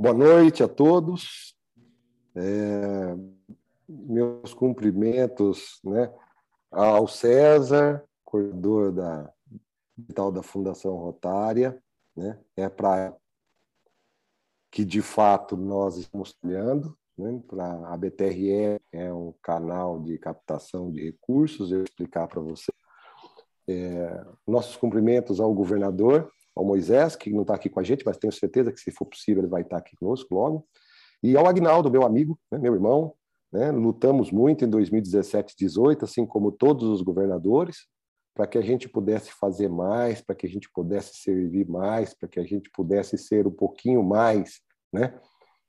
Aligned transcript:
Boa 0.00 0.14
noite 0.14 0.62
a 0.62 0.66
todos. 0.66 1.54
É, 2.34 3.14
meus 3.86 4.54
cumprimentos 4.54 5.78
né, 5.84 6.10
ao 6.70 7.06
César, 7.06 8.02
coordenador 8.24 8.92
da, 8.92 9.30
tal 10.14 10.32
da 10.32 10.42
Fundação 10.42 10.96
Rotária. 10.96 11.78
Né, 12.16 12.40
é 12.56 12.66
para 12.70 13.14
que, 14.70 14.86
de 14.86 15.02
fato, 15.02 15.54
nós 15.54 15.98
estamos 15.98 16.32
trabalhando. 16.32 16.96
Né, 17.18 17.38
para 17.46 17.86
a 17.92 17.94
BTRE 17.94 18.80
é 18.90 19.12
um 19.12 19.34
canal 19.42 20.00
de 20.00 20.16
captação 20.16 20.90
de 20.90 21.04
recursos, 21.04 21.70
eu 21.70 21.80
vou 21.80 21.84
explicar 21.84 22.26
para 22.26 22.40
você. 22.40 22.72
É, 23.68 24.24
nossos 24.46 24.78
cumprimentos 24.78 25.40
ao 25.40 25.52
governador 25.52 26.32
ao 26.60 26.66
Moisés, 26.66 27.16
que 27.16 27.30
não 27.32 27.42
está 27.42 27.54
aqui 27.54 27.70
com 27.70 27.80
a 27.80 27.82
gente, 27.82 28.04
mas 28.04 28.18
tenho 28.18 28.32
certeza 28.32 28.70
que, 28.70 28.78
se 28.78 28.92
for 28.92 29.06
possível, 29.06 29.42
ele 29.42 29.50
vai 29.50 29.62
estar 29.62 29.78
aqui 29.78 29.96
conosco 29.96 30.34
logo. 30.34 30.66
E 31.22 31.36
ao 31.36 31.46
Agnaldo, 31.46 31.90
meu 31.90 32.04
amigo, 32.04 32.38
né, 32.52 32.58
meu 32.58 32.74
irmão. 32.74 33.14
Né, 33.52 33.72
lutamos 33.72 34.30
muito 34.30 34.64
em 34.64 34.68
2017 34.68 35.54
e 35.54 35.64
2018, 35.64 36.04
assim 36.04 36.24
como 36.24 36.52
todos 36.52 36.88
os 36.88 37.02
governadores, 37.02 37.88
para 38.32 38.46
que 38.46 38.56
a 38.56 38.62
gente 38.62 38.88
pudesse 38.88 39.32
fazer 39.32 39.68
mais, 39.68 40.20
para 40.20 40.36
que 40.36 40.46
a 40.46 40.48
gente 40.48 40.70
pudesse 40.70 41.16
servir 41.16 41.68
mais, 41.68 42.14
para 42.14 42.28
que 42.28 42.38
a 42.38 42.44
gente 42.44 42.70
pudesse 42.70 43.18
ser 43.18 43.48
um 43.48 43.50
pouquinho 43.50 44.04
mais, 44.04 44.60
né, 44.92 45.18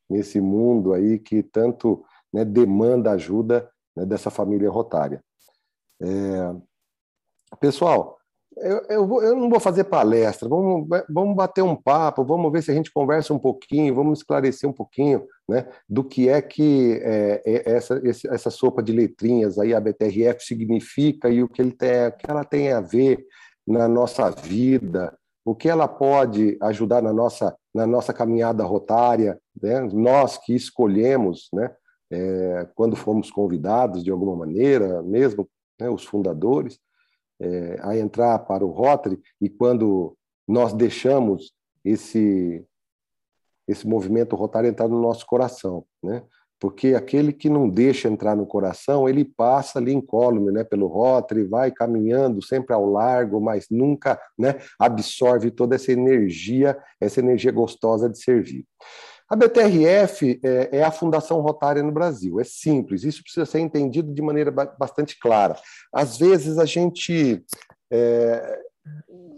nesse 0.07 0.39
mundo 0.39 0.93
aí 0.93 1.17
que 1.17 1.41
tanto 1.41 2.05
né, 2.31 2.45
demanda 2.45 3.11
ajuda 3.11 3.67
né, 3.95 4.05
dessa 4.05 4.29
família 4.29 4.69
rotária. 4.69 5.23
É... 5.99 6.55
Pessoal, 7.59 8.20
eu, 8.57 8.81
eu, 8.89 9.07
vou, 9.07 9.23
eu, 9.23 9.35
não 9.35 9.49
vou 9.49 9.59
fazer 9.59 9.85
palestra, 9.85 10.47
vamos, 10.47 10.87
vamos 11.09 11.35
bater 11.35 11.63
um 11.63 11.75
papo, 11.75 12.23
vamos 12.23 12.51
ver 12.51 12.61
se 12.61 12.71
a 12.71 12.73
gente 12.73 12.91
conversa 12.91 13.33
um 13.33 13.39
pouquinho, 13.39 13.95
vamos 13.95 14.19
esclarecer 14.19 14.69
um 14.69 14.73
pouquinho 14.73 15.25
né, 15.47 15.67
do 15.87 16.03
que 16.03 16.27
é 16.27 16.41
que 16.41 16.99
é, 17.01 17.41
é 17.45 17.71
essa, 17.71 18.01
essa 18.05 18.49
sopa 18.49 18.83
de 18.83 18.91
letrinhas 18.91 19.57
aí, 19.57 19.73
a 19.73 19.79
BTRF, 19.79 20.43
significa 20.43 21.29
e 21.29 21.41
o 21.41 21.47
que, 21.47 21.61
ele 21.61 21.71
tem, 21.71 22.07
o 22.07 22.11
que 22.11 22.29
ela 22.29 22.43
tem 22.43 22.71
a 22.71 22.81
ver 22.81 23.25
na 23.65 23.87
nossa 23.87 24.29
vida, 24.29 25.17
o 25.45 25.55
que 25.55 25.69
ela 25.69 25.87
pode 25.87 26.57
ajudar 26.61 27.01
na 27.01 27.13
nossa, 27.13 27.55
na 27.73 27.87
nossa 27.87 28.13
caminhada 28.13 28.63
rotária, 28.63 29.39
né, 29.61 29.79
nós 29.93 30.37
que 30.37 30.53
escolhemos, 30.53 31.47
né, 31.53 31.71
é, 32.11 32.67
quando 32.75 32.97
fomos 32.97 33.31
convidados 33.31 34.03
de 34.03 34.11
alguma 34.11 34.35
maneira, 34.35 35.01
mesmo 35.01 35.47
né, 35.79 35.89
os 35.89 36.03
fundadores, 36.03 36.77
é, 37.41 37.79
a 37.81 37.97
entrar 37.97 38.39
para 38.39 38.65
o 38.65 38.69
Rotary 38.69 39.19
e 39.41 39.49
quando 39.49 40.15
nós 40.47 40.73
deixamos 40.73 41.53
esse 41.83 42.65
esse 43.67 43.87
movimento 43.87 44.35
rotário 44.35 44.69
entrar 44.69 44.87
no 44.87 44.99
nosso 44.99 45.25
coração, 45.25 45.85
né? 46.03 46.23
Porque 46.59 46.93
aquele 46.93 47.33
que 47.33 47.49
não 47.49 47.67
deixa 47.67 48.07
entrar 48.07 48.35
no 48.35 48.45
coração, 48.45 49.09
ele 49.09 49.25
passa 49.25 49.79
ali 49.79 49.93
incólume, 49.93 50.51
né, 50.51 50.63
pelo 50.63 50.85
Rotary, 50.85 51.43
vai 51.43 51.71
caminhando 51.71 52.39
sempre 52.43 52.75
ao 52.75 52.85
largo, 52.85 53.41
mas 53.41 53.65
nunca, 53.71 54.21
né, 54.37 54.59
absorve 54.77 55.49
toda 55.49 55.73
essa 55.75 55.91
energia, 55.91 56.77
essa 56.99 57.19
energia 57.19 57.51
gostosa 57.51 58.07
de 58.07 58.21
servir. 58.21 58.63
A 59.31 59.35
BTRF 59.37 60.41
é, 60.43 60.79
é, 60.79 60.83
a 60.83 60.91
Fundação 60.91 61.39
Rotária 61.39 61.81
no 61.81 61.91
Brasil. 61.91 62.37
É 62.41 62.43
simples, 62.43 63.05
isso 63.05 63.23
precisa 63.23 63.45
ser 63.45 63.61
entendido 63.61 64.13
de 64.13 64.21
maneira 64.21 64.51
bastante 64.51 65.17
clara. 65.17 65.55
Às 65.93 66.17
vezes 66.17 66.57
a 66.57 66.65
gente 66.65 67.41
é, 67.89 68.59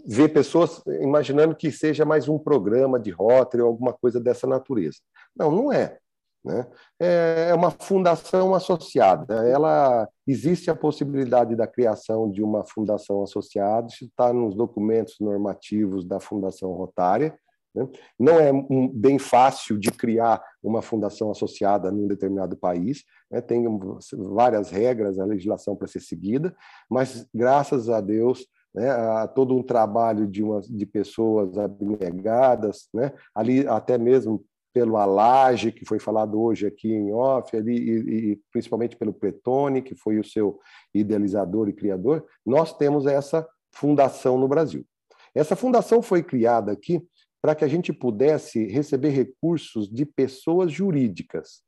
vê 0.04 0.28
pessoas 0.28 0.82
imaginando 1.00 1.54
que 1.54 1.70
seja 1.70 2.04
mais 2.04 2.28
um 2.28 2.36
programa 2.36 2.98
de 2.98 3.12
Rotary 3.12 3.62
ou 3.62 3.68
alguma 3.68 3.92
coisa 3.92 4.18
dessa 4.18 4.48
natureza. 4.48 4.98
Não, 5.36 5.52
não 5.52 5.72
é. 5.72 5.96
Né? 6.44 6.66
É, 6.98 7.46
é 7.50 7.54
uma 7.54 7.70
fundação 7.70 8.52
associada. 8.52 9.48
Ela 9.48 10.08
existe 10.26 10.72
a 10.72 10.74
possibilidade 10.74 11.54
da 11.54 11.68
criação 11.68 12.28
de 12.28 12.42
uma 12.42 12.64
fundação 12.64 13.22
associada, 13.22 13.86
isso 13.86 14.06
está 14.06 14.32
nos 14.32 14.56
documentos 14.56 15.14
normativos 15.20 16.04
da 16.04 16.18
Fundação 16.18 16.72
Rotária. 16.72 17.38
Né? 17.74 17.88
Não 18.18 18.38
é 18.38 18.52
um, 18.52 18.88
bem 18.88 19.18
fácil 19.18 19.78
de 19.78 19.90
criar 19.90 20.42
uma 20.62 20.80
fundação 20.80 21.30
associada 21.30 21.90
num 21.90 22.06
determinado 22.06 22.56
país, 22.56 23.04
né? 23.30 23.40
tem 23.40 23.64
várias 24.12 24.70
regras, 24.70 25.18
a 25.18 25.24
legislação 25.24 25.74
para 25.74 25.88
ser 25.88 26.00
seguida, 26.00 26.54
mas 26.88 27.26
graças 27.34 27.88
a 27.88 28.00
Deus 28.00 28.46
né, 28.74 28.90
a 28.90 29.28
todo 29.28 29.56
um 29.56 29.62
trabalho 29.62 30.26
de, 30.26 30.42
uma, 30.42 30.60
de 30.60 30.84
pessoas 30.84 31.56
abnegadas, 31.56 32.88
né, 32.92 33.12
ali 33.34 33.66
até 33.68 33.96
mesmo 33.96 34.44
pelo 34.72 34.96
Alage, 34.96 35.70
que 35.70 35.84
foi 35.84 36.00
falado 36.00 36.40
hoje 36.42 36.66
aqui 36.66 36.92
em 36.92 37.12
off, 37.12 37.56
ali, 37.56 37.76
e, 37.76 38.32
e, 38.32 38.40
principalmente 38.50 38.96
pelo 38.96 39.12
Pretone, 39.12 39.80
que 39.80 39.94
foi 39.94 40.18
o 40.18 40.24
seu 40.24 40.58
idealizador 40.92 41.68
e 41.68 41.72
criador, 41.72 42.26
nós 42.44 42.76
temos 42.76 43.06
essa 43.06 43.46
fundação 43.72 44.36
no 44.36 44.48
Brasil. 44.48 44.84
Essa 45.32 45.54
fundação 45.54 46.02
foi 46.02 46.24
criada 46.24 46.72
aqui 46.72 47.00
para 47.44 47.54
que 47.54 47.62
a 47.62 47.68
gente 47.68 47.92
pudesse 47.92 48.64
receber 48.68 49.10
recursos 49.10 49.86
de 49.86 50.06
pessoas 50.06 50.72
jurídicas. 50.72 51.60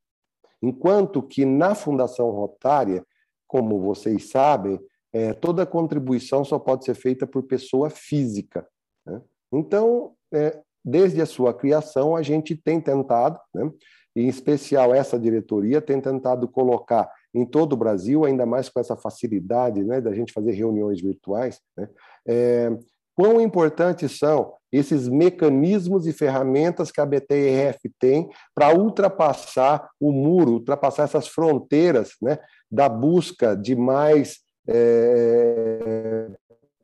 Enquanto 0.63 1.23
que 1.23 1.45
na 1.45 1.75
Fundação 1.75 2.31
Rotária, 2.31 3.05
como 3.47 3.79
vocês 3.79 4.31
sabem, 4.31 4.81
é, 5.13 5.35
toda 5.35 5.67
contribuição 5.67 6.47
só 6.47 6.59
pode 6.59 6.87
ser 6.87 6.95
feita 6.95 7.27
por 7.27 7.43
pessoa 7.43 7.91
física. 7.91 8.67
Né? 9.05 9.21
Então, 9.53 10.15
é, 10.33 10.63
desde 10.83 11.21
a 11.21 11.27
sua 11.27 11.53
criação, 11.53 12.17
a 12.17 12.23
gente 12.23 12.57
tem 12.57 12.81
tentado, 12.81 13.39
né, 13.55 13.71
em 14.17 14.29
especial 14.29 14.95
essa 14.95 15.19
diretoria, 15.19 15.83
tem 15.83 16.01
tentado 16.01 16.49
colocar 16.49 17.07
em 17.35 17.45
todo 17.45 17.75
o 17.75 17.77
Brasil, 17.77 18.25
ainda 18.25 18.47
mais 18.47 18.71
com 18.71 18.81
essa 18.81 18.97
facilidade 18.97 19.85
né, 19.85 20.01
da 20.01 20.15
gente 20.15 20.33
fazer 20.33 20.53
reuniões 20.53 21.03
virtuais, 21.03 21.61
né, 21.77 21.87
é, 22.27 22.79
quão 23.15 23.43
importantes 23.43 24.19
são 24.19 24.55
esses 24.73 25.09
mecanismos 25.09 26.07
e 26.07 26.13
ferramentas 26.13 26.91
que 26.91 27.01
a 27.01 27.07
BTRF 27.07 27.91
tem 27.99 28.29
para 28.55 28.77
ultrapassar 28.77 29.89
o 30.01 30.13
muro, 30.13 30.53
ultrapassar 30.53 31.05
essas 31.05 31.29
fronteiras 31.29 32.11
né, 32.21 32.39
da 32.71 32.89
busca 32.89 33.57
de 33.57 33.77
mais 33.77 34.41
é, 34.69 36.29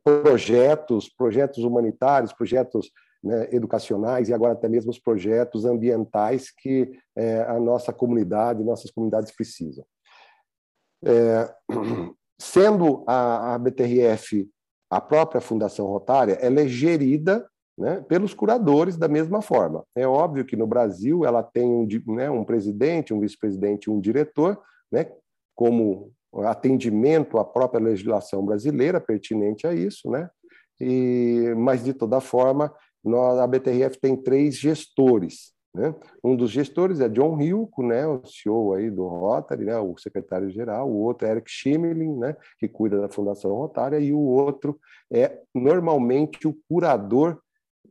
projetos, 0.03 1.09
projetos 1.09 1.63
humanitários, 1.63 2.33
projetos 2.33 2.91
né, 3.23 3.47
educacionais 3.51 4.29
e 4.29 4.33
agora 4.33 4.53
até 4.53 4.67
mesmo 4.67 4.91
os 4.91 4.99
projetos 4.99 5.65
ambientais 5.65 6.51
que 6.51 6.91
é, 7.15 7.41
a 7.43 7.59
nossa 7.59 7.93
comunidade, 7.93 8.63
nossas 8.63 8.91
comunidades 8.91 9.31
precisam. 9.35 9.85
É, 11.05 11.53
sendo 12.39 13.03
a, 13.07 13.55
a 13.55 13.57
BTRF 13.57 14.49
a 14.89 15.01
própria 15.01 15.41
Fundação 15.41 15.87
Rotária 15.87 16.33
ela 16.33 16.61
é 16.61 16.67
gerida 16.67 17.49
né, 17.77 18.03
pelos 18.07 18.33
curadores 18.33 18.97
da 18.97 19.07
mesma 19.07 19.41
forma. 19.41 19.83
É 19.95 20.07
óbvio 20.07 20.45
que 20.45 20.55
no 20.55 20.67
Brasil 20.67 21.25
ela 21.25 21.41
tem 21.41 21.67
um, 21.67 21.87
né, 22.13 22.29
um 22.29 22.43
presidente, 22.43 23.13
um 23.13 23.19
vice-presidente 23.19 23.89
um 23.89 23.99
diretor, 23.99 24.59
né, 24.91 25.11
como 25.55 26.11
atendimento 26.45 27.37
à 27.37 27.45
própria 27.45 27.83
legislação 27.83 28.43
brasileira 28.43 28.99
pertinente 28.99 29.67
a 29.67 29.73
isso, 29.73 30.09
né? 30.09 30.29
E, 30.81 31.53
mas, 31.55 31.83
de 31.83 31.93
toda 31.93 32.19
forma, 32.19 32.73
nós, 33.03 33.37
a 33.37 33.45
BTRF 33.45 33.99
tem 33.99 34.15
três 34.15 34.55
gestores, 34.55 35.53
né? 35.75 35.93
Um 36.23 36.35
dos 36.35 36.49
gestores 36.49 36.99
é 36.99 37.09
John 37.09 37.39
Hilco, 37.39 37.83
né, 37.83 38.05
o 38.07 38.21
CEO 38.25 38.73
aí 38.73 38.89
do 38.89 39.07
Rotary, 39.07 39.65
né, 39.65 39.77
o 39.77 39.95
secretário-geral, 39.97 40.89
o 40.89 41.01
outro 41.01 41.27
é 41.27 41.31
Eric 41.31 41.49
Schimmelin, 41.49 42.17
né, 42.17 42.35
que 42.59 42.67
cuida 42.67 42.99
da 42.99 43.09
Fundação 43.09 43.51
Rotária, 43.53 43.99
e 43.99 44.13
o 44.13 44.19
outro 44.19 44.79
é 45.11 45.39
normalmente 45.53 46.47
o 46.47 46.55
curador 46.67 47.39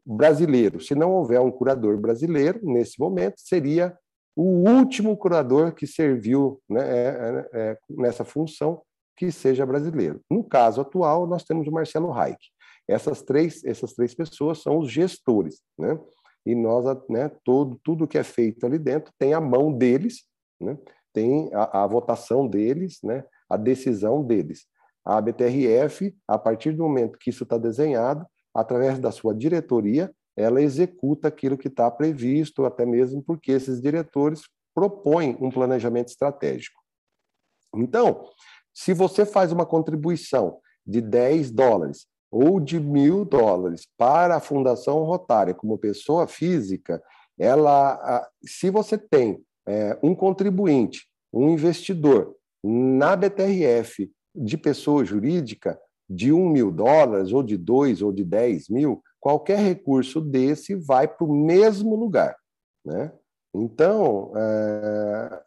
brasileiro. 0.04 0.80
Se 0.80 0.94
não 0.94 1.12
houver 1.12 1.40
um 1.40 1.50
curador 1.50 1.98
brasileiro, 1.98 2.60
nesse 2.62 2.98
momento, 2.98 3.34
seria 3.38 3.96
o 4.34 4.68
último 4.68 5.16
curador 5.16 5.72
que 5.72 5.86
serviu 5.86 6.60
né, 6.68 6.80
é, 6.80 7.08
é, 7.08 7.48
é, 7.52 7.78
nessa 7.90 8.24
função 8.24 8.82
que 9.16 9.30
seja 9.30 9.66
brasileiro. 9.66 10.20
No 10.30 10.42
caso 10.42 10.80
atual, 10.80 11.26
nós 11.26 11.44
temos 11.44 11.66
o 11.68 11.72
Marcelo 11.72 12.10
Reich. 12.10 12.50
Essas 12.88 13.22
três, 13.22 13.62
essas 13.64 13.92
três 13.92 14.14
pessoas 14.14 14.62
são 14.62 14.78
os 14.78 14.90
gestores, 14.90 15.60
né? 15.78 15.98
e 16.44 16.54
nós, 16.54 16.84
né, 17.08 17.30
todo, 17.44 17.78
tudo 17.82 18.08
que 18.08 18.18
é 18.18 18.24
feito 18.24 18.66
ali 18.66 18.78
dentro 18.78 19.12
tem 19.18 19.32
a 19.32 19.40
mão 19.40 19.72
deles, 19.72 20.24
né, 20.60 20.76
tem 21.12 21.50
a, 21.54 21.84
a 21.84 21.86
votação 21.86 22.46
deles, 22.48 22.98
né, 23.02 23.24
a 23.48 23.56
decisão 23.56 24.24
deles. 24.24 24.66
A 25.04 25.20
BTRF, 25.20 26.16
a 26.26 26.38
partir 26.38 26.72
do 26.72 26.82
momento 26.82 27.18
que 27.18 27.30
isso 27.30 27.44
está 27.44 27.58
desenhado, 27.58 28.26
através 28.54 28.98
da 28.98 29.10
sua 29.10 29.34
diretoria, 29.34 30.12
ela 30.36 30.62
executa 30.62 31.28
aquilo 31.28 31.58
que 31.58 31.68
está 31.68 31.90
previsto, 31.90 32.64
até 32.64 32.86
mesmo 32.86 33.22
porque 33.22 33.52
esses 33.52 33.80
diretores 33.80 34.42
propõem 34.74 35.36
um 35.40 35.50
planejamento 35.50 36.08
estratégico. 36.08 36.80
Então, 37.74 38.28
se 38.74 38.94
você 38.94 39.26
faz 39.26 39.52
uma 39.52 39.66
contribuição 39.66 40.58
de 40.86 41.00
10 41.00 41.50
dólares 41.50 42.06
ou 42.30 42.58
de 42.58 42.80
mil 42.80 43.24
dólares 43.24 43.86
para 43.96 44.36
a 44.36 44.40
Fundação 44.40 45.02
Rotária 45.04 45.54
como 45.54 45.78
pessoa 45.78 46.26
física, 46.26 47.02
ela, 47.38 48.26
se 48.44 48.70
você 48.70 48.96
tem 48.96 49.44
é, 49.66 49.98
um 50.02 50.14
contribuinte, 50.14 51.06
um 51.32 51.50
investidor 51.50 52.34
na 52.62 53.14
BTRF 53.16 54.10
de 54.34 54.56
pessoa 54.56 55.04
jurídica 55.04 55.78
de 56.08 56.32
um 56.32 56.48
mil 56.48 56.70
dólares, 56.70 57.32
ou 57.32 57.42
de 57.42 57.56
dois, 57.56 58.02
ou 58.02 58.12
de 58.12 58.24
dez 58.24 58.68
mil, 58.68 59.02
qualquer 59.20 59.58
recurso 59.58 60.20
desse 60.20 60.74
vai 60.74 61.06
para 61.06 61.24
o 61.24 61.34
mesmo 61.34 61.94
lugar. 61.94 62.36
Né? 62.84 63.12
Então, 63.54 64.32
é, 64.36 65.42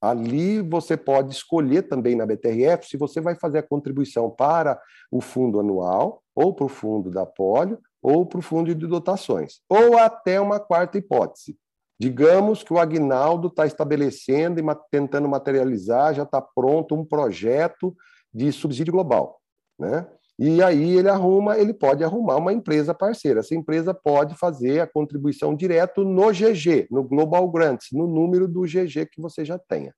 ali 0.00 0.60
você 0.60 0.96
pode 0.96 1.32
escolher 1.32 1.82
também 1.82 2.14
na 2.14 2.26
BTRF 2.26 2.86
se 2.86 2.96
você 2.96 3.20
vai 3.20 3.34
fazer 3.34 3.58
a 3.58 3.62
contribuição 3.62 4.30
para 4.30 4.80
o 5.10 5.20
fundo 5.20 5.60
anual, 5.60 6.22
ou 6.34 6.54
para 6.54 6.66
o 6.66 6.68
fundo 6.68 7.10
da 7.10 7.24
polio, 7.24 7.78
ou 8.02 8.26
para 8.26 8.38
o 8.38 8.42
fundo 8.42 8.74
de 8.74 8.86
dotações, 8.86 9.60
ou 9.68 9.98
até 9.98 10.40
uma 10.40 10.60
quarta 10.60 10.98
hipótese. 10.98 11.56
Digamos 11.98 12.62
que 12.62 12.72
o 12.72 12.78
Agnaldo 12.78 13.48
está 13.48 13.66
estabelecendo 13.66 14.60
e 14.60 14.64
tentando 14.90 15.28
materializar, 15.28 16.14
já 16.14 16.24
está 16.24 16.42
pronto 16.42 16.94
um 16.94 17.04
projeto 17.04 17.96
de 18.32 18.52
subsídio 18.52 18.92
global. 18.92 19.40
Né? 19.78 20.06
E 20.38 20.62
aí 20.62 20.98
ele 20.98 21.08
arruma, 21.08 21.58
ele 21.58 21.72
pode 21.72 22.04
arrumar 22.04 22.36
uma 22.36 22.52
empresa 22.52 22.94
parceira. 22.94 23.40
Essa 23.40 23.54
empresa 23.54 23.94
pode 23.94 24.34
fazer 24.34 24.80
a 24.80 24.86
contribuição 24.86 25.54
direto 25.54 26.04
no 26.04 26.30
GG, 26.30 26.88
no 26.90 27.02
Global 27.02 27.48
Grants, 27.50 27.88
no 27.92 28.06
número 28.06 28.46
do 28.46 28.62
GG 28.62 29.06
que 29.10 29.20
você 29.20 29.44
já 29.44 29.58
tenha, 29.58 29.94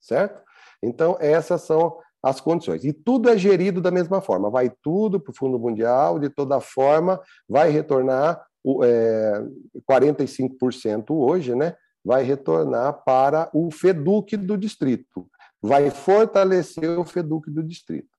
certo? 0.00 0.42
Então 0.82 1.16
essas 1.20 1.62
são 1.62 1.98
as 2.22 2.40
condições. 2.40 2.84
E 2.84 2.92
tudo 2.92 3.30
é 3.30 3.38
gerido 3.38 3.80
da 3.80 3.90
mesma 3.90 4.20
forma. 4.20 4.50
Vai 4.50 4.70
tudo 4.82 5.18
para 5.18 5.30
o 5.30 5.34
Fundo 5.34 5.58
Mundial, 5.58 6.18
de 6.18 6.28
toda 6.28 6.60
forma, 6.60 7.20
vai 7.48 7.70
retornar 7.70 8.44
é, 8.84 9.42
45% 9.90 11.10
hoje, 11.10 11.54
né? 11.54 11.74
Vai 12.04 12.22
retornar 12.24 13.04
para 13.04 13.48
o 13.54 13.70
FEDUC 13.70 14.36
do 14.36 14.58
distrito. 14.58 15.28
Vai 15.62 15.90
fortalecer 15.90 16.98
o 16.98 17.04
FEDUC 17.04 17.50
do 17.50 17.62
distrito. 17.62 18.17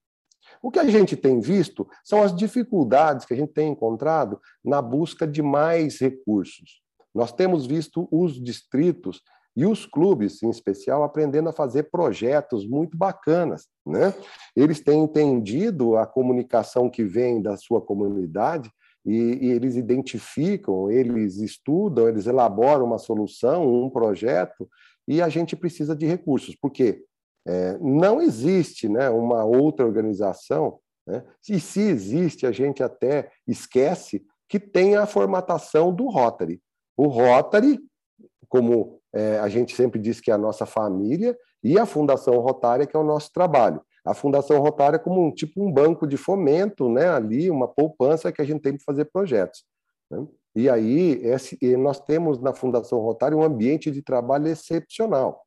O 0.62 0.70
que 0.70 0.78
a 0.78 0.88
gente 0.88 1.16
tem 1.16 1.40
visto 1.40 1.88
são 2.04 2.22
as 2.22 2.34
dificuldades 2.34 3.24
que 3.24 3.32
a 3.34 3.36
gente 3.36 3.52
tem 3.52 3.72
encontrado 3.72 4.40
na 4.64 4.82
busca 4.82 5.26
de 5.26 5.42
mais 5.42 5.98
recursos. 5.98 6.82
Nós 7.14 7.32
temos 7.32 7.66
visto 7.66 8.06
os 8.10 8.40
distritos 8.40 9.22
e 9.56 9.66
os 9.66 9.84
clubes, 9.84 10.42
em 10.42 10.50
especial, 10.50 11.02
aprendendo 11.02 11.48
a 11.48 11.52
fazer 11.52 11.84
projetos 11.90 12.66
muito 12.66 12.96
bacanas. 12.96 13.66
Né? 13.84 14.14
Eles 14.54 14.80
têm 14.80 15.02
entendido 15.02 15.96
a 15.96 16.06
comunicação 16.06 16.88
que 16.88 17.04
vem 17.04 17.42
da 17.42 17.56
sua 17.56 17.80
comunidade 17.80 18.70
e, 19.04 19.38
e, 19.40 19.50
eles 19.50 19.76
identificam, 19.76 20.90
eles 20.90 21.38
estudam, 21.38 22.08
eles 22.08 22.26
elaboram 22.26 22.84
uma 22.84 22.98
solução, 22.98 23.66
um 23.66 23.90
projeto, 23.90 24.68
e 25.08 25.20
a 25.20 25.28
gente 25.28 25.56
precisa 25.56 25.96
de 25.96 26.06
recursos. 26.06 26.54
Por 26.54 26.70
quê? 26.70 27.04
É, 27.46 27.78
não 27.78 28.20
existe 28.20 28.88
né, 28.88 29.08
uma 29.08 29.44
outra 29.44 29.86
organização, 29.86 30.78
né? 31.06 31.24
e 31.48 31.58
se 31.58 31.80
existe, 31.80 32.46
a 32.46 32.52
gente 32.52 32.82
até 32.82 33.30
esquece 33.46 34.24
que 34.48 34.58
tem 34.58 34.96
a 34.96 35.06
formatação 35.06 35.94
do 35.94 36.08
Rotary. 36.08 36.60
O 36.96 37.06
Rotary, 37.06 37.80
como 38.48 39.00
é, 39.12 39.38
a 39.38 39.48
gente 39.48 39.74
sempre 39.74 40.00
diz 40.00 40.20
que 40.20 40.30
é 40.30 40.34
a 40.34 40.38
nossa 40.38 40.66
família, 40.66 41.36
e 41.62 41.78
a 41.78 41.86
Fundação 41.86 42.38
Rotária, 42.38 42.86
que 42.86 42.96
é 42.96 42.98
o 42.98 43.04
nosso 43.04 43.32
trabalho. 43.32 43.80
A 44.04 44.14
Fundação 44.14 44.58
Rotária 44.60 44.98
como 44.98 45.22
um 45.22 45.32
tipo 45.32 45.62
um 45.62 45.70
banco 45.70 46.06
de 46.06 46.16
fomento, 46.16 46.88
né, 46.88 47.08
ali, 47.08 47.50
uma 47.50 47.68
poupança 47.68 48.32
que 48.32 48.40
a 48.40 48.44
gente 48.44 48.62
tem 48.62 48.76
para 48.76 48.84
fazer 48.84 49.04
projetos. 49.06 49.64
Né? 50.10 50.26
E 50.54 50.68
aí, 50.68 51.20
esse, 51.22 51.58
nós 51.76 52.00
temos 52.00 52.40
na 52.40 52.52
Fundação 52.52 52.98
Rotária 52.98 53.36
um 53.36 53.42
ambiente 53.42 53.90
de 53.90 54.02
trabalho 54.02 54.48
excepcional 54.48 55.44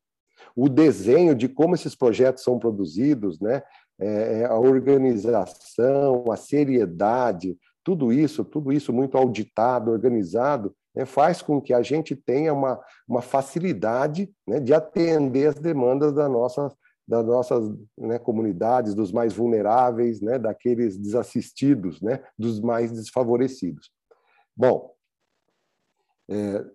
o 0.56 0.69
desenho 0.69 1.36
de 1.36 1.48
como 1.48 1.75
esses 1.75 1.95
projetos 1.95 2.44
são 2.44 2.60
produzidos, 2.60 3.40
né? 3.40 3.62
É, 4.00 4.40
é, 4.40 4.45
a 4.45 4.57
organização, 4.57 6.31
a 6.31 6.36
seriedade, 6.36 7.57
tudo 7.84 8.12
isso, 8.12 8.44
tudo 8.44 8.72
isso 8.72 8.92
muito 8.92 9.18
auditado, 9.18 9.92
organizado, 9.92 10.75
né, 10.95 11.06
faz 11.06 11.42
com 11.42 11.62
que 11.62 11.74
a 11.74 11.81
gente 11.81 12.16
tenha 12.16 12.54
uma, 12.54 12.80
uma 13.07 13.22
facilidade 13.22 14.34
né, 14.48 14.60
de 14.60 14.74
atender 14.74 15.48
as 15.48 15.56
demandas 15.56 16.13
da 16.13 16.28
nossa, 16.28 16.72
das 17.07 17.25
nossas 17.25 17.69
né, 17.98 18.18
comunidades, 18.18 18.95
dos 18.95 19.12
mais 19.12 19.34
vulneráveis, 19.34 20.22
né, 20.22 20.40
daqueles 20.40 20.98
desassistidos, 20.98 22.01
né, 22.01 22.24
dos 22.38 22.60
mais 22.60 22.92
desfavorecidos. 22.92 23.92
Bom, 24.56 24.94
é, 26.30 26.66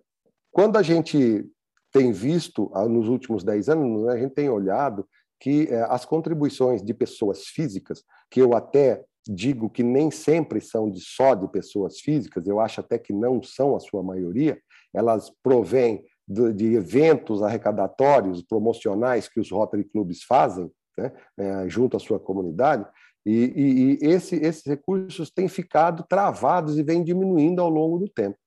quando 0.51 0.77
a 0.77 0.81
gente 0.81 1.49
tem 1.91 2.11
visto 2.11 2.71
ah, 2.73 2.87
nos 2.87 3.07
últimos 3.07 3.43
10 3.43 3.69
anos, 3.69 4.03
né, 4.03 4.13
a 4.13 4.17
gente 4.17 4.33
tem 4.33 4.49
olhado 4.49 5.07
que 5.39 5.67
eh, 5.69 5.85
as 5.89 6.05
contribuições 6.05 6.83
de 6.83 6.93
pessoas 6.93 7.45
físicas, 7.45 8.03
que 8.29 8.41
eu 8.41 8.53
até 8.53 9.03
digo 9.27 9.69
que 9.69 9.83
nem 9.83 10.11
sempre 10.11 10.59
são 10.59 10.89
de 10.89 10.99
só 11.01 11.35
de 11.35 11.47
pessoas 11.47 11.99
físicas, 11.99 12.47
eu 12.47 12.59
acho 12.59 12.81
até 12.81 12.97
que 12.97 13.13
não 13.13 13.41
são 13.41 13.75
a 13.75 13.79
sua 13.79 14.03
maioria, 14.03 14.59
elas 14.93 15.31
provêm 15.43 16.03
de, 16.27 16.53
de 16.53 16.73
eventos 16.75 17.41
arrecadatórios, 17.41 18.43
promocionais 18.43 19.27
que 19.27 19.39
os 19.39 19.51
Rotary 19.51 19.83
Clubs 19.83 20.23
fazem, 20.23 20.69
né, 20.97 21.11
é, 21.37 21.69
junto 21.69 21.95
à 21.95 21.99
sua 21.99 22.19
comunidade, 22.19 22.85
e, 23.25 23.53
e, 23.55 24.05
e 24.05 24.07
esse, 24.07 24.35
esses 24.35 24.65
recursos 24.65 25.29
têm 25.29 25.47
ficado 25.47 26.05
travados 26.07 26.77
e 26.77 26.83
vêm 26.83 27.03
diminuindo 27.03 27.61
ao 27.61 27.69
longo 27.69 27.99
do 27.99 28.09
tempo. 28.09 28.37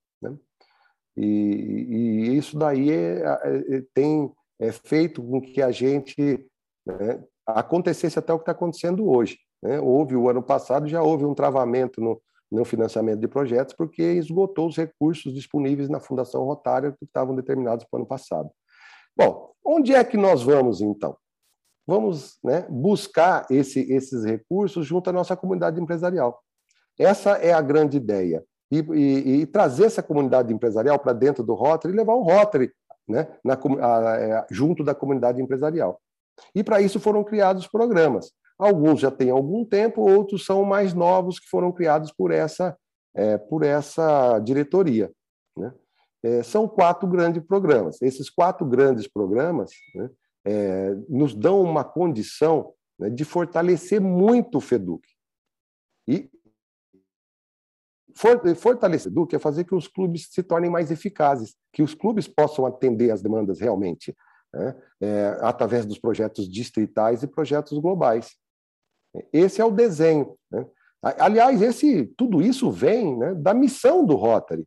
E, 1.17 1.25
e 1.25 2.37
isso 2.37 2.59
daí 2.59 2.91
é, 2.91 3.23
é, 3.23 3.77
é, 3.77 3.83
tem 3.95 4.31
é 4.59 4.73
feito 4.73 5.23
com 5.23 5.41
que 5.41 5.61
a 5.61 5.71
gente 5.71 6.47
né, 6.87 7.23
acontecesse 7.47 8.19
até 8.19 8.33
o 8.33 8.39
que 8.39 8.43
está 8.43 8.53
acontecendo 8.53 9.09
hoje. 9.09 9.39
Né? 9.63 9.79
Houve 9.81 10.17
o 10.17 10.29
ano 10.29 10.43
passado, 10.43 10.89
já 10.89 11.03
houve 11.03 11.25
um 11.25 11.35
travamento 11.35 12.01
no, 12.01 12.21
no 12.51 12.65
financiamento 12.65 13.21
de 13.21 13.29
projetos, 13.29 13.75
porque 13.75 14.03
esgotou 14.03 14.69
os 14.69 14.77
recursos 14.77 15.35
disponíveis 15.35 15.89
na 15.89 16.01
Fundação 16.01 16.45
Rotária 16.45 16.93
que 16.93 17.05
estavam 17.05 17.35
determinados 17.35 17.85
para 17.85 17.99
o 17.99 18.01
ano 18.01 18.09
passado. 18.09 18.51
Bom, 19.17 19.53
onde 19.65 19.95
é 19.95 20.03
que 20.03 20.17
nós 20.17 20.43
vamos 20.43 20.81
então? 20.81 21.17
Vamos 21.87 22.39
né, 22.43 22.65
buscar 22.71 23.47
esse, 23.51 23.81
esses 23.93 24.25
recursos 24.25 24.87
junto 24.87 25.11
à 25.11 25.13
nossa 25.13 25.37
comunidade 25.37 25.81
empresarial. 25.81 26.41
Essa 26.99 27.33
é 27.33 27.53
a 27.53 27.61
grande 27.61 27.97
ideia 27.97 28.45
e, 28.73 28.79
e, 28.79 29.43
e 29.43 29.47
trazer 29.47 29.85
essa 29.85 30.03
comunidade 30.03 30.53
empresarial 30.53 30.99
para 30.99 31.13
dentro 31.13 31.45
do 31.45 31.53
Rotary 31.53 31.93
e 31.93 31.97
levar 31.97 32.15
o 32.15 32.23
Rotary 32.23 32.73
né, 33.07 33.29
na, 33.45 33.55
a, 33.55 34.17
é, 34.19 34.47
junto 34.51 34.83
da 34.83 34.95
comunidade 34.95 35.43
empresarial. 35.43 36.01
E 36.55 36.65
para 36.65 36.81
isso 36.81 36.99
foram 36.99 37.23
criados 37.23 37.67
programas. 37.67 38.33
Alguns 38.59 39.01
já 39.01 39.11
têm 39.11 39.29
algum 39.29 39.63
tempo, 39.63 40.01
outros 40.01 40.47
são 40.47 40.65
mais 40.65 40.95
novos 40.95 41.39
que 41.39 41.49
foram 41.49 41.71
criados 41.71 42.11
por 42.13 42.31
essa, 42.31 42.75
é, 43.15 43.37
por 43.37 43.63
essa 43.63 44.39
diretoria. 44.39 45.13
Né? 45.55 45.75
É, 46.23 46.43
são 46.43 46.67
quatro 46.67 47.07
grandes 47.07 47.45
programas. 47.45 48.01
Esses 48.01 48.31
quatro 48.31 48.65
grandes 48.65 49.07
programas 49.07 49.71
né, 49.95 50.11
é, 50.47 50.95
nos 51.11 51.35
dão 51.35 51.61
uma 51.61 51.85
condição 51.85 52.73
né, 52.99 53.11
de 53.11 53.25
fortalecer 53.25 54.01
muito 54.01 54.57
o 54.57 54.61
FEDUC. 54.63 55.07
E 56.09 56.31
fortalecedor 58.15 59.27
que 59.27 59.37
é 59.37 59.39
fazer 59.39 59.65
que 59.65 59.75
os 59.75 59.89
clubes 59.89 60.29
se 60.31 60.43
tornem 60.43 60.71
mais 60.71 60.91
eficazes, 60.91 61.55
que 61.73 61.83
os 61.83 61.95
clubes 61.95 62.29
possam 62.29 62.67
atender 62.67 63.11
as 63.11 63.23
demandas 63.23 63.61
realmente, 63.61 64.15
né? 64.53 64.77
é, 65.01 65.39
através 65.41 65.87
dos 65.87 65.99
projetos 65.99 66.49
distritais 66.49 67.23
e 67.23 67.27
projetos 67.27 67.79
globais. 67.79 68.37
Esse 69.33 69.61
é 69.61 69.65
o 69.65 69.71
desenho. 69.71 70.37
Né? 70.51 70.67
Aliás, 71.03 71.61
esse, 71.61 72.07
tudo 72.17 72.41
isso 72.41 72.71
vem 72.71 73.17
né, 73.19 73.35
da 73.35 73.53
missão 73.53 74.05
do 74.05 74.15
Rotary, 74.15 74.67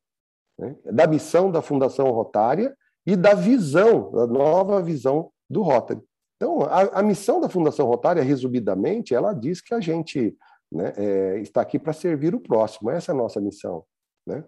né? 0.60 0.76
da 0.92 1.08
missão 1.08 1.52
da 1.52 1.62
Fundação 1.62 2.10
Rotária 2.12 2.76
e 3.06 3.16
da 3.16 3.34
visão, 3.34 4.12
da 4.12 4.28
nova 4.28 4.82
visão 4.82 5.32
do 5.50 5.62
Rotary. 5.62 6.02
Então, 6.36 6.64
a, 6.64 7.00
a 7.00 7.04
missão 7.04 7.40
da 7.40 7.48
Fundação 7.48 7.88
Rotária, 7.88 8.22
resumidamente, 8.22 9.16
ela 9.16 9.34
diz 9.34 9.62
que 9.62 9.74
a 9.74 9.80
gente 9.80 10.36
né? 10.72 10.94
É, 10.98 11.40
está 11.40 11.62
aqui 11.62 11.80
para 11.80 11.94
servir 11.94 12.36
o 12.36 12.40
próximo, 12.40 12.90
essa 12.90 13.12
é 13.12 13.14
a 13.14 13.18
nossa 13.18 13.40
missão. 13.40 13.86
Né? 14.26 14.44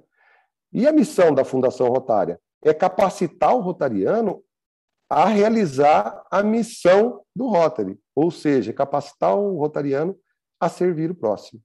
E 0.74 0.88
a 0.88 0.92
missão 0.92 1.34
da 1.34 1.46
Fundação 1.46 1.88
Rotária 1.88 2.40
é 2.64 2.74
capacitar 2.74 3.56
o 3.56 3.62
rotariano 3.62 4.44
a 5.10 5.26
realizar 5.26 6.26
a 6.30 6.44
missão 6.44 7.22
do 7.34 7.48
Rotary, 7.48 7.98
ou 8.14 8.30
seja, 8.30 8.74
capacitar 8.74 9.38
o 9.38 9.58
rotariano 9.58 10.18
a 10.60 10.68
servir 10.68 11.10
o 11.10 11.16
próximo. 11.16 11.62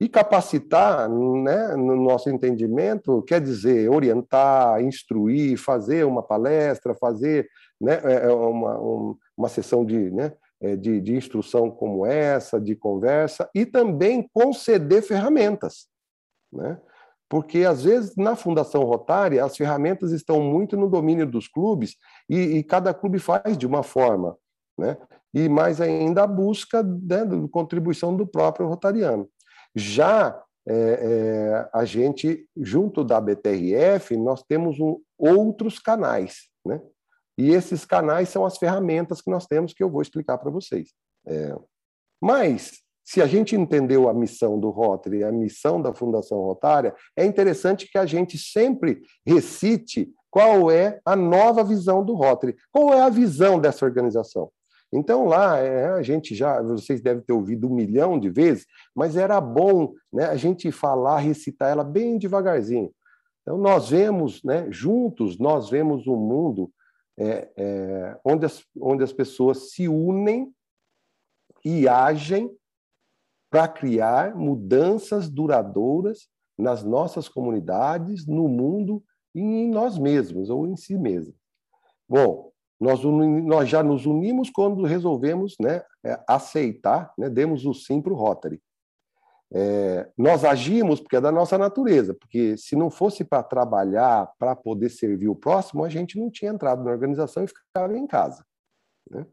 E 0.00 0.08
capacitar, 0.08 1.08
né, 1.08 1.76
no 1.76 1.94
nosso 1.94 2.28
entendimento, 2.28 3.22
quer 3.22 3.40
dizer 3.40 3.88
orientar, 3.88 4.82
instruir, 4.82 5.56
fazer 5.56 6.04
uma 6.04 6.22
palestra, 6.22 6.94
fazer 6.94 7.48
né, 7.80 8.00
é, 8.02 8.26
é 8.26 8.32
uma, 8.32 8.76
uma 9.36 9.48
sessão 9.48 9.84
de, 9.84 10.10
né, 10.10 10.32
de, 10.76 11.00
de 11.00 11.14
instrução 11.16 11.70
como 11.70 12.06
essa, 12.06 12.60
de 12.60 12.74
conversa, 12.74 13.48
e 13.54 13.66
também 13.66 14.28
conceder 14.32 15.02
ferramentas. 15.02 15.88
Né? 16.52 16.78
porque 17.34 17.64
às 17.64 17.82
vezes 17.82 18.14
na 18.16 18.36
Fundação 18.36 18.84
Rotária 18.84 19.44
as 19.44 19.56
ferramentas 19.56 20.12
estão 20.12 20.40
muito 20.40 20.76
no 20.76 20.88
domínio 20.88 21.26
dos 21.26 21.48
clubes 21.48 21.96
e, 22.28 22.38
e 22.38 22.62
cada 22.62 22.94
clube 22.94 23.18
faz 23.18 23.58
de 23.58 23.66
uma 23.66 23.82
forma, 23.82 24.36
né? 24.78 24.96
E 25.34 25.48
mais 25.48 25.80
ainda 25.80 26.22
a 26.22 26.28
busca 26.28 26.80
né, 26.80 27.24
da 27.24 27.48
contribuição 27.48 28.16
do 28.16 28.24
próprio 28.24 28.68
rotariano. 28.68 29.28
Já 29.74 30.40
é, 30.64 30.74
é, 30.74 31.68
a 31.74 31.84
gente, 31.84 32.48
junto 32.56 33.02
da 33.02 33.20
BTRF, 33.20 34.16
nós 34.16 34.44
temos 34.44 34.78
um, 34.78 35.00
outros 35.18 35.80
canais, 35.80 36.48
né? 36.64 36.80
E 37.36 37.50
esses 37.50 37.84
canais 37.84 38.28
são 38.28 38.44
as 38.44 38.56
ferramentas 38.56 39.20
que 39.20 39.30
nós 39.30 39.46
temos 39.46 39.72
que 39.72 39.82
eu 39.82 39.90
vou 39.90 40.02
explicar 40.02 40.38
para 40.38 40.50
vocês. 40.50 40.92
É, 41.26 41.56
mas 42.20 42.84
se 43.04 43.20
a 43.20 43.26
gente 43.26 43.54
entendeu 43.54 44.08
a 44.08 44.14
missão 44.14 44.58
do 44.58 44.70
Rotary, 44.70 45.24
a 45.24 45.30
missão 45.30 45.80
da 45.80 45.92
Fundação 45.92 46.38
Rotária, 46.38 46.94
é 47.14 47.24
interessante 47.24 47.86
que 47.90 47.98
a 47.98 48.06
gente 48.06 48.38
sempre 48.38 49.02
recite 49.26 50.10
qual 50.30 50.70
é 50.70 51.00
a 51.04 51.14
nova 51.14 51.62
visão 51.62 52.04
do 52.04 52.14
Rotary, 52.14 52.56
qual 52.72 52.94
é 52.94 53.02
a 53.02 53.10
visão 53.10 53.60
dessa 53.60 53.84
organização. 53.84 54.50
Então 54.92 55.26
lá 55.26 55.58
é, 55.58 55.86
a 55.90 56.02
gente 56.02 56.34
já, 56.34 56.62
vocês 56.62 57.00
devem 57.00 57.22
ter 57.22 57.32
ouvido 57.32 57.68
um 57.68 57.74
milhão 57.74 58.18
de 58.18 58.30
vezes, 58.30 58.64
mas 58.94 59.16
era 59.16 59.40
bom 59.40 59.92
né, 60.12 60.24
a 60.26 60.36
gente 60.36 60.70
falar, 60.72 61.18
recitar 61.18 61.70
ela 61.70 61.84
bem 61.84 62.16
devagarzinho. 62.16 62.90
Então 63.42 63.58
nós 63.58 63.90
vemos, 63.90 64.42
né, 64.42 64.66
juntos, 64.70 65.38
nós 65.38 65.68
vemos 65.68 66.06
um 66.06 66.16
mundo 66.16 66.70
é, 67.18 67.50
é, 67.56 68.20
onde, 68.24 68.46
as, 68.46 68.64
onde 68.80 69.04
as 69.04 69.12
pessoas 69.12 69.70
se 69.72 69.88
unem 69.88 70.52
e 71.64 71.88
agem 71.88 72.50
para 73.50 73.68
criar 73.68 74.34
mudanças 74.34 75.30
duradouras 75.30 76.28
nas 76.58 76.82
nossas 76.82 77.28
comunidades, 77.28 78.26
no 78.26 78.48
mundo 78.48 79.02
e 79.34 79.40
em 79.40 79.70
nós 79.70 79.98
mesmos, 79.98 80.50
ou 80.50 80.66
em 80.66 80.76
si 80.76 80.96
mesmos. 80.96 81.34
Bom, 82.08 82.52
nós, 82.80 83.02
nós 83.02 83.68
já 83.68 83.82
nos 83.82 84.06
unimos 84.06 84.50
quando 84.50 84.84
resolvemos 84.84 85.54
né, 85.60 85.82
é, 86.04 86.22
aceitar, 86.28 87.12
né, 87.16 87.30
demos 87.30 87.64
o 87.64 87.72
sim 87.72 88.02
para 88.02 88.12
o 88.12 88.16
Rotary. 88.16 88.60
É, 89.56 90.10
nós 90.18 90.44
agimos 90.44 91.00
porque 91.00 91.16
é 91.16 91.20
da 91.20 91.30
nossa 91.30 91.56
natureza, 91.56 92.12
porque 92.12 92.56
se 92.56 92.74
não 92.74 92.90
fosse 92.90 93.22
para 93.22 93.42
trabalhar, 93.42 94.32
para 94.38 94.56
poder 94.56 94.88
servir 94.88 95.28
o 95.28 95.36
próximo, 95.36 95.84
a 95.84 95.88
gente 95.88 96.18
não 96.18 96.28
tinha 96.28 96.50
entrado 96.50 96.82
na 96.82 96.90
organização 96.90 97.44
e 97.44 97.46
ficava 97.46 97.96
em 97.96 98.06
casa. 98.06 98.44
Né? 99.08 99.24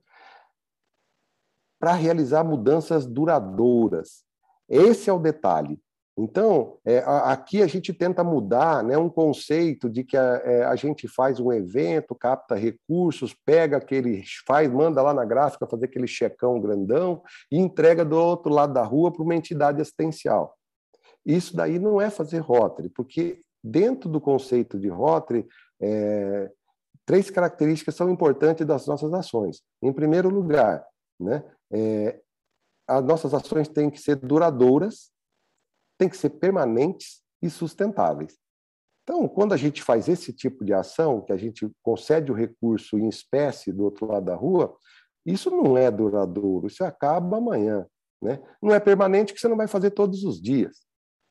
para 1.81 1.93
realizar 1.93 2.43
mudanças 2.43 3.07
duradouras. 3.07 4.23
Esse 4.69 5.09
é 5.09 5.13
o 5.13 5.17
detalhe. 5.17 5.81
Então, 6.18 6.77
é, 6.86 7.00
aqui 7.06 7.62
a 7.62 7.68
gente 7.68 7.94
tenta 7.94 8.24
mudar 8.24 8.84
né, 8.84 8.98
um 8.98 9.10
conceito 9.10 9.89
de 9.89 10.03
que 10.03 10.18
a, 10.18 10.41
é, 10.44 10.63
a, 10.65 10.75
gente 10.75 11.08
faz 11.08 11.39
um 11.39 11.51
evento, 11.51 12.13
capta 12.13 12.53
recursos, 12.53 13.34
pega 13.46 13.77
aquele, 13.77 14.22
faz, 14.46 14.70
manda 14.70 15.01
lá 15.01 15.13
na 15.13 15.24
gráfica 15.24 15.68
fazer 15.68 15.86
aquele 15.86 16.08
checão 16.08 16.60
grandão 16.60 17.24
e 17.50 17.58
entrega 17.58 18.03
do 18.03 18.18
outro 18.18 18.51
lado 18.51 18.74
da 18.74 18.84
rua 18.84 19.12
para 19.12 19.24
uma 19.24 19.36
entidade 19.36 19.82
assistencial. 19.82 20.56
Isso 21.25 21.56
daí 21.56 21.80
não 21.80 22.01
é 22.01 22.10
fazer 22.10 22.39
Rotary, 22.39 22.89
porque 22.89 23.41
dentro 23.63 24.10
do 24.10 24.20
conceito 24.20 24.77
de 24.77 24.89
Rotary, 24.89 25.48
é, 25.82 26.51
três 27.06 27.30
características 27.30 27.96
são 27.96 28.10
importantes 28.10 28.65
das 28.65 28.86
nossas 28.86 29.13
ações. 29.13 29.62
Em 29.82 29.94
primeiro 29.94 30.30
lugar, 30.30 30.86
né, 31.20 31.44
é, 31.72 32.20
as 32.88 33.03
nossas 33.03 33.34
ações 33.34 33.70
têm 33.70 33.89
que 33.89 34.00
ser 34.00 34.15
duradouras, 34.18 35.12
têm 36.01 36.10
que 36.10 36.17
ser 36.17 36.31
permanentes 36.31 37.22
e 37.43 37.50
sustentáveis. 37.50 38.36
Então, 39.03 39.27
quando 39.27 39.53
a 39.53 39.58
gente 39.58 39.84
faz 39.84 40.08
esse 40.10 40.34
tipo 40.34 40.65
de 40.65 40.74
ação, 40.74 41.22
que 41.22 41.31
a 41.31 41.38
gente 41.38 41.70
concede 41.84 42.31
o 42.31 42.36
recurso 42.36 42.98
em 42.98 43.08
espécie 43.08 43.72
do 43.72 43.84
outro 43.84 44.08
lado 44.08 44.25
da 44.25 44.36
rua, 44.36 44.75
isso 45.24 45.51
não 45.51 45.77
é 45.77 45.91
duradouro, 45.91 46.65
isso 46.65 46.84
acaba 46.84 47.38
amanhã. 47.38 47.86
Né? 48.20 48.41
Não 48.60 48.74
é 48.74 48.79
permanente 48.79 49.31
que 49.31 49.39
você 49.39 49.48
não 49.48 49.58
vai 49.58 49.67
fazer 49.67 49.91
todos 49.91 50.24
os 50.24 50.41
dias. 50.41 50.79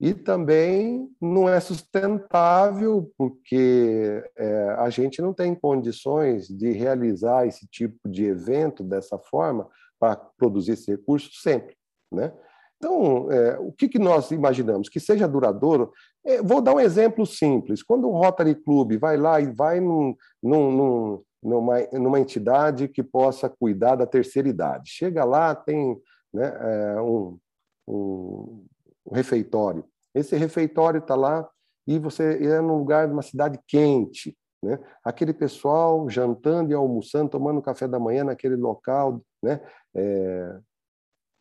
E 0.01 0.15
também 0.15 1.11
não 1.21 1.49
é 1.49 1.59
sustentável, 1.59 3.13
porque 3.19 4.23
é, 4.37 4.71
a 4.79 4.89
gente 4.89 5.21
não 5.21 5.35
tem 5.35 5.53
condições 5.53 6.47
de 6.47 6.71
realizar 6.71 7.45
esse 7.47 7.67
tipo 7.67 8.09
de 8.09 8.25
evento 8.25 8.85
dessa 8.85 9.19
forma 9.19 9.69
para 9.99 10.17
produzir 10.17 10.73
esse 10.73 10.93
recurso 10.93 11.31
sempre. 11.35 11.77
Né? 12.11 12.33
Então, 12.81 13.31
é, 13.31 13.59
o 13.59 13.71
que, 13.71 13.89
que 13.89 13.99
nós 13.99 14.31
imaginamos? 14.31 14.89
Que 14.89 14.99
seja 14.99 15.29
duradouro. 15.29 15.93
É, 16.25 16.43
vou 16.43 16.63
dar 16.63 16.75
um 16.75 16.81
exemplo 16.81 17.27
simples. 17.27 17.83
Quando 17.83 18.09
o 18.09 18.17
Rotary 18.17 18.55
Club 18.55 18.97
vai 18.99 19.19
lá 19.19 19.39
e 19.39 19.53
vai 19.53 19.81
num, 19.81 20.17
num, 20.43 20.73
num, 20.73 21.23
numa, 21.43 21.79
numa 21.93 22.19
entidade 22.19 22.89
que 22.89 23.03
possa 23.03 23.51
cuidar 23.51 23.97
da 23.97 24.07
terceira 24.07 24.49
idade, 24.49 24.91
chega 24.91 25.25
lá, 25.25 25.55
tem 25.55 25.95
né, 26.33 26.47
é, 26.59 27.01
um, 27.03 27.39
um, 27.87 28.65
um 29.07 29.15
refeitório. 29.15 29.85
Esse 30.15 30.35
refeitório 30.37 31.01
está 31.01 31.15
lá 31.15 31.47
e 31.87 31.99
você 31.99 32.43
é 32.43 32.63
num 32.63 32.79
lugar 32.79 33.07
de 33.07 33.13
uma 33.13 33.23
cidade 33.23 33.61
quente, 33.69 34.35
né? 34.63 34.79
Aquele 35.05 35.33
pessoal 35.35 36.09
jantando 36.09 36.71
e 36.71 36.75
almoçando, 36.75 37.31
tomando 37.31 37.63
café 37.63 37.87
da 37.87 37.99
manhã 37.99 38.25
naquele 38.25 38.57
local, 38.57 39.21
né? 39.43 39.61
É, 39.95 40.59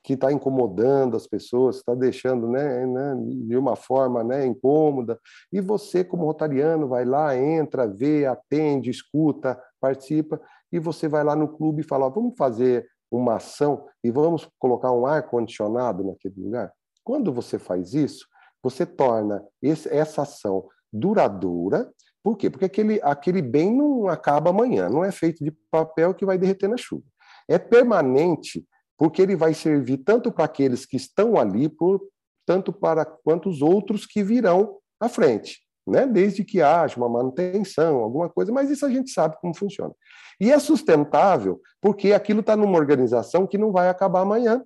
que 0.10 0.16
está 0.16 0.32
incomodando 0.32 1.16
as 1.16 1.28
pessoas, 1.28 1.76
está 1.76 1.94
deixando 1.94 2.48
né, 2.48 2.84
né, 2.84 3.16
de 3.46 3.56
uma 3.56 3.76
forma 3.76 4.24
né, 4.24 4.44
incômoda. 4.44 5.20
E 5.54 5.62
você, 5.62 6.04
como 6.04 6.26
rotariano, 6.26 6.88
vai 6.88 7.06
lá, 7.06 7.38
entra, 7.38 7.88
vê, 7.88 8.26
atende, 8.26 8.90
escuta, 8.90 9.62
participa, 9.80 10.42
e 10.72 10.80
você 10.80 11.08
vai 11.08 11.24
lá 11.24 11.36
no 11.36 11.48
clube 11.48 11.82
e 11.82 11.88
fala: 11.88 12.10
vamos 12.10 12.34
fazer 12.36 12.90
uma 13.12 13.36
ação 13.36 13.86
e 14.04 14.10
vamos 14.10 14.50
colocar 14.58 14.92
um 14.92 15.06
ar-condicionado 15.06 16.04
naquele 16.04 16.42
lugar. 16.42 16.74
Quando 17.04 17.32
você 17.32 17.60
faz 17.60 17.94
isso, 17.94 18.26
você 18.64 18.88
torna 18.88 19.46
esse, 19.62 19.88
essa 19.94 20.24
ação 20.24 20.66
duradoura 20.92 21.88
por 22.24 22.36
quê? 22.36 22.50
Porque 22.50 22.66
aquele, 22.66 23.00
aquele 23.04 23.44
bem 23.44 23.72
não 23.72 24.08
acaba 24.08 24.50
amanhã, 24.50 24.90
não 24.90 25.06
é 25.06 25.12
feito 25.12 25.44
de 25.44 25.52
papel 25.70 26.16
que 26.16 26.26
vai 26.26 26.36
derreter 26.36 26.68
na 26.68 26.78
chuva. 26.78 27.06
É 27.48 27.60
permanente, 27.60 28.66
porque 29.00 29.22
ele 29.22 29.38
vai 29.38 29.54
servir 29.54 30.00
tanto 30.00 30.30
para 30.30 30.44
aqueles 30.44 30.86
que 30.86 30.98
estão 30.98 31.40
ali, 31.40 31.70
por, 31.70 32.02
tanto 32.46 32.74
para 32.74 33.06
quanto 33.06 33.48
os 33.50 33.62
outros 33.62 34.06
que 34.06 34.22
virão 34.22 34.78
à 35.00 35.08
frente, 35.08 35.62
né? 35.88 36.06
desde 36.06 36.44
que 36.44 36.62
haja 36.62 36.98
uma 36.98 37.08
manutenção, 37.08 38.00
alguma 38.00 38.30
coisa, 38.30 38.52
mas 38.52 38.70
isso 38.70 38.86
a 38.86 38.90
gente 38.90 39.10
sabe 39.10 39.38
como 39.40 39.56
funciona. 39.56 39.96
E 40.38 40.52
é 40.52 40.60
sustentável, 40.60 41.62
porque 41.80 42.12
aquilo 42.12 42.42
está 42.42 42.58
numa 42.58 42.78
organização 42.78 43.48
que 43.48 43.58
não 43.58 43.72
vai 43.72 43.88
acabar 43.88 44.20
amanhã, 44.20 44.62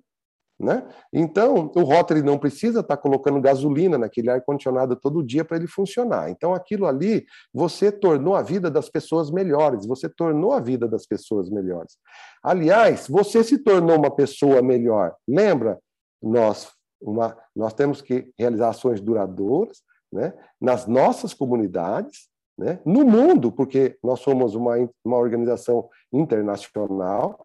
né? 0.58 0.86
Então, 1.12 1.72
o 1.74 1.82
Rotary 1.82 2.22
não 2.22 2.38
precisa 2.38 2.80
estar 2.80 2.96
colocando 2.96 3.40
gasolina 3.40 3.98
naquele 3.98 4.30
ar-condicionado 4.30 4.94
todo 4.94 5.24
dia 5.24 5.44
para 5.44 5.56
ele 5.56 5.66
funcionar. 5.66 6.30
Então, 6.30 6.54
aquilo 6.54 6.86
ali, 6.86 7.26
você 7.52 7.90
tornou 7.90 8.36
a 8.36 8.42
vida 8.42 8.70
das 8.70 8.88
pessoas 8.88 9.30
melhores, 9.30 9.86
você 9.86 10.08
tornou 10.08 10.52
a 10.52 10.60
vida 10.60 10.86
das 10.86 11.06
pessoas 11.06 11.50
melhores. 11.50 11.98
Aliás, 12.42 13.08
você 13.08 13.42
se 13.42 13.58
tornou 13.58 13.96
uma 13.96 14.14
pessoa 14.14 14.62
melhor. 14.62 15.14
Lembra? 15.26 15.78
Nós, 16.22 16.70
uma, 17.00 17.36
nós 17.54 17.74
temos 17.74 18.00
que 18.00 18.32
realizar 18.38 18.68
ações 18.68 19.00
duradouras 19.00 19.82
né? 20.12 20.32
nas 20.60 20.86
nossas 20.86 21.34
comunidades, 21.34 22.28
né? 22.56 22.78
no 22.86 23.04
mundo, 23.04 23.50
porque 23.50 23.98
nós 24.02 24.20
somos 24.20 24.54
uma, 24.54 24.76
uma 25.04 25.18
organização 25.18 25.88
internacional, 26.12 27.44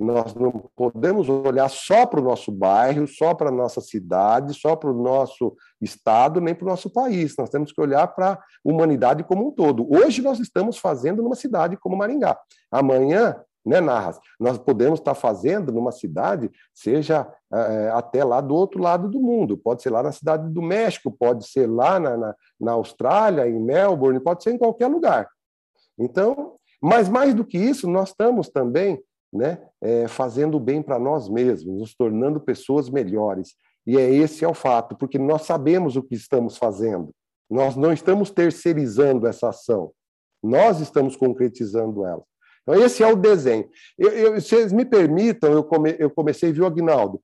nós 0.00 0.34
não 0.34 0.50
podemos 0.74 1.28
olhar 1.28 1.68
só 1.68 2.06
para 2.06 2.20
o 2.20 2.24
nosso 2.24 2.50
bairro, 2.50 3.06
só 3.06 3.34
para 3.34 3.50
a 3.50 3.52
nossa 3.52 3.82
cidade, 3.82 4.54
só 4.54 4.74
para 4.74 4.90
o 4.90 4.94
nosso 4.94 5.54
estado, 5.78 6.40
nem 6.40 6.54
para 6.54 6.64
o 6.64 6.68
nosso 6.68 6.90
país. 6.90 7.36
Nós 7.36 7.50
temos 7.50 7.70
que 7.70 7.80
olhar 7.80 8.06
para 8.08 8.32
a 8.32 8.38
humanidade 8.64 9.22
como 9.24 9.48
um 9.48 9.50
todo. 9.50 9.86
Hoje 9.94 10.22
nós 10.22 10.40
estamos 10.40 10.78
fazendo 10.78 11.22
numa 11.22 11.36
cidade 11.36 11.76
como 11.76 11.98
Maringá. 11.98 12.38
Amanhã, 12.70 13.36
né, 13.62 13.78
Narras, 13.78 14.18
nós 14.38 14.56
podemos 14.56 15.00
estar 15.00 15.14
fazendo 15.14 15.70
numa 15.70 15.92
cidade, 15.92 16.50
seja 16.72 17.30
é, 17.52 17.90
até 17.92 18.24
lá 18.24 18.40
do 18.40 18.54
outro 18.54 18.80
lado 18.80 19.06
do 19.06 19.20
mundo. 19.20 19.58
Pode 19.58 19.82
ser 19.82 19.90
lá 19.90 20.02
na 20.02 20.12
cidade 20.12 20.48
do 20.48 20.62
México, 20.62 21.10
pode 21.10 21.46
ser 21.46 21.68
lá 21.68 22.00
na, 22.00 22.16
na, 22.16 22.34
na 22.58 22.72
Austrália, 22.72 23.46
em 23.46 23.60
Melbourne, 23.60 24.18
pode 24.18 24.42
ser 24.42 24.52
em 24.52 24.58
qualquer 24.58 24.86
lugar. 24.86 25.28
Então, 25.98 26.54
mas 26.80 27.06
mais 27.06 27.34
do 27.34 27.44
que 27.44 27.58
isso, 27.58 27.86
nós 27.86 28.08
estamos 28.08 28.48
também 28.48 28.98
né, 29.32 29.58
é, 29.80 30.08
fazendo 30.08 30.58
bem 30.58 30.82
para 30.82 30.98
nós 30.98 31.28
mesmos, 31.28 31.78
nos 31.78 31.94
tornando 31.94 32.40
pessoas 32.40 32.90
melhores. 32.90 33.54
E 33.86 33.96
é 33.96 34.12
esse 34.12 34.44
é 34.44 34.48
o 34.48 34.54
fato, 34.54 34.96
porque 34.96 35.18
nós 35.18 35.42
sabemos 35.42 35.96
o 35.96 36.02
que 36.02 36.14
estamos 36.14 36.56
fazendo. 36.56 37.14
Nós 37.48 37.76
não 37.76 37.92
estamos 37.92 38.30
terceirizando 38.30 39.26
essa 39.26 39.48
ação, 39.48 39.92
nós 40.42 40.80
estamos 40.80 41.16
concretizando 41.16 42.04
ela. 42.04 42.22
Então, 42.62 42.74
esse 42.74 43.02
é 43.02 43.06
o 43.06 43.16
desenho. 43.16 43.68
Eu, 43.98 44.10
eu, 44.10 44.40
vocês 44.40 44.72
me 44.72 44.84
permitam, 44.84 45.52
eu, 45.52 45.64
come, 45.64 45.96
eu 45.98 46.10
comecei, 46.10 46.52
viu, 46.52 46.66
Agnaldo, 46.66 47.20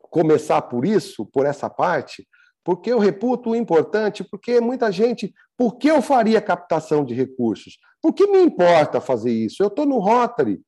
começar 0.00 0.60
por 0.62 0.84
isso, 0.84 1.24
por 1.26 1.46
essa 1.46 1.70
parte, 1.70 2.26
Porque 2.64 2.92
eu 2.92 2.98
reputo 2.98 3.56
importante, 3.56 4.22
porque 4.22 4.60
muita 4.60 4.92
gente. 4.92 5.34
Por 5.56 5.78
que 5.78 5.88
eu 5.88 6.00
faria 6.00 6.40
captação 6.40 7.04
de 7.04 7.14
recursos? 7.14 7.78
Por 8.00 8.12
que 8.12 8.26
me 8.26 8.40
importa 8.40 9.00
fazer 9.00 9.32
isso? 9.32 9.62
Eu 9.62 9.68
estou 9.68 9.86
no 9.86 9.98
Rotary, 9.98 10.60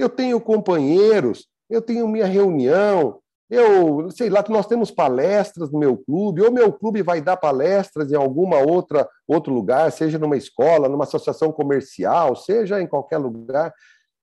eu 0.00 0.08
tenho 0.08 0.40
companheiros, 0.40 1.46
eu 1.68 1.82
tenho 1.82 2.08
minha 2.08 2.26
reunião, 2.26 3.20
eu 3.50 4.10
sei 4.10 4.30
lá 4.30 4.42
que 4.42 4.52
nós 4.52 4.66
temos 4.66 4.90
palestras 4.90 5.70
no 5.70 5.78
meu 5.78 5.96
clube, 5.96 6.40
ou 6.40 6.52
meu 6.52 6.72
clube 6.72 7.02
vai 7.02 7.20
dar 7.20 7.36
palestras 7.36 8.10
em 8.10 8.16
alguma 8.16 8.58
outra 8.58 9.08
outro 9.26 9.52
lugar, 9.52 9.90
seja 9.92 10.18
numa 10.18 10.36
escola, 10.36 10.88
numa 10.88 11.04
associação 11.04 11.52
comercial, 11.52 12.34
seja 12.34 12.80
em 12.80 12.86
qualquer 12.86 13.18
lugar, 13.18 13.74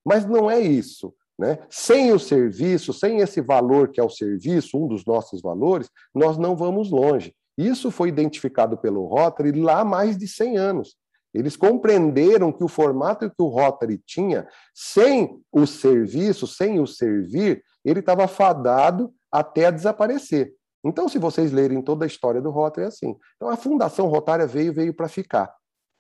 mas 0.06 0.26
não 0.26 0.50
é 0.50 0.60
isso. 0.60 1.14
Né? 1.38 1.60
Sem 1.70 2.12
o 2.12 2.18
serviço, 2.18 2.92
sem 2.92 3.20
esse 3.20 3.42
valor 3.42 3.90
que 3.90 4.00
é 4.00 4.04
o 4.04 4.10
serviço, 4.10 4.78
um 4.78 4.88
dos 4.88 5.06
nossos 5.06 5.42
valores, 5.42 5.90
nós 6.16 6.38
não 6.38 6.56
vamos 6.56 6.90
longe. 6.90 7.36
Isso 7.56 7.92
foi 7.92 8.10
identificado 8.10 8.78
pelo 8.78 9.06
Rotary 9.06 9.52
lá 9.60 9.82
há 9.82 9.86
mais 9.86 10.18
de 10.18 10.28
100 10.28 10.58
anos. 10.58 10.96
Eles 11.38 11.56
compreenderam 11.56 12.52
que 12.52 12.64
o 12.64 12.68
formato 12.68 13.30
que 13.30 13.42
o 13.42 13.48
Rotary 13.48 14.00
tinha, 14.00 14.48
sem 14.74 15.40
o 15.52 15.68
serviço, 15.68 16.48
sem 16.48 16.80
o 16.80 16.88
servir, 16.88 17.64
ele 17.86 18.00
estava 18.00 18.28
fadado 18.28 19.14
até 19.32 19.72
desaparecer. 19.72 20.54
Então, 20.84 21.08
se 21.08 21.20
vocês 21.20 21.52
lerem 21.52 21.82
toda 21.82 22.06
a 22.06 22.08
história 22.08 22.42
do 22.42 22.50
Rotary, 22.50 22.86
é 22.86 22.88
assim. 22.88 23.16
Então, 23.36 23.50
a 23.50 23.58
Fundação 23.58 24.08
Rotária 24.08 24.48
veio, 24.48 24.74
veio 24.74 24.94
para 24.94 25.08
ficar. 25.08 25.54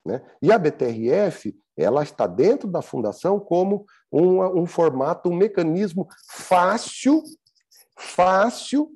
Né? 0.05 0.21
E 0.41 0.51
a 0.51 0.57
BTRF, 0.57 1.55
ela 1.75 2.01
está 2.01 2.25
dentro 2.25 2.67
da 2.67 2.81
Fundação 2.81 3.39
como 3.39 3.85
um, 4.11 4.61
um 4.61 4.65
formato, 4.65 5.29
um 5.29 5.35
mecanismo 5.35 6.07
fácil, 6.27 7.21
fácil, 7.97 8.89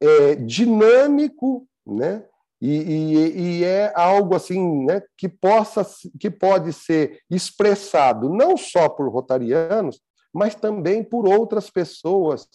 é, 0.00 0.34
dinâmico, 0.34 1.66
né? 1.86 2.26
E, 2.64 2.70
e, 2.70 3.40
e, 3.40 3.64
é 3.64 3.92
algo 3.92 4.36
assim 4.36 4.84
né, 4.84 5.02
que 5.18 5.28
possa 5.28 5.84
que 6.20 6.30
pode 6.30 6.72
ser 6.72 7.18
expressado 7.28 8.28
não 8.28 8.56
só 8.56 8.88
por 8.88 9.08
rotarianos, 9.08 10.00
mas 10.32 10.54
também 10.54 11.02
por 11.02 11.26
outras 11.26 11.68
pessoas 11.68 12.46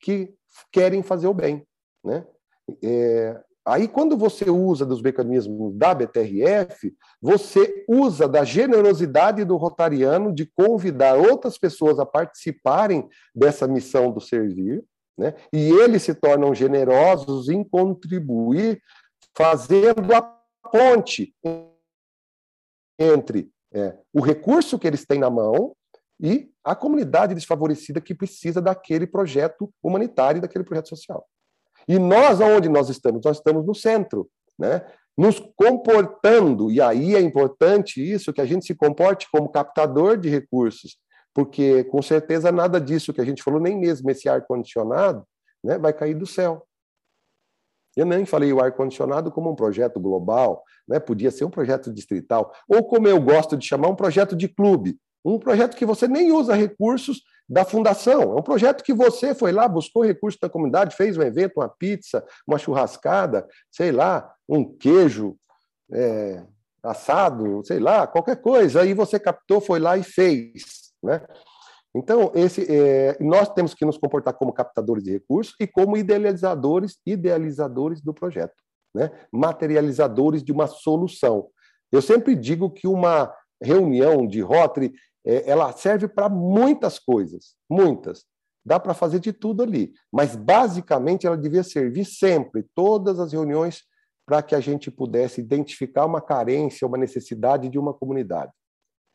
que 0.00 0.32
querem 0.72 1.02
fazer 1.02 1.28
o 1.28 1.34
bem. 1.34 1.62
Né? 2.02 2.24
É, 2.82 3.38
aí, 3.66 3.86
quando 3.86 4.16
você 4.16 4.50
usa 4.50 4.86
dos 4.86 5.02
mecanismos 5.02 5.74
da 5.74 5.94
BTRF, 5.94 6.94
você 7.20 7.84
usa 7.86 8.26
da 8.26 8.44
generosidade 8.44 9.44
do 9.44 9.56
rotariano 9.56 10.34
de 10.34 10.46
convidar 10.46 11.16
outras 11.16 11.58
pessoas 11.58 11.98
a 11.98 12.06
participarem 12.06 13.08
dessa 13.34 13.68
missão 13.68 14.10
do 14.10 14.20
servir, 14.20 14.82
né? 15.18 15.34
e 15.52 15.70
eles 15.70 16.02
se 16.02 16.14
tornam 16.14 16.54
generosos 16.54 17.48
em 17.50 17.62
contribuir, 17.62 18.80
fazendo 19.40 20.14
a 20.14 20.20
ponte 20.70 21.34
entre 22.98 23.50
é, 23.72 23.96
o 24.12 24.20
recurso 24.20 24.78
que 24.78 24.86
eles 24.86 25.06
têm 25.06 25.18
na 25.18 25.30
mão 25.30 25.74
e 26.20 26.50
a 26.62 26.74
comunidade 26.74 27.34
desfavorecida 27.34 28.02
que 28.02 28.14
precisa 28.14 28.60
daquele 28.60 29.06
projeto 29.06 29.72
humanitário, 29.82 30.42
daquele 30.42 30.62
projeto 30.62 30.90
social. 30.90 31.26
E 31.88 31.98
nós, 31.98 32.42
aonde 32.42 32.68
nós 32.68 32.90
estamos? 32.90 33.22
Nós 33.24 33.38
estamos 33.38 33.64
no 33.64 33.74
centro, 33.74 34.28
né? 34.58 34.86
nos 35.16 35.40
comportando, 35.56 36.70
e 36.70 36.78
aí 36.78 37.14
é 37.14 37.20
importante 37.20 38.00
isso, 38.00 38.34
que 38.34 38.42
a 38.42 38.46
gente 38.46 38.66
se 38.66 38.74
comporte 38.74 39.26
como 39.32 39.48
captador 39.48 40.18
de 40.18 40.28
recursos, 40.28 40.98
porque 41.32 41.84
com 41.84 42.02
certeza 42.02 42.52
nada 42.52 42.78
disso 42.78 43.12
que 43.12 43.20
a 43.22 43.24
gente 43.24 43.42
falou, 43.42 43.60
nem 43.60 43.78
mesmo 43.78 44.10
esse 44.10 44.28
ar-condicionado, 44.28 45.24
né, 45.64 45.78
vai 45.78 45.92
cair 45.92 46.14
do 46.14 46.26
céu. 46.26 46.66
Eu 47.96 48.06
nem 48.06 48.24
falei 48.24 48.52
o 48.52 48.60
ar-condicionado 48.60 49.30
como 49.30 49.50
um 49.50 49.54
projeto 49.54 49.98
global, 49.98 50.62
né, 50.86 50.98
podia 50.98 51.30
ser 51.30 51.44
um 51.44 51.50
projeto 51.50 51.92
distrital, 51.92 52.52
ou 52.68 52.84
como 52.84 53.08
eu 53.08 53.20
gosto 53.20 53.56
de 53.56 53.66
chamar, 53.66 53.88
um 53.88 53.96
projeto 53.96 54.36
de 54.36 54.48
clube. 54.48 54.98
Um 55.24 55.38
projeto 55.38 55.76
que 55.76 55.84
você 55.84 56.08
nem 56.08 56.32
usa 56.32 56.54
recursos 56.54 57.22
da 57.48 57.64
fundação. 57.64 58.22
É 58.22 58.34
um 58.34 58.42
projeto 58.42 58.82
que 58.82 58.94
você 58.94 59.34
foi 59.34 59.52
lá, 59.52 59.68
buscou 59.68 60.04
recursos 60.04 60.38
da 60.40 60.48
comunidade, 60.48 60.96
fez 60.96 61.18
um 61.18 61.22
evento, 61.22 61.58
uma 61.58 61.68
pizza, 61.68 62.24
uma 62.46 62.58
churrascada, 62.58 63.46
sei 63.70 63.92
lá, 63.92 64.32
um 64.48 64.64
queijo 64.64 65.36
é, 65.92 66.42
assado, 66.82 67.62
sei 67.64 67.78
lá, 67.78 68.06
qualquer 68.06 68.40
coisa. 68.40 68.80
Aí 68.80 68.94
você 68.94 69.18
captou, 69.18 69.60
foi 69.60 69.78
lá 69.78 69.98
e 69.98 70.02
fez. 70.02 70.92
Né? 71.02 71.20
Então, 71.94 72.30
esse, 72.34 72.64
é, 72.70 73.16
nós 73.20 73.48
temos 73.52 73.74
que 73.74 73.84
nos 73.84 73.98
comportar 73.98 74.34
como 74.34 74.52
captadores 74.52 75.02
de 75.02 75.10
recursos 75.10 75.54
e 75.58 75.66
como 75.66 75.96
idealizadores, 75.96 76.98
idealizadores 77.04 78.00
do 78.00 78.14
projeto, 78.14 78.54
né? 78.94 79.10
materializadores 79.32 80.42
de 80.42 80.52
uma 80.52 80.66
solução. 80.66 81.48
Eu 81.90 82.00
sempre 82.00 82.36
digo 82.36 82.70
que 82.70 82.86
uma 82.86 83.34
reunião 83.60 84.26
de 84.26 84.40
Rotary 84.40 84.92
é, 85.26 85.50
ela 85.50 85.72
serve 85.72 86.08
para 86.08 86.28
muitas 86.28 86.98
coisas, 86.98 87.56
muitas. 87.68 88.24
Dá 88.64 88.78
para 88.78 88.94
fazer 88.94 89.18
de 89.18 89.32
tudo 89.32 89.62
ali, 89.62 89.92
mas 90.12 90.36
basicamente 90.36 91.26
ela 91.26 91.36
devia 91.36 91.62
servir 91.62 92.04
sempre, 92.04 92.64
todas 92.74 93.18
as 93.18 93.32
reuniões, 93.32 93.82
para 94.26 94.42
que 94.42 94.54
a 94.54 94.60
gente 94.60 94.90
pudesse 94.90 95.40
identificar 95.40 96.06
uma 96.06 96.20
carência, 96.20 96.86
uma 96.86 96.98
necessidade 96.98 97.68
de 97.68 97.78
uma 97.78 97.92
comunidade, 97.92 98.52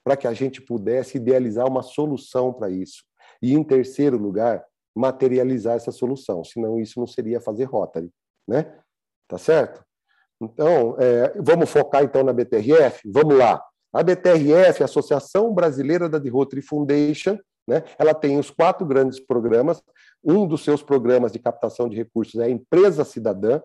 para 0.05 0.15
que 0.15 0.27
a 0.27 0.33
gente 0.33 0.61
pudesse 0.61 1.17
idealizar 1.17 1.67
uma 1.67 1.81
solução 1.81 2.53
para 2.53 2.69
isso. 2.69 3.03
E, 3.41 3.55
em 3.55 3.63
terceiro 3.63 4.17
lugar, 4.17 4.63
materializar 4.95 5.75
essa 5.75 5.91
solução, 5.91 6.43
senão 6.43 6.79
isso 6.79 6.99
não 6.99 7.07
seria 7.07 7.41
fazer 7.41 7.63
Rotary, 7.65 8.11
né? 8.47 8.71
Tá 9.27 9.39
certo? 9.39 9.83
Então, 10.39 10.95
é, 10.99 11.33
vamos 11.41 11.69
focar 11.69 12.03
então 12.03 12.23
na 12.23 12.31
BTRF? 12.31 13.01
Vamos 13.11 13.35
lá. 13.35 13.61
A 13.91 14.03
BTRF, 14.03 14.83
Associação 14.83 15.53
Brasileira 15.53 16.07
da 16.07 16.19
The 16.19 16.29
Rotary 16.29 16.61
Foundation, 16.61 17.39
né, 17.67 17.83
ela 17.97 18.13
tem 18.13 18.37
os 18.37 18.51
quatro 18.51 18.85
grandes 18.85 19.19
programas. 19.19 19.81
Um 20.23 20.45
dos 20.45 20.63
seus 20.63 20.83
programas 20.83 21.31
de 21.31 21.39
captação 21.39 21.89
de 21.89 21.95
recursos 21.95 22.39
é 22.39 22.45
a 22.45 22.49
Empresa 22.49 23.03
Cidadã. 23.03 23.61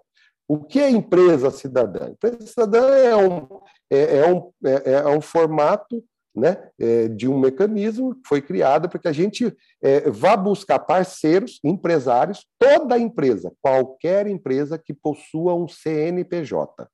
O 0.48 0.64
que 0.64 0.80
é 0.80 0.88
Empresa 0.88 1.50
Cidadã? 1.50 2.10
Empresa 2.10 2.46
Cidadã 2.46 2.88
é 2.94 3.14
um, 3.14 3.46
é, 3.90 4.18
é 4.18 4.32
um, 4.32 4.52
é, 4.64 4.92
é 4.92 5.08
um 5.08 5.20
formato 5.20 6.02
né, 6.34 6.70
é, 6.78 7.08
de 7.08 7.28
um 7.28 7.38
mecanismo 7.38 8.14
que 8.14 8.28
foi 8.28 8.40
criado 8.40 8.88
para 8.88 8.98
que 8.98 9.08
a 9.08 9.12
gente 9.12 9.54
é, 9.82 10.08
vá 10.10 10.36
buscar 10.36 10.78
parceiros, 10.78 11.58
empresários, 11.64 12.46
toda 12.58 12.98
empresa, 12.98 13.52
qualquer 13.60 14.26
empresa 14.26 14.78
que 14.78 14.94
possua 14.94 15.54
um 15.54 15.66
CNPJ. 15.66 16.88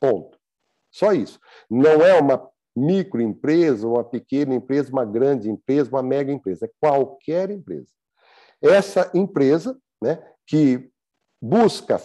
Ponto. 0.00 0.38
Só 0.90 1.12
isso. 1.12 1.38
Não 1.70 2.02
é 2.02 2.18
uma 2.18 2.48
microempresa, 2.76 3.86
uma 3.86 4.04
pequena 4.04 4.54
empresa, 4.54 4.92
uma 4.92 5.04
grande 5.04 5.50
empresa, 5.50 5.90
uma 5.90 6.02
mega 6.02 6.32
empresa, 6.32 6.66
é 6.66 6.70
qualquer 6.80 7.50
empresa. 7.50 7.88
Essa 8.62 9.10
empresa, 9.14 9.76
né, 10.02 10.22
que 10.46 10.90
busca 11.42 12.00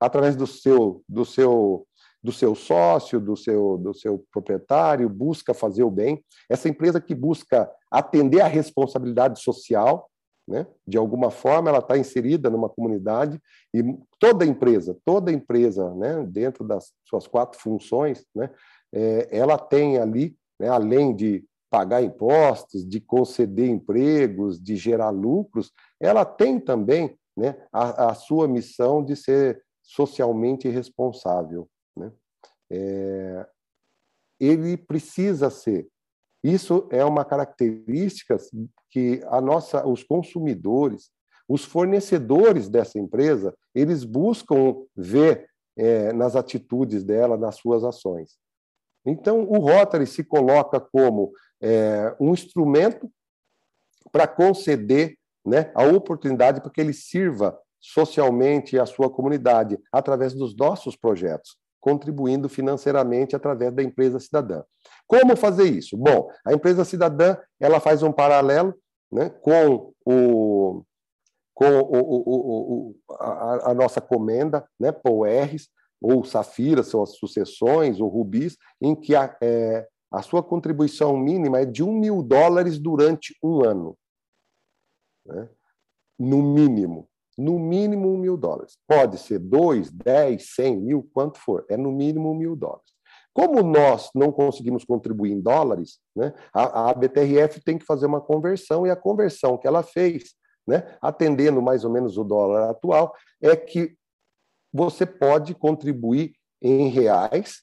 através 0.00 0.36
do 0.36 0.46
seu 0.46 1.02
do 1.08 1.24
seu 1.24 1.87
do 2.22 2.32
seu 2.32 2.54
sócio, 2.54 3.20
do 3.20 3.36
seu 3.36 3.78
do 3.78 3.94
seu 3.94 4.24
proprietário, 4.32 5.08
busca 5.08 5.54
fazer 5.54 5.82
o 5.82 5.90
bem. 5.90 6.22
Essa 6.48 6.68
empresa 6.68 7.00
que 7.00 7.14
busca 7.14 7.70
atender 7.90 8.40
à 8.40 8.46
responsabilidade 8.46 9.40
social, 9.40 10.08
né? 10.48 10.66
De 10.86 10.96
alguma 10.96 11.30
forma 11.30 11.68
ela 11.68 11.78
está 11.78 11.98
inserida 11.98 12.48
numa 12.48 12.68
comunidade 12.68 13.40
e 13.74 13.82
toda 14.18 14.46
empresa, 14.46 14.96
toda 15.04 15.30
empresa, 15.30 15.94
né, 15.94 16.24
dentro 16.26 16.64
das 16.66 16.90
suas 17.04 17.26
quatro 17.26 17.60
funções, 17.60 18.24
né, 18.34 18.50
é, 18.90 19.28
ela 19.30 19.58
tem 19.58 19.98
ali, 19.98 20.34
né, 20.58 20.68
além 20.68 21.14
de 21.14 21.44
pagar 21.70 22.02
impostos, 22.02 22.88
de 22.88 22.98
conceder 22.98 23.68
empregos, 23.68 24.58
de 24.58 24.74
gerar 24.74 25.10
lucros, 25.10 25.70
ela 26.00 26.24
tem 26.24 26.58
também 26.58 27.14
né, 27.36 27.54
a, 27.70 28.10
a 28.10 28.14
sua 28.14 28.48
missão 28.48 29.04
de 29.04 29.14
ser 29.14 29.62
socialmente 29.82 30.66
responsável. 30.68 31.68
Né? 31.98 32.12
É, 32.70 33.46
ele 34.40 34.76
precisa 34.76 35.50
ser. 35.50 35.88
Isso 36.42 36.88
é 36.90 37.04
uma 37.04 37.24
característica 37.24 38.36
que 38.90 39.20
a 39.26 39.40
nossa, 39.40 39.86
os 39.86 40.04
consumidores, 40.04 41.10
os 41.48 41.64
fornecedores 41.64 42.68
dessa 42.68 42.98
empresa, 42.98 43.54
eles 43.74 44.04
buscam 44.04 44.76
ver 44.96 45.48
é, 45.76 46.12
nas 46.12 46.36
atitudes 46.36 47.04
dela, 47.04 47.36
nas 47.36 47.56
suas 47.56 47.84
ações. 47.84 48.38
Então, 49.04 49.42
o 49.44 49.58
Rotary 49.58 50.06
se 50.06 50.22
coloca 50.22 50.78
como 50.80 51.32
é, 51.60 52.14
um 52.20 52.32
instrumento 52.32 53.10
para 54.12 54.26
conceder 54.26 55.16
né, 55.44 55.72
a 55.74 55.84
oportunidade 55.84 56.60
para 56.60 56.70
que 56.70 56.80
ele 56.80 56.92
sirva 56.92 57.58
socialmente 57.80 58.78
a 58.78 58.84
sua 58.84 59.08
comunidade 59.08 59.78
através 59.92 60.34
dos 60.34 60.56
nossos 60.56 60.96
projetos, 60.96 61.56
contribuindo 61.80 62.48
financeiramente 62.48 63.36
através 63.36 63.72
da 63.72 63.82
empresa 63.82 64.18
cidadã. 64.18 64.62
Como 65.06 65.36
fazer 65.36 65.64
isso? 65.64 65.96
Bom, 65.96 66.30
a 66.46 66.52
empresa 66.52 66.84
cidadã 66.84 67.36
ela 67.60 67.80
faz 67.80 68.02
um 68.02 68.12
paralelo 68.12 68.74
né, 69.10 69.30
com, 69.30 69.94
o, 70.04 70.84
com 71.54 71.64
o, 71.64 71.98
o, 71.98 72.90
o, 72.90 72.96
a, 73.18 73.70
a, 73.70 73.74
nossa 73.74 74.00
comenda, 74.00 74.68
né, 74.78 74.92
PORs, 74.92 75.68
ou 76.00 76.24
Safira, 76.24 76.82
são 76.82 77.02
as 77.02 77.16
sucessões, 77.16 78.00
ou 78.00 78.08
Rubis, 78.08 78.56
em 78.80 78.94
que 78.94 79.14
a, 79.16 79.36
é, 79.42 79.86
a 80.10 80.22
sua 80.22 80.42
contribuição 80.42 81.16
mínima 81.16 81.60
é 81.60 81.64
de 81.64 81.82
um 81.82 81.92
mil 81.92 82.22
dólares 82.22 82.78
durante 82.78 83.36
um 83.42 83.64
ano. 83.64 83.98
Né? 85.26 85.48
No 86.18 86.42
mínimo. 86.42 87.08
No 87.38 87.58
mínimo 87.58 88.18
mil 88.18 88.36
dólares. 88.36 88.76
Pode 88.86 89.16
ser 89.18 89.38
dois, 89.38 89.90
dez, 89.92 90.54
cem 90.54 90.76
mil, 90.76 91.08
quanto 91.14 91.38
for. 91.38 91.64
É 91.70 91.76
no 91.76 91.92
mínimo 91.92 92.34
mil 92.34 92.56
dólares. 92.56 92.98
Como 93.32 93.62
nós 93.62 94.10
não 94.16 94.32
conseguimos 94.32 94.84
contribuir 94.84 95.30
em 95.30 95.40
dólares, 95.40 96.00
né, 96.16 96.34
a, 96.52 96.90
a 96.90 96.94
BTRF 96.94 97.60
tem 97.60 97.78
que 97.78 97.84
fazer 97.84 98.06
uma 98.06 98.20
conversão, 98.20 98.84
e 98.84 98.90
a 98.90 98.96
conversão 98.96 99.56
que 99.56 99.68
ela 99.68 99.84
fez, 99.84 100.34
né, 100.66 100.98
atendendo 101.00 101.62
mais 101.62 101.84
ou 101.84 101.92
menos 101.92 102.18
o 102.18 102.24
dólar 102.24 102.70
atual, 102.70 103.14
é 103.40 103.54
que 103.54 103.96
você 104.72 105.06
pode 105.06 105.54
contribuir 105.54 106.34
em 106.60 106.88
reais 106.88 107.62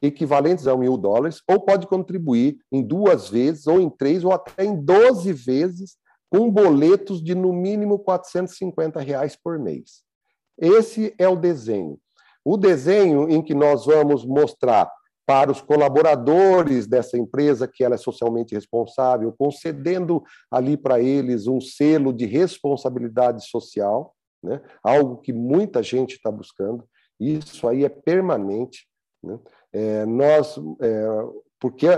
equivalentes 0.00 0.66
a 0.66 0.76
mil 0.76 0.96
dólares, 0.96 1.42
ou 1.48 1.60
pode 1.60 1.86
contribuir 1.88 2.58
em 2.70 2.82
duas 2.82 3.28
vezes, 3.28 3.66
ou 3.66 3.80
em 3.80 3.90
três, 3.90 4.24
ou 4.24 4.32
até 4.32 4.64
em 4.64 4.76
doze 4.76 5.32
vezes, 5.32 5.96
com 6.32 6.50
boletos 6.50 7.22
de 7.22 7.34
no 7.34 7.52
mínimo 7.52 7.98
450 7.98 8.98
reais 9.00 9.36
por 9.36 9.58
mês. 9.58 10.02
Esse 10.58 11.14
é 11.18 11.28
o 11.28 11.36
desenho. 11.36 11.98
O 12.42 12.56
desenho 12.56 13.28
em 13.28 13.42
que 13.42 13.54
nós 13.54 13.84
vamos 13.84 14.24
mostrar 14.24 14.90
para 15.26 15.52
os 15.52 15.60
colaboradores 15.60 16.86
dessa 16.86 17.18
empresa 17.18 17.68
que 17.68 17.84
ela 17.84 17.96
é 17.96 17.98
socialmente 17.98 18.54
responsável, 18.54 19.34
concedendo 19.38 20.24
ali 20.50 20.74
para 20.74 21.00
eles 21.00 21.46
um 21.46 21.60
selo 21.60 22.14
de 22.14 22.24
responsabilidade 22.24 23.46
social, 23.46 24.14
né? 24.42 24.62
algo 24.82 25.18
que 25.18 25.34
muita 25.34 25.82
gente 25.82 26.14
está 26.14 26.30
buscando. 26.30 26.82
Isso 27.20 27.68
aí 27.68 27.84
é 27.84 27.90
permanente. 27.90 28.88
Né? 29.22 29.38
É, 29.70 30.06
nós, 30.06 30.58
é, 30.80 31.06
porque 31.60 31.88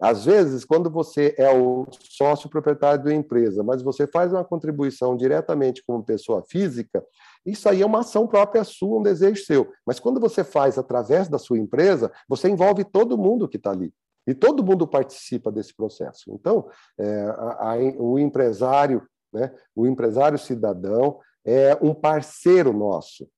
às 0.00 0.24
vezes, 0.24 0.64
quando 0.64 0.90
você 0.90 1.34
é 1.38 1.50
o 1.50 1.86
sócio 2.00 2.48
proprietário 2.48 3.04
da 3.04 3.14
empresa, 3.14 3.62
mas 3.62 3.82
você 3.82 4.06
faz 4.06 4.32
uma 4.32 4.44
contribuição 4.44 5.16
diretamente 5.16 5.82
como 5.86 6.04
pessoa 6.04 6.42
física, 6.48 7.04
isso 7.46 7.68
aí 7.68 7.82
é 7.82 7.86
uma 7.86 8.00
ação 8.00 8.26
própria 8.26 8.64
sua, 8.64 8.98
um 8.98 9.02
desejo 9.02 9.44
seu. 9.44 9.72
Mas 9.86 10.00
quando 10.00 10.20
você 10.20 10.42
faz 10.42 10.78
através 10.78 11.28
da 11.28 11.38
sua 11.38 11.58
empresa, 11.58 12.10
você 12.28 12.48
envolve 12.48 12.84
todo 12.84 13.18
mundo 13.18 13.48
que 13.48 13.56
está 13.56 13.70
ali. 13.70 13.92
E 14.26 14.34
todo 14.34 14.64
mundo 14.64 14.86
participa 14.86 15.52
desse 15.52 15.74
processo. 15.74 16.32
Então, 16.32 16.68
é, 16.98 17.22
a, 17.22 17.72
a, 17.72 17.76
o 17.98 18.18
empresário, 18.18 19.06
né, 19.32 19.54
o 19.76 19.86
empresário 19.86 20.38
cidadão, 20.38 21.20
é 21.44 21.76
um 21.80 21.94
parceiro 21.94 22.72
nosso. 22.72 23.28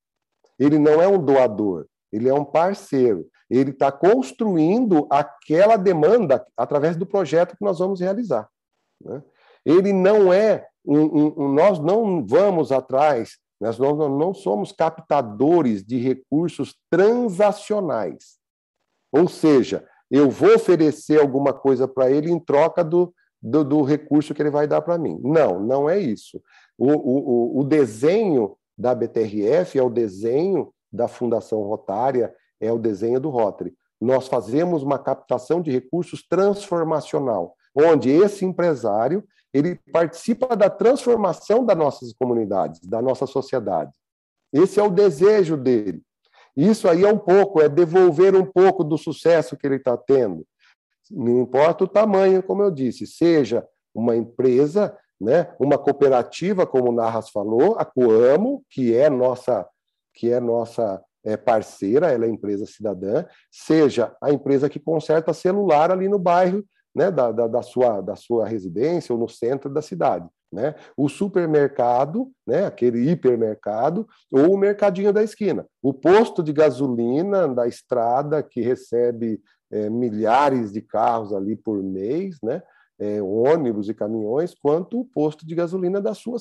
Ele 0.59 0.79
não 0.79 1.03
é 1.03 1.09
um 1.09 1.23
doador, 1.23 1.87
ele 2.12 2.29
é 2.29 2.35
um 2.35 2.45
parceiro. 2.45 3.27
Ele 3.49 3.71
está 3.71 3.92
construindo 3.92 5.07
aquela 5.11 5.77
demanda 5.77 6.45
através 6.57 6.97
do 6.97 7.07
projeto 7.07 7.57
que 7.57 7.64
nós 7.64 7.79
vamos 7.79 8.01
realizar. 8.01 8.49
Né? 9.03 9.23
Ele 9.64 9.92
não 9.92 10.33
é 10.33 10.66
um, 10.85 11.01
um, 11.01 11.35
um, 11.37 11.49
nós 11.53 11.79
não 11.79 12.25
vamos 12.25 12.71
atrás, 12.71 13.38
nós 13.61 13.79
não, 13.79 14.09
não 14.09 14.33
somos 14.33 14.73
captadores 14.73 15.85
de 15.85 15.99
recursos 15.99 16.77
transacionais. 16.90 18.38
Ou 19.12 19.29
seja, 19.29 19.85
eu 20.11 20.31
vou 20.31 20.55
oferecer 20.55 21.21
alguma 21.21 21.53
coisa 21.53 21.88
para 21.88 22.11
ele 22.11 22.31
em 22.31 22.38
troca 22.38 22.85
do, 22.85 23.12
do, 23.42 23.64
do, 23.64 23.83
recurso 23.83 24.35
que 24.35 24.42
ele 24.42 24.51
vai 24.51 24.66
dar 24.66 24.83
para 24.83 24.99
mim. 24.99 25.19
Não, 25.23 25.59
não 25.61 25.88
é 25.88 25.99
isso. 25.99 26.40
O, 26.79 26.92
o, 26.92 27.61
o 27.61 27.64
desenho 27.64 28.57
da 28.79 28.95
BTRF 28.95 29.79
é 29.79 29.83
o 29.83 29.90
desenho 29.90 30.73
da 30.92 31.09
Fundação 31.09 31.62
Rotária, 31.62 32.35
é 32.61 32.72
o 32.72 32.79
desenho 32.79 33.20
do 33.20 33.31
Rotary. 33.31 33.75
Nós 34.01 34.29
fazemos 34.29 34.83
uma 34.83 34.99
captação 34.99 35.61
de 35.61 35.70
recursos 35.70 36.27
transformacional, 36.27 37.55
onde 37.75 38.11
esse 38.11 38.44
empresário 38.44 39.25
ele 39.53 39.81
participa 39.92 40.55
da 40.55 40.68
transformação 40.68 41.64
das 41.64 41.77
nossas 41.77 42.12
comunidades, 42.12 42.81
da 42.81 43.01
nossa 43.01 43.27
sociedade. 43.27 43.92
Esse 44.53 44.79
é 44.79 44.83
o 44.83 44.90
desejo 44.90 45.57
dele. 45.57 46.03
Isso 46.57 46.88
aí 46.88 47.05
é 47.05 47.12
um 47.12 47.18
pouco, 47.18 47.61
é 47.61 47.68
devolver 47.68 48.35
um 48.35 48.44
pouco 48.44 48.83
do 48.83 48.96
sucesso 48.96 49.57
que 49.57 49.66
ele 49.66 49.77
está 49.77 49.96
tendo. 49.96 50.46
Não 51.11 51.42
importa 51.42 51.85
o 51.85 51.88
tamanho, 51.88 52.42
como 52.42 52.62
eu 52.62 52.70
disse, 52.70 53.07
seja 53.07 53.66
uma 53.94 54.16
empresa, 54.16 54.96
né, 55.20 55.55
uma 55.59 55.79
cooperativa, 55.79 56.66
como 56.66 56.90
o 56.90 56.94
Narras 56.94 57.31
falou, 57.31 57.77
a 57.79 57.85
Coamo, 57.85 58.62
que 58.70 58.94
é 58.94 59.09
nossa, 59.09 59.66
que 60.17 60.33
é 60.33 60.41
nossa 60.41 61.01
é, 61.23 61.37
parceira, 61.37 62.11
ela 62.11 62.25
é 62.25 62.29
empresa 62.29 62.65
cidadã, 62.67 63.25
seja 63.51 64.17
a 64.23 64.33
empresa 64.33 64.69
que 64.69 64.81
conserta 64.81 65.35
celular 65.35 65.91
ali 65.93 66.09
no 66.09 66.19
bairro 66.19 66.65
né, 66.95 67.11
da, 67.11 67.31
da, 67.31 67.47
da, 67.47 67.63
sua, 67.63 68.01
da 68.01 68.17
sua 68.17 68.49
residência 68.49 69.13
ou 69.13 69.21
no 69.21 69.29
centro 69.29 69.69
da 69.69 69.83
cidade. 69.83 70.27
Né? 70.51 70.75
O 70.97 71.09
supermercado, 71.09 72.31
né, 72.47 72.65
aquele 72.65 73.11
hipermercado, 73.11 74.09
ou 74.33 74.55
o 74.55 74.57
mercadinho 74.57 75.13
da 75.13 75.23
esquina. 75.23 75.67
O 75.83 75.93
posto 75.93 76.43
de 76.43 76.53
gasolina 76.53 77.47
da 77.47 77.69
estrada 77.69 78.43
que 78.43 78.63
recebe 78.63 79.41
é, 79.71 79.91
milhares 79.91 80.73
de 80.73 80.81
carros 80.81 81.35
ali 81.35 81.57
por 81.57 81.83
mês, 81.83 82.39
né? 82.43 82.63
É, 82.99 83.21
ônibus 83.21 83.91
e 83.91 83.95
caminhões, 83.95 84.55
quanto 84.55 84.99
o 84.99 85.05
posto 85.05 85.47
de 85.47 85.55
gasolina 85.55 86.01
da 86.01 86.15
sua 86.15 86.39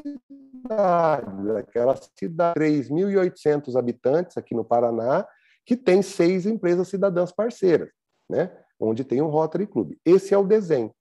cidade, 0.00 1.50
aquela 1.56 1.96
cidade, 2.18 2.58
3.800 2.58 3.76
habitantes 3.76 4.36
aqui 4.36 4.54
no 4.54 4.64
Paraná, 4.64 5.26
que 5.64 5.76
tem 5.76 6.02
seis 6.02 6.46
empresas 6.46 6.88
cidadãs 6.88 7.32
parceiras, 7.32 7.90
né? 8.28 8.50
onde 8.78 9.04
tem 9.04 9.20
um 9.20 9.28
Rotary 9.28 9.66
Club. 9.66 9.92
Esse 10.04 10.34
é 10.34 10.38
o 10.38 10.46
desenho. 10.46 10.92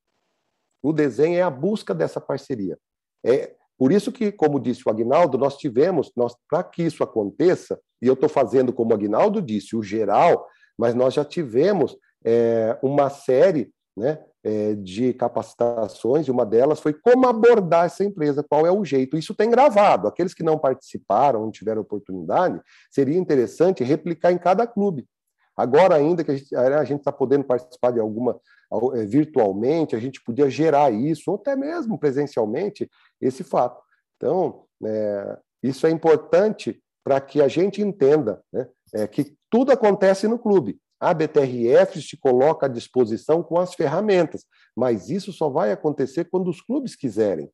O 0.81 0.93
desenho 0.93 1.37
é 1.37 1.41
a 1.41 1.49
busca 1.49 1.93
dessa 1.93 2.21
parceria. 2.21 2.77
É 3.25 3.55
por 3.77 3.91
isso 3.91 4.11
que, 4.11 4.31
como 4.31 4.59
disse 4.59 4.83
o 4.85 4.91
Agnaldo, 4.91 5.37
nós 5.37 5.57
tivemos, 5.57 6.11
nós, 6.15 6.35
para 6.49 6.63
que 6.63 6.83
isso 6.83 7.01
aconteça, 7.03 7.79
e 8.01 8.07
eu 8.07 8.13
estou 8.13 8.27
fazendo 8.27 8.73
como 8.73 8.91
o 8.91 8.93
Agnaldo 8.93 9.41
disse, 9.41 9.75
o 9.75 9.81
geral, 9.81 10.45
mas 10.77 10.93
nós 10.93 11.13
já 11.13 11.23
tivemos 11.23 11.97
é, 12.25 12.77
uma 12.81 13.09
série 13.09 13.71
né, 13.95 14.23
é, 14.43 14.73
de 14.75 15.13
capacitações, 15.13 16.27
e 16.27 16.31
uma 16.31 16.45
delas 16.45 16.79
foi 16.79 16.93
como 16.93 17.27
abordar 17.27 17.85
essa 17.85 18.03
empresa, 18.03 18.43
qual 18.43 18.65
é 18.65 18.71
o 18.71 18.85
jeito. 18.85 19.17
Isso 19.17 19.35
tem 19.35 19.49
gravado. 19.49 20.07
Aqueles 20.07 20.33
que 20.33 20.43
não 20.43 20.57
participaram, 20.57 21.41
não 21.41 21.51
tiveram 21.51 21.81
oportunidade, 21.81 22.61
seria 22.89 23.17
interessante 23.17 23.83
replicar 23.83 24.31
em 24.31 24.37
cada 24.37 24.65
clube. 24.65 25.05
Agora, 25.55 25.95
ainda 25.95 26.23
que 26.23 26.31
a 26.55 26.83
gente 26.85 26.99
está 26.99 27.11
podendo 27.11 27.43
participar 27.43 27.91
de 27.91 27.99
alguma 27.99 28.39
é, 28.93 29.05
virtualmente, 29.05 29.95
a 29.95 29.99
gente 29.99 30.23
podia 30.23 30.49
gerar 30.49 30.89
isso, 30.91 31.31
ou 31.31 31.35
até 31.35 31.55
mesmo 31.55 31.97
presencialmente, 31.97 32.89
esse 33.19 33.43
fato. 33.43 33.81
Então, 34.15 34.63
é, 34.85 35.37
isso 35.61 35.85
é 35.85 35.89
importante 35.89 36.81
para 37.03 37.19
que 37.19 37.41
a 37.41 37.47
gente 37.47 37.81
entenda 37.81 38.41
né, 38.53 38.67
é, 38.93 39.07
que 39.07 39.35
tudo 39.49 39.71
acontece 39.71 40.27
no 40.27 40.39
clube. 40.39 40.79
A 40.99 41.13
BTRF 41.13 42.01
se 42.01 42.17
coloca 42.17 42.65
à 42.65 42.69
disposição 42.69 43.41
com 43.41 43.57
as 43.57 43.73
ferramentas, 43.73 44.45
mas 44.75 45.09
isso 45.09 45.31
só 45.31 45.49
vai 45.49 45.71
acontecer 45.71 46.25
quando 46.25 46.49
os 46.49 46.61
clubes 46.61 46.95
quiserem, 46.95 47.49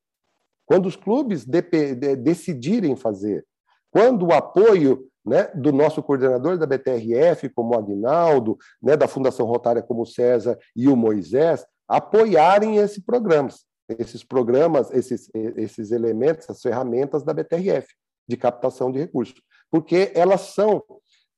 quando 0.66 0.88
os 0.88 0.96
clubes 0.96 1.46
de, 1.46 1.62
de, 1.62 2.16
decidirem 2.16 2.96
fazer, 2.96 3.46
quando 3.92 4.28
o 4.28 4.34
apoio 4.34 5.08
né, 5.26 5.50
do 5.56 5.72
nosso 5.72 6.02
coordenador 6.04 6.58
da 6.58 6.66
BTRF, 6.66 7.50
como 7.50 7.74
o 7.74 7.78
Agnaldo, 7.78 8.58
né, 8.82 8.96
da 8.96 9.08
Fundação 9.08 9.46
Rotária, 9.46 9.82
como 9.82 10.04
o 10.04 10.08
César 10.08 10.58
e 10.76 10.88
o 10.88 10.96
Moisés, 10.96 11.66
apoiarem 11.88 12.78
esses 12.78 13.04
programas, 13.04 13.66
esses 13.88 14.24
programas, 14.24 14.92
esses, 14.92 15.30
esses 15.34 15.92
elementos, 15.92 16.46
essas 16.46 16.62
ferramentas 16.62 17.24
da 17.24 17.34
BTRF 17.34 17.88
de 18.28 18.38
captação 18.38 18.92
de 18.92 19.00
recursos, 19.00 19.40
porque 19.70 20.12
elas 20.16 20.42
são 20.42 20.84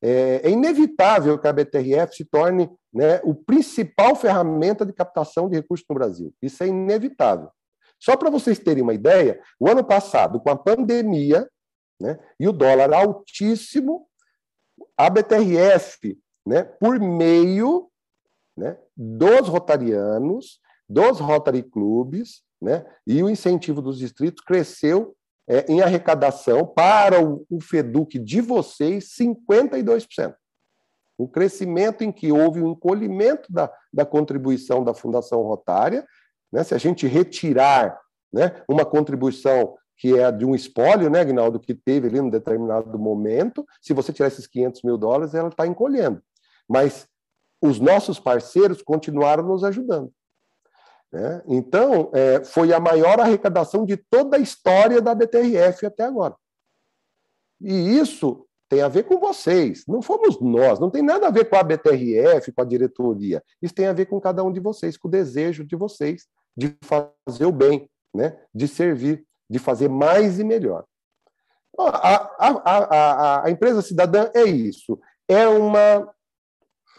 é, 0.02 0.42
é, 0.44 0.50
inevitável 0.50 1.40
que 1.40 1.48
a 1.48 1.54
BTRF 1.54 2.16
se 2.16 2.26
torne 2.26 2.70
né, 2.94 3.20
o 3.24 3.34
principal 3.34 4.16
ferramenta 4.16 4.86
de 4.86 4.94
captação 4.94 5.50
de 5.50 5.56
recursos 5.56 5.86
no 5.90 5.96
Brasil. 5.96 6.34
Isso 6.42 6.64
é 6.64 6.68
inevitável. 6.68 7.50
Só 8.00 8.16
para 8.16 8.30
vocês 8.30 8.60
terem 8.60 8.84
uma 8.84 8.94
ideia, 8.94 9.42
o 9.60 9.68
ano 9.68 9.84
passado, 9.84 10.40
com 10.40 10.50
a 10.50 10.56
pandemia 10.56 11.50
né, 12.00 12.20
e 12.40 12.48
o 12.48 12.52
dólar 12.52 12.94
altíssimo, 12.94 14.08
a 14.96 15.10
BTRF, 15.10 16.20
né, 16.46 16.64
por 16.64 17.00
meio 17.00 17.90
né, 18.56 18.78
dos 18.96 19.48
rotarianos, 19.48 20.60
dos 20.88 21.20
Rotary 21.20 21.64
Clubes, 21.64 22.44
né, 22.62 22.86
e 23.06 23.22
o 23.22 23.30
incentivo 23.30 23.82
dos 23.82 23.98
distritos 23.98 24.44
cresceu 24.44 25.16
é, 25.48 25.66
em 25.72 25.82
arrecadação 25.82 26.66
para 26.66 27.24
o, 27.24 27.46
o 27.50 27.62
FEDUC 27.62 28.20
de 28.20 28.42
vocês 28.42 29.16
52%. 29.18 30.36
Um 31.18 31.28
crescimento 31.28 32.04
em 32.04 32.12
que 32.12 32.32
houve 32.32 32.62
um 32.62 32.72
encolhimento 32.72 33.52
da, 33.52 33.72
da 33.92 34.06
contribuição 34.06 34.84
da 34.84 34.94
Fundação 34.94 35.42
Rotária. 35.42 36.06
Né? 36.52 36.64
Se 36.64 36.76
a 36.76 36.78
gente 36.78 37.08
retirar 37.08 38.00
né, 38.32 38.62
uma 38.70 38.86
contribuição 38.86 39.76
que 39.98 40.18
é 40.18 40.32
de 40.32 40.46
um 40.46 40.54
espólio, 40.54 41.10
né, 41.10 41.22
Agnaldo, 41.22 41.60
que 41.60 41.74
teve 41.74 42.08
ali 42.08 42.22
num 42.22 42.30
determinado 42.30 43.00
momento. 43.00 43.66
Se 43.82 43.94
você 43.94 44.14
tirar 44.14 44.28
esses 44.28 44.46
500 44.46 44.84
mil 44.84 44.98
dólares, 44.98 45.34
ela 45.34 45.50
está 45.50 45.66
encolhendo. 45.66 46.22
Mas 46.70 47.08
os 47.60 47.80
nossos 47.80 48.20
parceiros 48.20 48.84
continuaram 48.84 49.44
nos 49.44 49.64
ajudando. 49.64 50.12
Né? 51.12 51.42
Então, 51.48 52.12
é, 52.14 52.44
foi 52.44 52.74
a 52.74 52.80
maior 52.80 53.20
arrecadação 53.20 53.86
de 53.86 53.98
toda 53.98 54.38
a 54.38 54.40
história 54.40 55.02
da 55.02 55.16
BTRF 55.16 55.86
até 55.86 56.04
agora. 56.04 56.36
E 57.62 57.98
isso 57.98 58.46
tem 58.70 58.82
a 58.82 58.90
ver 58.90 59.04
com 59.04 59.18
vocês, 59.18 59.84
não 59.88 60.02
fomos 60.02 60.40
nós, 60.42 60.80
não 60.80 60.90
tem 60.90 61.02
nada 61.02 61.28
a 61.28 61.32
ver 61.32 61.46
com 61.46 61.56
a 61.56 61.64
BTRF, 61.64 62.52
com 62.52 62.62
a 62.62 62.66
diretoria. 62.66 63.42
Isso 63.62 63.74
tem 63.74 63.88
a 63.88 63.94
ver 63.94 64.08
com 64.08 64.20
cada 64.20 64.44
um 64.44 64.52
de 64.52 64.60
vocês, 64.60 64.98
com 64.98 65.08
o 65.08 65.12
desejo 65.12 65.64
de 65.64 65.76
vocês 65.76 66.28
de 66.56 66.76
fazer 66.82 67.46
o 67.46 67.52
bem, 67.52 67.90
né? 68.14 68.38
de 68.54 68.68
servir, 68.68 69.24
de 69.50 69.60
fazer 69.60 69.88
mais 69.88 70.40
e 70.40 70.44
melhor. 70.44 70.84
A, 71.80 72.32
a, 72.40 72.50
a, 72.66 73.46
a 73.46 73.52
empresa 73.52 73.84
cidadã 73.84 74.30
é 74.34 74.44
isso, 74.44 75.00
é 75.28 75.48
uma 75.48 76.12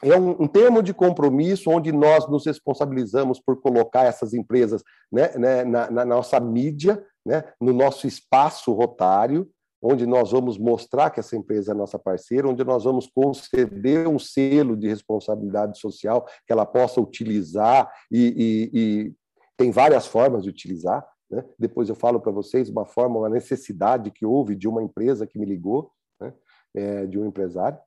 é 0.02 0.18
um, 0.18 0.42
um, 0.42 0.46
termo 0.46 0.82
de 0.82 0.94
compromisso 0.94 1.70
onde 1.70 1.92
nós 1.92 2.28
nos 2.28 2.46
responsabilizamos 2.46 3.40
por 3.40 3.61
colocar 3.61 4.04
essas 4.04 4.32
empresas 4.34 4.82
né, 5.11 5.37
né, 5.37 5.64
na, 5.64 5.90
na, 5.90 6.04
nossa 6.04 6.38
mídia, 6.38 7.02
né, 7.24 7.44
no 7.61 7.72
nosso 7.72 8.06
espaço 8.06 8.72
rotário, 8.72 9.48
onde 9.82 10.06
nós 10.06 10.32
vamos 10.32 10.58
mostrar 10.58 11.11
que 11.11 11.20
essa 11.20 11.37
empresa 11.37 11.72
é 11.72 11.74
nossa 11.74 11.98
parceira, 11.98 12.48
onde 12.48 12.64
nós 12.64 12.84
vamos 12.84 13.06
conceder 13.06 14.08
um 14.08 14.18
selo 14.18 14.76
de 14.76 14.88
responsabilidade 14.88 15.78
social 15.78 16.26
que 16.46 16.52
ela 16.52 16.66
possa 16.66 17.00
utilizar 17.00 17.90
e, 18.11 18.70
e, 18.72 18.80
e 18.80 19.14
tem 19.56 19.70
várias 19.70 20.06
formas 20.06 20.42
de 20.42 20.50
utilizar. 20.50 21.06
Né? 21.30 21.44
Depois 21.58 21.88
eu 21.88 21.94
falo 21.94 22.20
para 22.20 22.32
vocês 22.32 22.68
uma 22.68 22.87
forma, 22.87 23.18
uma 23.18 23.28
necessidade 23.28 24.11
que 24.11 24.26
houve 24.26 24.56
de 24.56 24.66
uma 24.66 24.82
empresa 24.82 25.26
que 25.26 25.38
me 25.38 25.46
ligou, 25.46 25.90
né? 26.20 26.32
é, 26.74 27.06
de 27.06 27.18
um 27.18 27.26
empresário, 27.26 27.78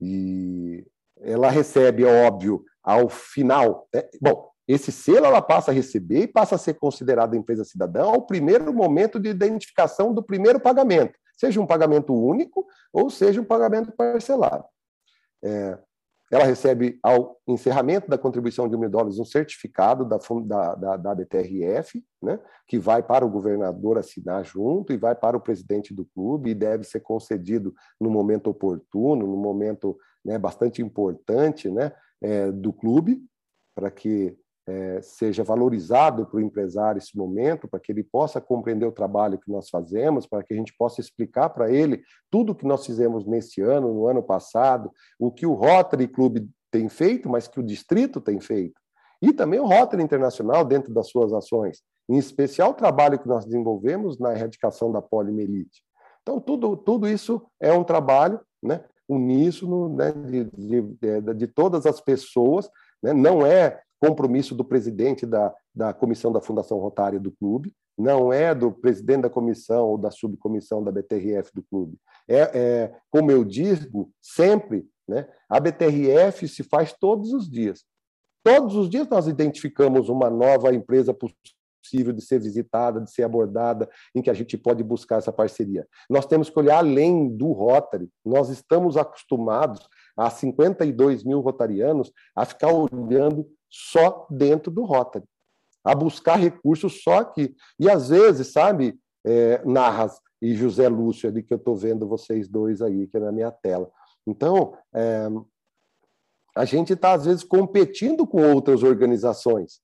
e 0.00 0.86
ela 1.22 1.50
recebe, 1.50 2.04
é 2.04 2.26
óbvio, 2.26 2.64
ao 2.82 3.08
final. 3.08 3.88
Né? 3.92 4.04
Bom, 4.20 4.48
esse 4.66 4.92
selo 4.92 5.26
ela 5.26 5.42
passa 5.42 5.70
a 5.70 5.74
receber 5.74 6.22
e 6.22 6.28
passa 6.28 6.54
a 6.54 6.58
ser 6.58 6.74
considerada 6.74 7.36
empresa 7.36 7.64
cidadã 7.64 8.04
ao 8.04 8.22
primeiro 8.22 8.72
momento 8.72 9.18
de 9.18 9.28
identificação 9.28 10.14
do 10.14 10.22
primeiro 10.22 10.60
pagamento 10.60 11.18
seja 11.40 11.58
um 11.58 11.66
pagamento 11.66 12.12
único 12.12 12.66
ou 12.92 13.08
seja 13.08 13.40
um 13.40 13.44
pagamento 13.44 13.90
parcelado. 13.92 14.64
É, 15.42 15.78
ela 16.30 16.44
recebe, 16.44 16.98
ao 17.02 17.40
encerramento 17.48 18.08
da 18.08 18.18
contribuição 18.18 18.68
de 18.68 18.76
um 18.76 18.78
mil 18.78 18.90
dólares, 18.90 19.18
um 19.18 19.24
certificado 19.24 20.04
da, 20.04 20.18
da, 20.44 20.74
da, 20.74 20.96
da 20.96 21.14
BTRF, 21.14 22.04
né, 22.22 22.38
que 22.68 22.78
vai 22.78 23.02
para 23.02 23.24
o 23.24 23.30
governador 23.30 23.98
assinar 23.98 24.44
junto 24.44 24.92
e 24.92 24.98
vai 24.98 25.14
para 25.14 25.36
o 25.36 25.40
presidente 25.40 25.94
do 25.94 26.04
clube 26.04 26.50
e 26.50 26.54
deve 26.54 26.84
ser 26.84 27.00
concedido 27.00 27.74
no 27.98 28.10
momento 28.10 28.50
oportuno, 28.50 29.26
no 29.26 29.36
momento 29.36 29.98
né, 30.24 30.38
bastante 30.38 30.82
importante 30.82 31.70
né, 31.70 31.92
é, 32.22 32.50
do 32.50 32.72
clube, 32.72 33.22
para 33.74 33.90
que 33.90 34.36
é, 34.66 35.00
seja 35.02 35.42
valorizado 35.42 36.26
para 36.26 36.36
o 36.36 36.40
empresário 36.40 36.98
esse 36.98 37.16
momento, 37.16 37.66
para 37.66 37.80
que 37.80 37.90
ele 37.90 38.04
possa 38.04 38.40
compreender 38.40 38.86
o 38.86 38.92
trabalho 38.92 39.38
que 39.38 39.50
nós 39.50 39.68
fazemos, 39.68 40.26
para 40.26 40.42
que 40.42 40.54
a 40.54 40.56
gente 40.56 40.74
possa 40.76 41.00
explicar 41.00 41.50
para 41.50 41.70
ele 41.70 42.02
tudo 42.30 42.54
que 42.54 42.66
nós 42.66 42.86
fizemos 42.86 43.26
neste 43.26 43.60
ano, 43.60 43.92
no 43.92 44.06
ano 44.06 44.22
passado, 44.22 44.92
o 45.18 45.30
que 45.30 45.46
o 45.46 45.54
Rotary 45.54 46.06
Club 46.06 46.46
tem 46.70 46.88
feito, 46.88 47.28
mas 47.28 47.48
que 47.48 47.58
o 47.58 47.64
distrito 47.64 48.20
tem 48.20 48.38
feito. 48.38 48.80
E 49.20 49.32
também 49.32 49.58
o 49.58 49.66
Rotary 49.66 50.02
Internacional 50.02 50.64
dentro 50.64 50.94
das 50.94 51.08
suas 51.08 51.32
ações, 51.32 51.82
em 52.08 52.16
especial 52.16 52.70
o 52.70 52.74
trabalho 52.74 53.18
que 53.18 53.28
nós 53.28 53.44
desenvolvemos 53.44 54.18
na 54.18 54.32
erradicação 54.32 54.92
da 54.92 55.02
poliomielite. 55.02 55.82
Então, 56.22 56.40
tudo, 56.40 56.76
tudo 56.76 57.08
isso 57.08 57.42
é 57.60 57.72
um 57.72 57.82
trabalho 57.82 58.40
né, 58.62 58.84
uníssono 59.10 59.88
né, 59.96 60.12
de, 60.12 60.44
de, 60.44 60.82
de, 60.82 61.34
de 61.34 61.46
todas 61.46 61.84
as 61.84 62.00
pessoas, 62.00 62.70
né, 63.02 63.12
não 63.12 63.44
é 63.44 63.80
compromisso 63.98 64.54
do 64.54 64.64
presidente 64.64 65.26
da, 65.26 65.52
da 65.74 65.92
comissão 65.92 66.32
da 66.32 66.40
Fundação 66.40 66.78
Rotária 66.78 67.18
do 67.18 67.32
clube, 67.32 67.74
não 67.98 68.32
é 68.32 68.54
do 68.54 68.72
presidente 68.72 69.22
da 69.22 69.30
comissão 69.30 69.88
ou 69.88 69.98
da 69.98 70.10
subcomissão 70.10 70.82
da 70.82 70.90
BTRF 70.90 71.50
do 71.54 71.62
clube. 71.62 71.98
É, 72.26 72.38
é 72.54 72.96
como 73.10 73.30
eu 73.30 73.44
digo 73.44 74.10
sempre, 74.20 74.88
né, 75.06 75.28
a 75.48 75.60
BTRF 75.60 76.48
se 76.48 76.62
faz 76.62 76.92
todos 76.92 77.32
os 77.32 77.50
dias. 77.50 77.84
Todos 78.42 78.74
os 78.74 78.88
dias 78.88 79.06
nós 79.08 79.26
identificamos 79.26 80.08
uma 80.08 80.30
nova 80.30 80.72
empresa 80.74 81.14
possível 81.80 82.12
de 82.12 82.22
ser 82.22 82.38
visitada, 82.38 83.00
de 83.00 83.10
ser 83.10 83.22
abordada, 83.22 83.88
em 84.14 84.22
que 84.22 84.30
a 84.30 84.34
gente 84.34 84.56
pode 84.56 84.82
buscar 84.82 85.16
essa 85.16 85.32
parceria. 85.32 85.86
Nós 86.08 86.26
temos 86.26 86.50
que 86.50 86.58
olhar 86.58 86.78
além 86.78 87.28
do 87.28 87.52
Rotary. 87.52 88.08
Nós 88.24 88.48
estamos 88.48 88.96
acostumados, 88.96 89.88
há 90.16 90.30
52 90.30 91.24
mil 91.24 91.40
rotarianos, 91.40 92.12
a 92.34 92.44
ficar 92.44 92.72
olhando 92.72 93.46
só 93.68 94.26
dentro 94.30 94.70
do 94.70 94.84
Rotary, 94.84 95.24
a 95.84 95.94
buscar 95.94 96.36
recursos 96.36 97.02
só 97.02 97.18
aqui. 97.18 97.54
E 97.78 97.88
às 97.88 98.08
vezes, 98.08 98.52
sabe, 98.52 98.98
é, 99.24 99.62
Narras 99.64 100.20
e 100.42 100.54
José 100.54 100.88
Lúcio, 100.88 101.28
ali 101.28 101.42
que 101.42 101.52
eu 101.52 101.58
estou 101.58 101.76
vendo 101.76 102.08
vocês 102.08 102.48
dois 102.48 102.80
aí, 102.80 103.06
que 103.06 103.16
é 103.16 103.20
na 103.20 103.32
minha 103.32 103.50
tela. 103.50 103.90
Então, 104.26 104.74
é, 104.94 105.28
a 106.56 106.64
gente 106.64 106.92
está, 106.92 107.12
às 107.12 107.24
vezes, 107.24 107.44
competindo 107.44 108.26
com 108.26 108.42
outras 108.52 108.82
organizações, 108.82 109.80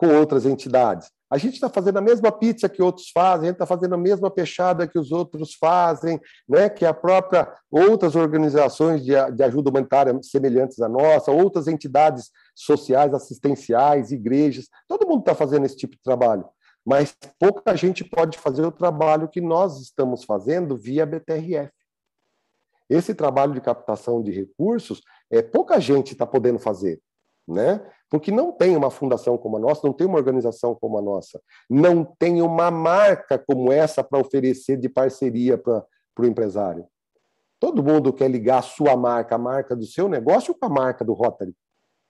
com 0.00 0.08
outras 0.16 0.46
entidades. 0.46 1.10
A 1.30 1.36
gente 1.36 1.52
está 1.54 1.68
fazendo 1.68 1.98
a 1.98 2.00
mesma 2.00 2.32
pizza 2.32 2.70
que 2.70 2.82
outros 2.82 3.10
fazem, 3.10 3.42
a 3.42 3.50
gente 3.50 3.56
está 3.56 3.66
fazendo 3.66 3.94
a 3.94 3.98
mesma 3.98 4.30
peixada 4.30 4.88
que 4.88 4.98
os 4.98 5.12
outros 5.12 5.54
fazem, 5.54 6.18
né? 6.48 6.70
que 6.70 6.86
a 6.86 6.94
própria 6.94 7.52
outras 7.70 8.16
organizações 8.16 9.04
de, 9.04 9.12
de 9.32 9.42
ajuda 9.42 9.68
humanitária 9.68 10.18
semelhantes 10.22 10.80
à 10.80 10.88
nossa, 10.88 11.30
outras 11.30 11.68
entidades 11.68 12.30
sociais, 12.54 13.12
assistenciais, 13.12 14.10
igrejas, 14.10 14.68
todo 14.88 15.06
mundo 15.06 15.20
está 15.20 15.34
fazendo 15.34 15.66
esse 15.66 15.76
tipo 15.76 15.94
de 15.94 16.02
trabalho. 16.02 16.48
Mas 16.82 17.14
pouca 17.38 17.76
gente 17.76 18.02
pode 18.02 18.38
fazer 18.38 18.64
o 18.64 18.72
trabalho 18.72 19.28
que 19.28 19.42
nós 19.42 19.82
estamos 19.82 20.24
fazendo 20.24 20.78
via 20.78 21.04
BTRF. 21.04 21.70
Esse 22.88 23.14
trabalho 23.14 23.52
de 23.52 23.60
captação 23.60 24.22
de 24.22 24.32
recursos, 24.32 25.02
é, 25.30 25.42
pouca 25.42 25.78
gente 25.78 26.12
está 26.12 26.26
podendo 26.26 26.58
fazer 26.58 27.00
né? 27.50 27.84
Porque 28.10 28.32
não 28.32 28.50
tem 28.50 28.76
uma 28.76 28.90
fundação 28.90 29.38
como 29.38 29.56
a 29.56 29.60
nossa, 29.60 29.86
não 29.86 29.94
tem 29.94 30.06
uma 30.06 30.18
organização 30.18 30.74
como 30.74 30.98
a 30.98 31.02
nossa, 31.02 31.40
não 31.70 32.04
tem 32.04 32.42
uma 32.42 32.70
marca 32.70 33.38
como 33.38 33.72
essa 33.72 34.02
para 34.02 34.18
oferecer 34.18 34.76
de 34.76 34.88
parceria 34.88 35.56
para 35.56 35.84
o 36.18 36.26
empresário. 36.26 36.86
Todo 37.60 37.84
mundo 37.84 38.12
quer 38.12 38.28
ligar 38.28 38.58
a 38.58 38.62
sua 38.62 38.96
marca, 38.96 39.36
a 39.36 39.38
marca 39.38 39.76
do 39.76 39.86
seu 39.86 40.08
negócio 40.08 40.54
com 40.54 40.66
a 40.66 40.68
marca 40.68 41.04
do 41.04 41.12
Rotary, 41.12 41.54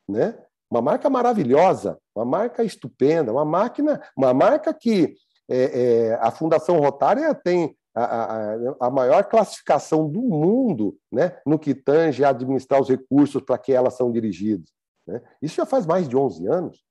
né? 0.08 0.38
Uma 0.70 0.80
marca 0.80 1.10
maravilhosa, 1.10 1.98
uma 2.14 2.24
marca 2.24 2.62
estupenda, 2.62 3.32
uma 3.32 3.44
máquina, 3.44 4.00
uma 4.16 4.32
marca 4.32 4.72
que 4.72 5.16
é, 5.50 5.80
é, 5.80 6.14
a 6.20 6.30
Fundação 6.30 6.78
Rotária 6.78 7.34
tem 7.34 7.76
a, 7.92 8.04
a, 8.04 8.56
a, 8.82 8.90
maior 8.90 9.24
classificação 9.24 10.08
do 10.08 10.22
mundo 10.22 10.96
né, 11.10 11.36
no 11.44 11.58
que 11.58 11.74
tange 11.74 12.24
a 12.24 12.28
administrar 12.28 12.80
os 12.80 12.88
recursos 12.88 13.42
para 13.42 13.58
que 13.58 13.72
elas 13.72 13.94
são 13.94 14.12
dirigidos. 14.12 14.72
Né? 15.10 15.20
Isso 15.42 15.56
já 15.56 15.66
faz 15.66 15.84
mais 15.86 16.08
de 16.08 16.16
11 16.16 16.46
anos. 16.46 16.84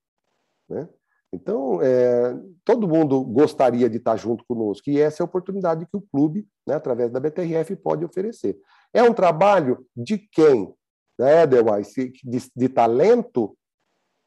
Né? 0.68 0.88
Então, 1.32 1.80
é, 1.80 2.36
todo 2.64 2.88
mundo 2.88 3.22
gostaria 3.22 3.88
de 3.88 3.96
estar 3.96 4.16
junto 4.16 4.44
conosco, 4.44 4.90
e 4.90 5.00
essa 5.00 5.22
é 5.22 5.24
a 5.24 5.26
oportunidade 5.26 5.86
que 5.86 5.96
o 5.96 6.02
clube, 6.02 6.46
né, 6.66 6.74
através 6.74 7.10
da 7.10 7.20
BTRF, 7.20 7.76
pode 7.76 8.04
oferecer. 8.04 8.58
É 8.92 9.02
um 9.02 9.14
trabalho 9.14 9.86
de 9.96 10.18
quem? 10.18 10.74
Né, 11.18 11.44
Edelweiss? 11.44 11.94
De, 11.94 12.50
de 12.54 12.68
talento? 12.68 13.56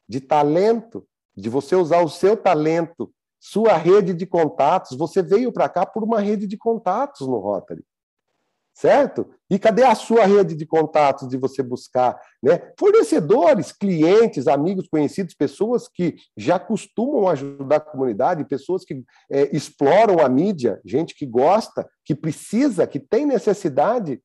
De 0.07 0.21
talento, 0.21 1.05
de 1.35 1.49
você 1.49 1.75
usar 1.75 2.01
o 2.01 2.09
seu 2.09 2.37
talento, 2.37 3.13
sua 3.39 3.75
rede 3.75 4.13
de 4.13 4.25
contatos. 4.25 4.97
Você 4.97 5.21
veio 5.21 5.51
para 5.51 5.67
cá 5.67 5.85
por 5.85 6.03
uma 6.03 6.19
rede 6.19 6.47
de 6.47 6.57
contatos 6.57 7.27
no 7.27 7.37
Rotary 7.37 7.83
certo? 8.73 9.29
E 9.49 9.59
cadê 9.59 9.83
a 9.83 9.93
sua 9.93 10.25
rede 10.25 10.55
de 10.55 10.65
contatos 10.65 11.27
de 11.27 11.37
você 11.37 11.61
buscar, 11.61 12.19
né? 12.41 12.71
Fornecedores, 12.77 13.71
clientes, 13.71 14.47
amigos, 14.47 14.87
conhecidos, 14.87 15.35
pessoas 15.35 15.87
que 15.87 16.15
já 16.35 16.57
costumam 16.57 17.29
ajudar 17.29 17.75
a 17.75 17.79
comunidade, 17.79 18.45
pessoas 18.45 18.83
que 18.83 19.03
é, 19.31 19.55
exploram 19.55 20.19
a 20.19 20.27
mídia, 20.27 20.81
gente 20.83 21.13
que 21.15 21.25
gosta, 21.25 21.87
que 22.03 22.15
precisa, 22.15 22.87
que 22.87 22.99
tem 22.99 23.25
necessidade, 23.25 24.19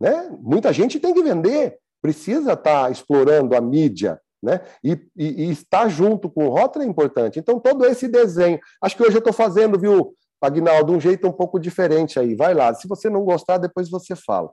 né? 0.00 0.30
Muita 0.40 0.72
gente 0.72 1.00
tem 1.00 1.12
que 1.12 1.22
vender, 1.22 1.76
precisa 2.00 2.52
estar 2.52 2.84
tá 2.84 2.90
explorando 2.90 3.56
a 3.56 3.60
mídia, 3.60 4.20
né? 4.42 4.60
E, 4.82 4.92
e, 5.16 5.44
e, 5.44 5.50
estar 5.50 5.88
junto 5.88 6.30
com 6.30 6.46
o 6.46 6.48
Rotary 6.48 6.84
é 6.84 6.88
importante. 6.88 7.38
Então, 7.38 7.58
todo 7.58 7.84
esse 7.84 8.08
desenho. 8.08 8.58
Acho 8.80 8.96
que 8.96 9.02
hoje 9.02 9.16
eu 9.16 9.18
estou 9.18 9.34
fazendo, 9.34 9.78
viu, 9.78 10.14
Agnaldo, 10.40 10.92
um 10.92 11.00
jeito 11.00 11.26
um 11.28 11.32
pouco 11.32 11.58
diferente 11.58 12.18
aí. 12.18 12.34
Vai 12.34 12.54
lá. 12.54 12.72
Se 12.74 12.88
você 12.88 13.10
não 13.10 13.24
gostar, 13.24 13.58
depois 13.58 13.90
você 13.90 14.16
fala. 14.16 14.50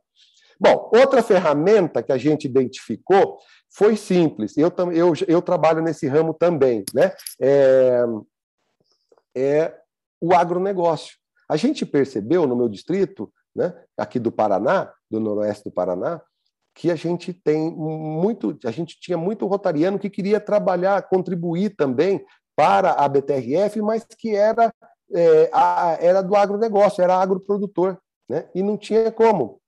Bom, 0.60 0.90
outra 0.94 1.22
ferramenta 1.22 2.02
que 2.02 2.12
a 2.12 2.18
gente 2.18 2.46
identificou 2.46 3.38
foi 3.70 3.96
simples. 3.96 4.58
Eu, 4.58 4.74
eu, 4.94 5.14
eu 5.28 5.42
trabalho 5.42 5.82
nesse 5.82 6.08
ramo 6.08 6.34
também, 6.34 6.84
né? 6.94 7.14
É, 7.40 8.04
é 9.36 9.78
o 10.20 10.34
agronegócio. 10.34 11.16
A 11.50 11.56
gente 11.56 11.86
percebeu 11.86 12.46
no 12.48 12.56
meu 12.56 12.68
distrito, 12.68 13.32
né, 13.56 13.74
aqui 13.98 14.20
do 14.20 14.32
Paraná, 14.32 14.92
do 15.10 15.20
noroeste 15.20 15.66
do 15.66 15.72
Paraná, 15.72 16.22
que 16.76 16.92
a 16.92 16.96
gente 16.96 17.34
tem 17.34 17.72
muito, 17.72 18.58
a 18.66 18.72
gente 18.72 19.00
tinha 19.00 19.18
muito 19.18 19.48
rotariano 19.48 19.98
que 19.98 20.10
queria 20.10 20.40
trabalhar, 20.40 21.08
contribuir 21.08 21.76
também 21.76 22.24
para 22.56 22.92
a 22.92 23.08
BTRF, 23.08 23.82
mas 23.82 24.04
que 24.04 24.36
era, 24.36 24.74
é, 25.14 25.50
a, 25.54 25.98
era 26.00 26.22
do 26.22 26.36
agronegócio, 26.36 27.04
era 27.04 27.16
agroprodutor, 27.16 27.98
né? 28.30 28.48
e 28.54 28.62
não 28.62 28.78
tinha 28.78 29.12
como. 29.12 29.60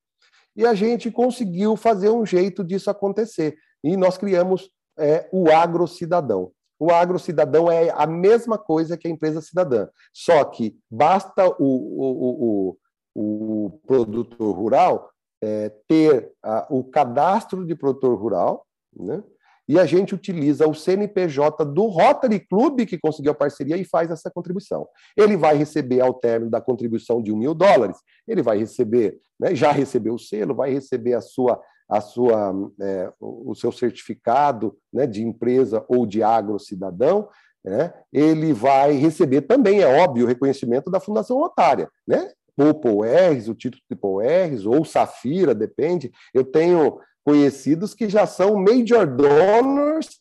E 0.56 0.65
a 0.65 0.73
gente 0.73 1.10
conseguiu 1.12 1.75
fazer 1.75 2.10
um 2.10 2.25
jeito 2.25 2.63
disso 2.63 2.89
acontecer. 2.89 3.56
E 3.84 3.95
nós 3.95 4.17
criamos 4.17 4.69
é, 4.97 5.30
o 5.32 5.49
agrocidadão. 5.49 6.52
O 6.78 6.91
agrocidadão 6.91 7.71
é 7.71 7.89
a 7.89 8.08
mesma 8.08 8.58
coisa 8.58 8.97
que 8.97 9.08
a 9.08 9.12
empresa 9.12 9.41
cidadã, 9.41 9.88
só 10.13 10.45
que 10.45 10.78
basta 10.89 11.45
o, 11.47 11.56
o, 11.60 12.78
o, 13.15 13.65
o 13.65 13.80
produtor 13.86 14.56
rural 14.56 15.12
é, 15.41 15.69
ter 15.88 16.32
a, 16.41 16.67
o 16.69 16.84
cadastro 16.84 17.65
de 17.65 17.75
produtor 17.75 18.17
rural, 18.17 18.65
né? 18.95 19.21
E 19.69 19.77
a 19.77 19.86
gente 19.86 20.15
utiliza 20.15 20.67
o 20.67 20.73
CNPJ 20.73 21.63
do 21.63 21.86
Rotary 21.86 22.39
Club, 22.39 22.88
que 22.88 22.97
conseguiu 22.97 23.34
a 23.34 23.36
parceria, 23.36 23.77
e 23.77 23.86
faz 23.86 24.10
essa 24.10 24.32
contribuição. 24.32 24.88
Ele 25.15 25.38
vai 25.38 25.55
receber, 25.55 26.01
ao 26.01 26.15
término 26.15 26.49
da 26.49 26.60
contribuição 26.60 27.21
de 27.21 27.32
um 27.32 27.38
mil 27.38 27.53
dólares, 27.53 27.97
ele 28.27 28.41
vai 28.41 28.58
receber, 28.58 29.19
né, 29.39 29.53
já 29.53 29.71
recebeu 29.71 30.15
o 30.15 30.19
selo, 30.19 30.55
vai 30.55 30.73
receber 30.73 31.13
a 31.13 31.21
sua, 31.21 31.62
a 31.88 32.01
sua, 32.01 32.51
é, 32.82 33.13
o 33.19 33.53
seu 33.53 33.71
certificado 33.71 34.75
né, 34.91 35.05
de 35.05 35.21
empresa 35.21 35.86
ou 35.88 36.08
de 36.08 36.23
agro-cidadão, 36.23 37.29
né, 37.63 37.93
ele 38.12 38.53
vai 38.53 38.93
receber 38.93 39.41
também, 39.41 39.82
é 39.82 40.01
óbvio, 40.01 40.25
o 40.25 40.27
reconhecimento 40.27 40.89
da 40.89 40.99
Fundação 40.99 41.38
Rotária, 41.38 41.88
né? 42.08 42.32
ou 42.60 42.73
PORs, 42.73 43.47
o 43.47 43.55
título 43.55 43.82
de 43.89 43.95
PORs, 43.95 44.65
ou 44.65 44.84
Safira, 44.84 45.55
depende. 45.55 46.12
Eu 46.34 46.43
tenho 46.43 46.99
conhecidos 47.23 47.93
que 47.93 48.10
já 48.10 48.25
são 48.25 48.55
major 48.55 49.05
donors 49.08 50.19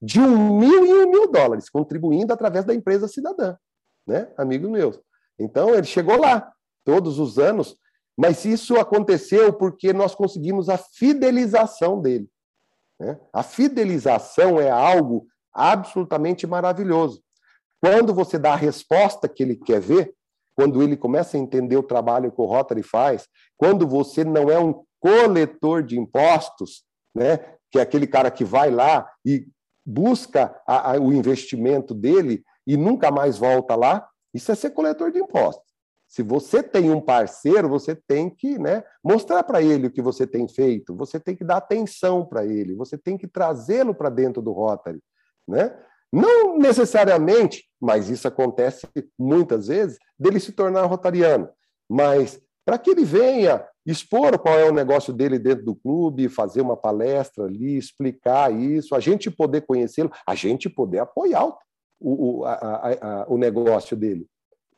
de 0.00 0.20
um 0.20 0.58
mil 0.58 0.84
e 0.84 0.92
um 1.04 1.10
mil 1.10 1.30
dólares, 1.30 1.68
contribuindo 1.68 2.32
através 2.32 2.64
da 2.64 2.74
empresa 2.74 3.08
cidadã, 3.08 3.56
né, 4.06 4.30
amigos 4.36 4.70
meus. 4.70 5.00
Então, 5.38 5.74
ele 5.74 5.86
chegou 5.86 6.20
lá, 6.20 6.52
todos 6.84 7.18
os 7.18 7.38
anos, 7.38 7.76
mas 8.16 8.44
isso 8.44 8.78
aconteceu 8.78 9.52
porque 9.52 9.92
nós 9.92 10.14
conseguimos 10.14 10.68
a 10.68 10.78
fidelização 10.78 12.00
dele. 12.00 12.28
Né? 12.98 13.18
A 13.32 13.42
fidelização 13.42 14.60
é 14.60 14.70
algo 14.70 15.26
absolutamente 15.52 16.46
maravilhoso. 16.46 17.22
Quando 17.80 18.14
você 18.14 18.38
dá 18.38 18.52
a 18.52 18.56
resposta 18.56 19.28
que 19.28 19.42
ele 19.42 19.56
quer 19.56 19.80
ver, 19.80 20.14
quando 20.54 20.82
ele 20.82 20.96
começa 20.96 21.36
a 21.36 21.40
entender 21.40 21.76
o 21.76 21.82
trabalho 21.82 22.32
que 22.32 22.40
o 22.40 22.46
Rotary 22.46 22.82
faz, 22.82 23.28
quando 23.58 23.86
você 23.86 24.24
não 24.24 24.50
é 24.50 24.58
um 24.58 24.82
coletor 25.06 25.84
de 25.84 25.96
impostos, 25.96 26.82
né, 27.14 27.38
que 27.70 27.78
é 27.78 27.82
aquele 27.82 28.08
cara 28.08 28.28
que 28.28 28.44
vai 28.44 28.72
lá 28.72 29.08
e 29.24 29.46
busca 29.84 30.60
a, 30.66 30.94
a, 30.94 31.00
o 31.00 31.12
investimento 31.12 31.94
dele 31.94 32.42
e 32.66 32.76
nunca 32.76 33.12
mais 33.12 33.38
volta 33.38 33.76
lá, 33.76 34.08
isso 34.34 34.50
é 34.50 34.56
ser 34.56 34.70
coletor 34.70 35.12
de 35.12 35.20
impostos. 35.20 35.64
Se 36.08 36.22
você 36.22 36.60
tem 36.60 36.90
um 36.90 37.00
parceiro, 37.00 37.68
você 37.68 37.94
tem 37.94 38.28
que 38.28 38.58
né, 38.58 38.82
mostrar 39.02 39.44
para 39.44 39.62
ele 39.62 39.86
o 39.86 39.90
que 39.90 40.02
você 40.02 40.26
tem 40.26 40.48
feito, 40.48 40.94
você 40.94 41.20
tem 41.20 41.36
que 41.36 41.44
dar 41.44 41.58
atenção 41.58 42.26
para 42.26 42.44
ele, 42.44 42.74
você 42.74 42.98
tem 42.98 43.16
que 43.16 43.28
trazê-lo 43.28 43.94
para 43.94 44.10
dentro 44.10 44.42
do 44.42 44.50
Rotary. 44.50 45.00
Né? 45.46 45.76
Não 46.12 46.58
necessariamente, 46.58 47.68
mas 47.80 48.10
isso 48.10 48.26
acontece 48.26 48.88
muitas 49.16 49.68
vezes, 49.68 49.98
dele 50.18 50.40
se 50.40 50.52
tornar 50.52 50.86
rotariano. 50.86 51.48
Mas 51.88 52.40
para 52.64 52.78
que 52.78 52.90
ele 52.90 53.04
venha 53.04 53.64
expor 53.86 54.38
qual 54.38 54.58
é 54.58 54.68
o 54.68 54.74
negócio 54.74 55.12
dele 55.12 55.38
dentro 55.38 55.64
do 55.64 55.74
clube, 55.74 56.28
fazer 56.28 56.60
uma 56.60 56.76
palestra 56.76 57.44
ali, 57.44 57.76
explicar 57.76 58.52
isso, 58.52 58.94
a 58.94 59.00
gente 59.00 59.30
poder 59.30 59.62
conhecê-lo, 59.62 60.10
a 60.26 60.34
gente 60.34 60.68
poder 60.68 60.98
apoiar 60.98 61.46
o, 61.46 62.40
o, 62.40 62.44
a, 62.44 62.52
a, 62.52 63.26
o 63.28 63.38
negócio 63.38 63.96
dele. 63.96 64.26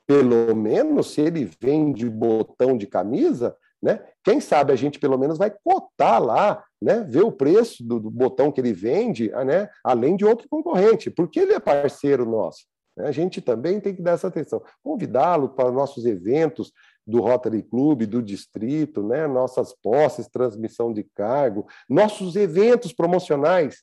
Pelo 0.06 0.54
menos, 0.54 1.12
se 1.12 1.20
ele 1.20 1.50
vende 1.60 2.08
botão 2.08 2.76
de 2.76 2.86
camisa, 2.86 3.56
né? 3.82 4.04
Quem 4.24 4.40
sabe 4.40 4.72
a 4.72 4.76
gente 4.76 4.98
pelo 4.98 5.16
menos 5.16 5.38
vai 5.38 5.50
cotar 5.50 6.22
lá, 6.22 6.64
né? 6.82 7.04
ver 7.08 7.22
o 7.22 7.32
preço 7.32 7.84
do, 7.84 8.00
do 8.00 8.10
botão 8.10 8.50
que 8.50 8.60
ele 8.60 8.72
vende, 8.72 9.30
né? 9.30 9.68
além 9.84 10.16
de 10.16 10.24
outro 10.24 10.48
concorrente, 10.48 11.10
porque 11.10 11.40
ele 11.40 11.52
é 11.52 11.60
parceiro 11.60 12.26
nosso. 12.26 12.64
Né? 12.96 13.06
A 13.06 13.12
gente 13.12 13.40
também 13.40 13.80
tem 13.80 13.94
que 13.94 14.02
dar 14.02 14.12
essa 14.12 14.26
atenção. 14.26 14.62
Convidá-lo 14.82 15.50
para 15.50 15.70
nossos 15.70 16.04
eventos 16.04 16.72
do 17.08 17.22
Rotary 17.22 17.62
Club, 17.62 18.04
do 18.04 18.22
distrito, 18.22 19.02
né? 19.02 19.26
nossas 19.26 19.72
posses, 19.72 20.28
transmissão 20.28 20.92
de 20.92 21.02
cargo, 21.02 21.66
nossos 21.88 22.36
eventos 22.36 22.92
promocionais. 22.92 23.82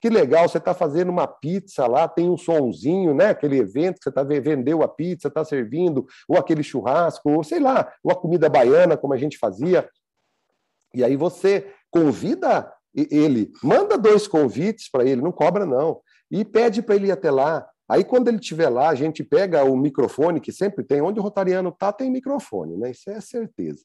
Que 0.00 0.10
legal, 0.10 0.48
você 0.48 0.58
está 0.58 0.74
fazendo 0.74 1.10
uma 1.10 1.26
pizza 1.26 1.86
lá, 1.86 2.06
tem 2.06 2.28
um 2.28 2.36
sonzinho, 2.36 3.14
né? 3.14 3.30
Aquele 3.30 3.58
evento 3.58 3.96
que 3.96 4.02
você 4.02 4.08
está 4.10 4.22
vendeu 4.22 4.82
a 4.82 4.88
pizza, 4.88 5.28
está 5.28 5.42
servindo, 5.44 6.06
ou 6.28 6.36
aquele 6.36 6.62
churrasco, 6.62 7.30
ou 7.30 7.42
sei 7.42 7.60
lá, 7.60 7.90
uma 8.04 8.14
comida 8.14 8.48
baiana, 8.48 8.96
como 8.96 9.14
a 9.14 9.16
gente 9.16 9.38
fazia. 9.38 9.88
E 10.92 11.02
aí 11.02 11.16
você 11.16 11.72
convida 11.90 12.70
ele, 12.94 13.52
manda 13.62 13.96
dois 13.96 14.26
convites 14.26 14.90
para 14.90 15.04
ele, 15.04 15.22
não 15.22 15.32
cobra 15.32 15.64
não, 15.64 16.00
e 16.30 16.44
pede 16.44 16.82
para 16.82 16.96
ele 16.96 17.08
ir 17.08 17.12
até 17.12 17.30
lá. 17.30 17.66
Aí, 17.88 18.02
quando 18.04 18.28
ele 18.28 18.38
estiver 18.38 18.68
lá, 18.68 18.88
a 18.88 18.94
gente 18.94 19.22
pega 19.22 19.64
o 19.64 19.76
microfone, 19.76 20.40
que 20.40 20.52
sempre 20.52 20.84
tem, 20.84 21.00
onde 21.00 21.20
o 21.20 21.22
Rotariano 21.22 21.68
está, 21.68 21.92
tem 21.92 22.10
microfone, 22.10 22.76
né? 22.76 22.90
Isso 22.90 23.08
é 23.10 23.20
certeza. 23.20 23.84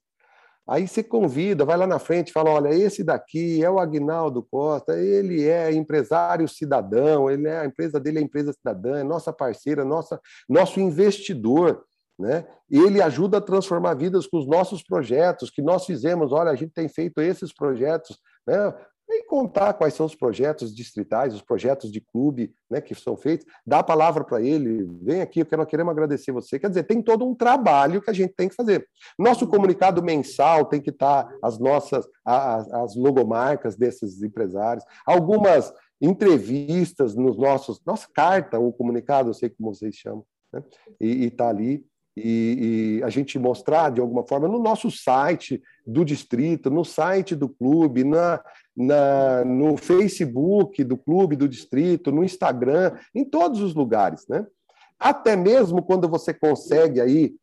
Aí 0.67 0.87
você 0.87 1.03
convida, 1.03 1.65
vai 1.65 1.75
lá 1.75 1.87
na 1.87 1.99
frente, 1.99 2.31
fala: 2.31 2.51
olha, 2.51 2.69
esse 2.69 3.03
daqui 3.03 3.63
é 3.63 3.69
o 3.69 3.79
Agnaldo 3.79 4.43
Costa, 4.43 4.97
ele 4.97 5.47
é 5.47 5.71
empresário 5.73 6.47
cidadão, 6.47 7.29
ele 7.29 7.47
é, 7.47 7.59
a 7.59 7.65
empresa 7.65 7.99
dele 7.99 8.19
é 8.19 8.21
empresa 8.21 8.53
cidadã, 8.53 8.99
é 8.99 9.03
nossa 9.03 9.33
parceira, 9.33 9.83
nossa, 9.83 10.19
nosso 10.47 10.79
investidor. 10.79 11.83
Né? 12.17 12.45
Ele 12.69 13.01
ajuda 13.01 13.39
a 13.39 13.41
transformar 13.41 13.95
vidas 13.95 14.27
com 14.27 14.37
os 14.37 14.47
nossos 14.47 14.83
projetos 14.83 15.49
que 15.49 15.61
nós 15.61 15.85
fizemos. 15.85 16.31
Olha, 16.31 16.51
a 16.51 16.55
gente 16.55 16.71
tem 16.71 16.87
feito 16.87 17.19
esses 17.19 17.51
projetos. 17.51 18.19
Né? 18.45 18.73
E 19.13 19.25
contar 19.25 19.73
quais 19.73 19.93
são 19.93 20.05
os 20.05 20.15
projetos 20.15 20.73
distritais, 20.73 21.33
os 21.33 21.41
projetos 21.41 21.91
de 21.91 22.01
clube 22.01 22.53
né, 22.69 22.79
que 22.81 22.95
são 22.95 23.17
feitos, 23.17 23.45
dá 23.65 23.79
a 23.79 23.83
palavra 23.83 24.23
para 24.23 24.41
ele, 24.41 24.87
vem 25.01 25.21
aqui, 25.21 25.43
porque 25.43 25.57
nós 25.57 25.67
queremos 25.67 25.91
agradecer 25.91 26.31
você. 26.31 26.59
Quer 26.59 26.69
dizer, 26.69 26.83
tem 26.83 27.01
todo 27.01 27.25
um 27.25 27.35
trabalho 27.35 28.01
que 28.01 28.09
a 28.09 28.13
gente 28.13 28.33
tem 28.33 28.49
que 28.49 28.55
fazer. 28.55 28.87
Nosso 29.17 29.47
comunicado 29.47 30.01
mensal 30.01 30.65
tem 30.65 30.81
que 30.81 30.89
estar 30.89 31.23
tá 31.23 31.35
as 31.43 31.59
nossas, 31.59 32.07
as, 32.25 32.71
as 32.73 32.95
logomarcas 32.95 33.75
desses 33.75 34.21
empresários, 34.21 34.85
algumas 35.05 35.73
entrevistas 36.01 37.15
nos 37.15 37.37
nossos, 37.37 37.79
nossa 37.85 38.07
carta 38.13 38.57
ou 38.57 38.73
comunicado, 38.73 39.29
eu 39.29 39.33
sei 39.33 39.49
como 39.49 39.73
vocês 39.73 39.95
chamam, 39.95 40.25
né? 40.51 40.63
e 40.99 41.25
está 41.25 41.49
ali 41.49 41.85
e, 42.15 42.99
e, 42.99 43.03
a 43.03 43.09
gente 43.09 43.39
mostrar 43.39 43.89
de 43.89 44.01
alguma 44.01 44.27
forma 44.27 44.47
no 44.47 44.59
nosso 44.59 44.91
site 44.91 45.61
do 45.85 46.03
distrito, 46.03 46.69
no 46.69 46.83
site 46.83 47.35
do 47.35 47.47
clube, 47.47 48.03
na, 48.03 48.41
na, 48.75 49.45
no 49.45 49.77
Facebook 49.77 50.83
do 50.83 50.97
clube 50.97 51.35
do 51.35 51.47
distrito, 51.47 52.11
no 52.11 52.23
Instagram, 52.23 52.97
em 53.15 53.23
todos 53.23 53.61
os 53.61 53.73
lugares, 53.73 54.27
né? 54.27 54.45
Até 54.99 55.35
mesmo 55.35 55.81
quando 55.81 56.07
você 56.07 56.33
consegue 56.33 56.99
aí 56.99 57.33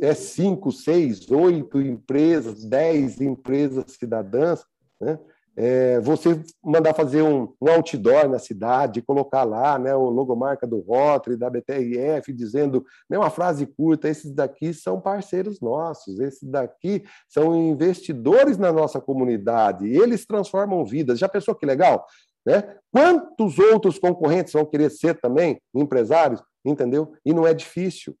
é 0.00 0.14
cinco, 0.14 0.72
seis, 0.72 1.30
oito 1.30 1.80
empresas, 1.80 2.64
dez 2.64 3.20
empresas 3.20 3.92
cidadãs, 3.92 4.64
né? 5.00 5.18
É, 5.54 6.00
você 6.00 6.42
mandar 6.64 6.94
fazer 6.94 7.20
um, 7.20 7.52
um, 7.60 7.68
outdoor 7.68 8.26
na 8.26 8.38
cidade, 8.38 9.02
colocar 9.02 9.44
lá 9.44 9.78
né, 9.78 9.94
o 9.94 10.08
logomarca 10.08 10.66
do 10.66 10.80
Rotary, 10.80 11.36
da 11.36 11.50
BTRF, 11.50 12.32
dizendo 12.32 12.86
né, 13.08 13.18
uma 13.18 13.28
frase 13.28 13.66
curta: 13.66 14.08
esses 14.08 14.32
daqui 14.32 14.72
são 14.72 14.98
parceiros 14.98 15.60
nossos, 15.60 16.18
esses 16.20 16.48
daqui 16.48 17.04
são 17.28 17.54
investidores 17.54 18.56
na 18.56 18.72
nossa 18.72 18.98
comunidade, 18.98 19.86
eles 19.86 20.24
transformam 20.24 20.84
vidas. 20.86 21.18
Já 21.18 21.28
pensou 21.28 21.54
que 21.54 21.66
legal? 21.66 22.06
Né? 22.46 22.76
Quantos 22.90 23.58
outros 23.58 23.98
concorrentes 23.98 24.54
vão 24.54 24.64
querer 24.64 24.90
ser 24.90 25.20
também 25.20 25.60
empresários? 25.74 26.42
Entendeu? 26.64 27.12
E 27.24 27.32
não 27.34 27.46
é 27.46 27.52
difícil. 27.52 28.16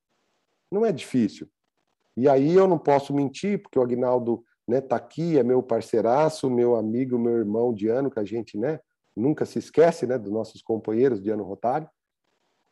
Não 0.70 0.84
é 0.84 0.92
difícil. 0.92 1.48
E 2.16 2.28
aí 2.28 2.54
eu 2.54 2.68
não 2.68 2.78
posso 2.78 3.14
mentir, 3.14 3.62
porque 3.62 3.78
o 3.78 3.82
Agnaldo 3.82 4.44
né, 4.66 4.80
tá 4.80 4.96
aqui, 4.96 5.38
é 5.38 5.42
meu 5.42 5.62
parceiraço, 5.62 6.50
meu 6.50 6.76
amigo, 6.76 7.18
meu 7.18 7.38
irmão 7.38 7.72
de 7.72 7.88
ano, 7.88 8.10
que 8.10 8.18
a 8.18 8.24
gente 8.24 8.56
né, 8.56 8.80
nunca 9.16 9.44
se 9.44 9.58
esquece 9.58 10.06
né, 10.06 10.18
dos 10.18 10.32
nossos 10.32 10.62
companheiros 10.62 11.20
de 11.20 11.30
ano 11.30 11.44
rotário. 11.44 11.88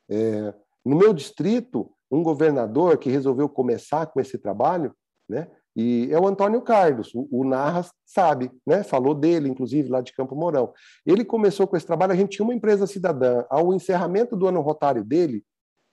É, 0.08 0.54
no 0.84 0.96
meu 0.96 1.12
distrito, 1.12 1.90
um 2.10 2.22
governador 2.22 2.98
que 2.98 3.10
resolveu 3.10 3.48
começar 3.48 4.06
com 4.06 4.20
esse 4.20 4.38
trabalho, 4.38 4.94
né, 5.28 5.48
e 5.76 6.08
é 6.10 6.18
o 6.18 6.26
Antônio 6.26 6.60
Carlos, 6.62 7.14
o, 7.14 7.28
o 7.30 7.44
Narras 7.44 7.92
sabe, 8.04 8.50
né, 8.66 8.82
falou 8.82 9.14
dele, 9.14 9.48
inclusive, 9.48 9.88
lá 9.88 10.00
de 10.00 10.12
Campo 10.12 10.34
Mourão. 10.34 10.72
Ele 11.06 11.24
começou 11.24 11.66
com 11.66 11.76
esse 11.76 11.86
trabalho, 11.86 12.12
a 12.12 12.16
gente 12.16 12.36
tinha 12.36 12.44
uma 12.44 12.54
empresa 12.54 12.86
cidadã. 12.86 13.44
Ao 13.48 13.72
encerramento 13.72 14.36
do 14.36 14.48
ano 14.48 14.60
rotário 14.60 15.04
dele, 15.04 15.44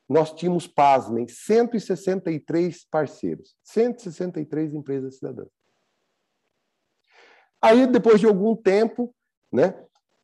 nós 0.10 0.34
tínhamos, 0.34 0.68
pasmem, 0.68 1.28
163 1.28 2.88
parceiros, 2.90 3.56
163 3.64 4.74
empresas 4.74 5.18
cidadãs. 5.18 5.57
Aí, 7.62 7.88
depois 7.88 8.20
de 8.20 8.26
algum 8.26 8.56
tempo, 8.56 9.14
né, 9.52 9.74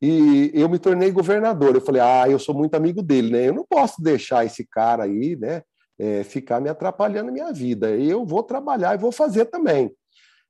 e 0.00 0.50
eu 0.52 0.68
me 0.68 0.78
tornei 0.78 1.10
governador. 1.10 1.74
Eu 1.74 1.80
falei, 1.80 2.02
ah, 2.02 2.28
eu 2.28 2.38
sou 2.38 2.54
muito 2.54 2.74
amigo 2.74 3.02
dele, 3.02 3.30
né? 3.30 3.48
Eu 3.48 3.54
não 3.54 3.64
posso 3.64 4.02
deixar 4.02 4.44
esse 4.44 4.66
cara 4.66 5.04
aí, 5.04 5.34
né, 5.36 5.62
é, 5.98 6.22
ficar 6.24 6.60
me 6.60 6.68
atrapalhando 6.68 7.30
a 7.30 7.32
minha 7.32 7.52
vida. 7.52 7.90
Eu 7.90 8.26
vou 8.26 8.42
trabalhar 8.42 8.94
e 8.94 8.98
vou 8.98 9.10
fazer 9.10 9.46
também. 9.46 9.90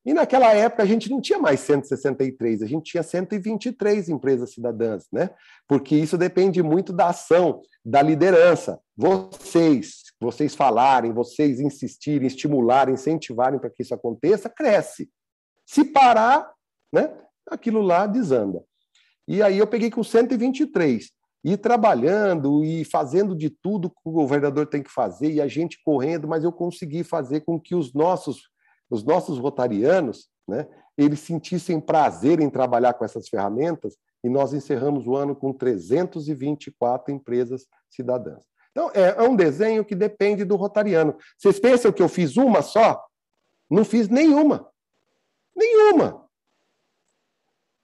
E 0.05 0.13
naquela 0.13 0.53
época 0.53 0.83
a 0.83 0.87
gente 0.87 1.09
não 1.09 1.21
tinha 1.21 1.39
mais 1.39 1.61
163, 1.61 2.63
a 2.63 2.67
gente 2.67 2.91
tinha 2.91 3.03
123 3.03 4.11
empresas 4.11 4.53
cidadãs, 4.53 5.07
né? 5.11 5.31
Porque 5.67 5.97
isso 5.97 6.19
depende 6.19 6.63
muito 6.63 6.93
da 6.93 7.09
ação, 7.09 7.63
da 7.83 8.03
liderança. 8.03 8.79
Vocês, 8.95 10.03
vocês 10.21 10.55
falarem, 10.55 11.13
vocês 11.13 11.59
insistirem, 11.59 12.27
estimularem, 12.27 12.95
incentivarem 12.95 13.59
para 13.59 13.71
que 13.71 13.83
isso 13.83 13.95
aconteça, 13.95 14.51
cresce. 14.51 15.09
Se 15.65 15.85
parar, 15.85 16.53
né? 16.95 17.13
Aquilo 17.51 17.83
lá 17.83 18.07
desanda. 18.07 18.65
E 19.27 19.43
aí 19.43 19.59
eu 19.59 19.67
peguei 19.67 19.91
com 19.91 20.03
123 20.03 21.11
e 21.43 21.57
trabalhando 21.57 22.65
e 22.65 22.85
fazendo 22.85 23.37
de 23.37 23.51
tudo 23.51 23.91
que 23.91 23.97
o 24.05 24.13
governador 24.13 24.67
tem 24.67 24.83
que 24.83 24.91
fazer 24.91 25.31
e 25.31 25.41
a 25.41 25.47
gente 25.47 25.83
correndo, 25.85 26.27
mas 26.27 26.45
eu 26.45 26.53
consegui 26.53 27.05
fazer 27.05 27.41
com 27.41 27.61
que 27.61 27.75
os 27.75 27.93
nossos 27.93 28.49
os 28.91 29.03
nossos 29.03 29.39
rotarianos, 29.39 30.29
né, 30.47 30.69
eles 30.97 31.21
sentissem 31.21 31.81
prazer 31.81 32.41
em 32.41 32.51
trabalhar 32.51 32.95
com 32.95 33.05
essas 33.05 33.29
ferramentas, 33.29 33.97
e 34.23 34.29
nós 34.29 34.55
encerramos 34.55 35.07
o 35.07 35.17
ano 35.17 35.35
com 35.35 35.53
324 35.53 37.13
empresas 37.13 37.67
cidadãs. 37.91 38.45
Então, 38.71 38.91
é, 38.95 39.17
é 39.17 39.23
um 39.23 39.37
desenho 39.37 39.85
que 39.85 39.95
depende 39.95 40.45
do 40.45 40.57
rotariano. 40.57 41.17
Vocês 41.39 41.59
pensam 41.59 41.93
que 41.93 42.03
eu 42.03 42.09
fiz 42.09 42.37
uma 42.37 42.63
só? 42.63 43.03
Não 43.71 43.85
fiz 43.85 44.09
nenhuma. 44.09 44.69
Nenhuma. 45.55 46.24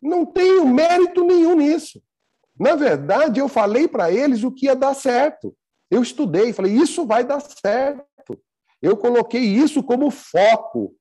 Não 0.00 0.24
tenho 0.24 0.66
mérito 0.66 1.24
nenhum 1.24 1.56
nisso. 1.56 2.02
Na 2.58 2.74
verdade, 2.74 3.40
eu 3.40 3.48
falei 3.48 3.88
para 3.88 4.10
eles 4.10 4.42
o 4.44 4.52
que 4.52 4.66
ia 4.66 4.76
dar 4.76 4.94
certo. 4.94 5.56
Eu 5.90 6.02
estudei, 6.02 6.52
falei, 6.52 6.72
isso 6.72 7.06
vai 7.06 7.24
dar 7.24 7.40
certo. 7.40 8.40
Eu 8.80 8.96
coloquei 8.96 9.42
isso 9.42 9.82
como 9.82 10.10
foco. 10.10 10.96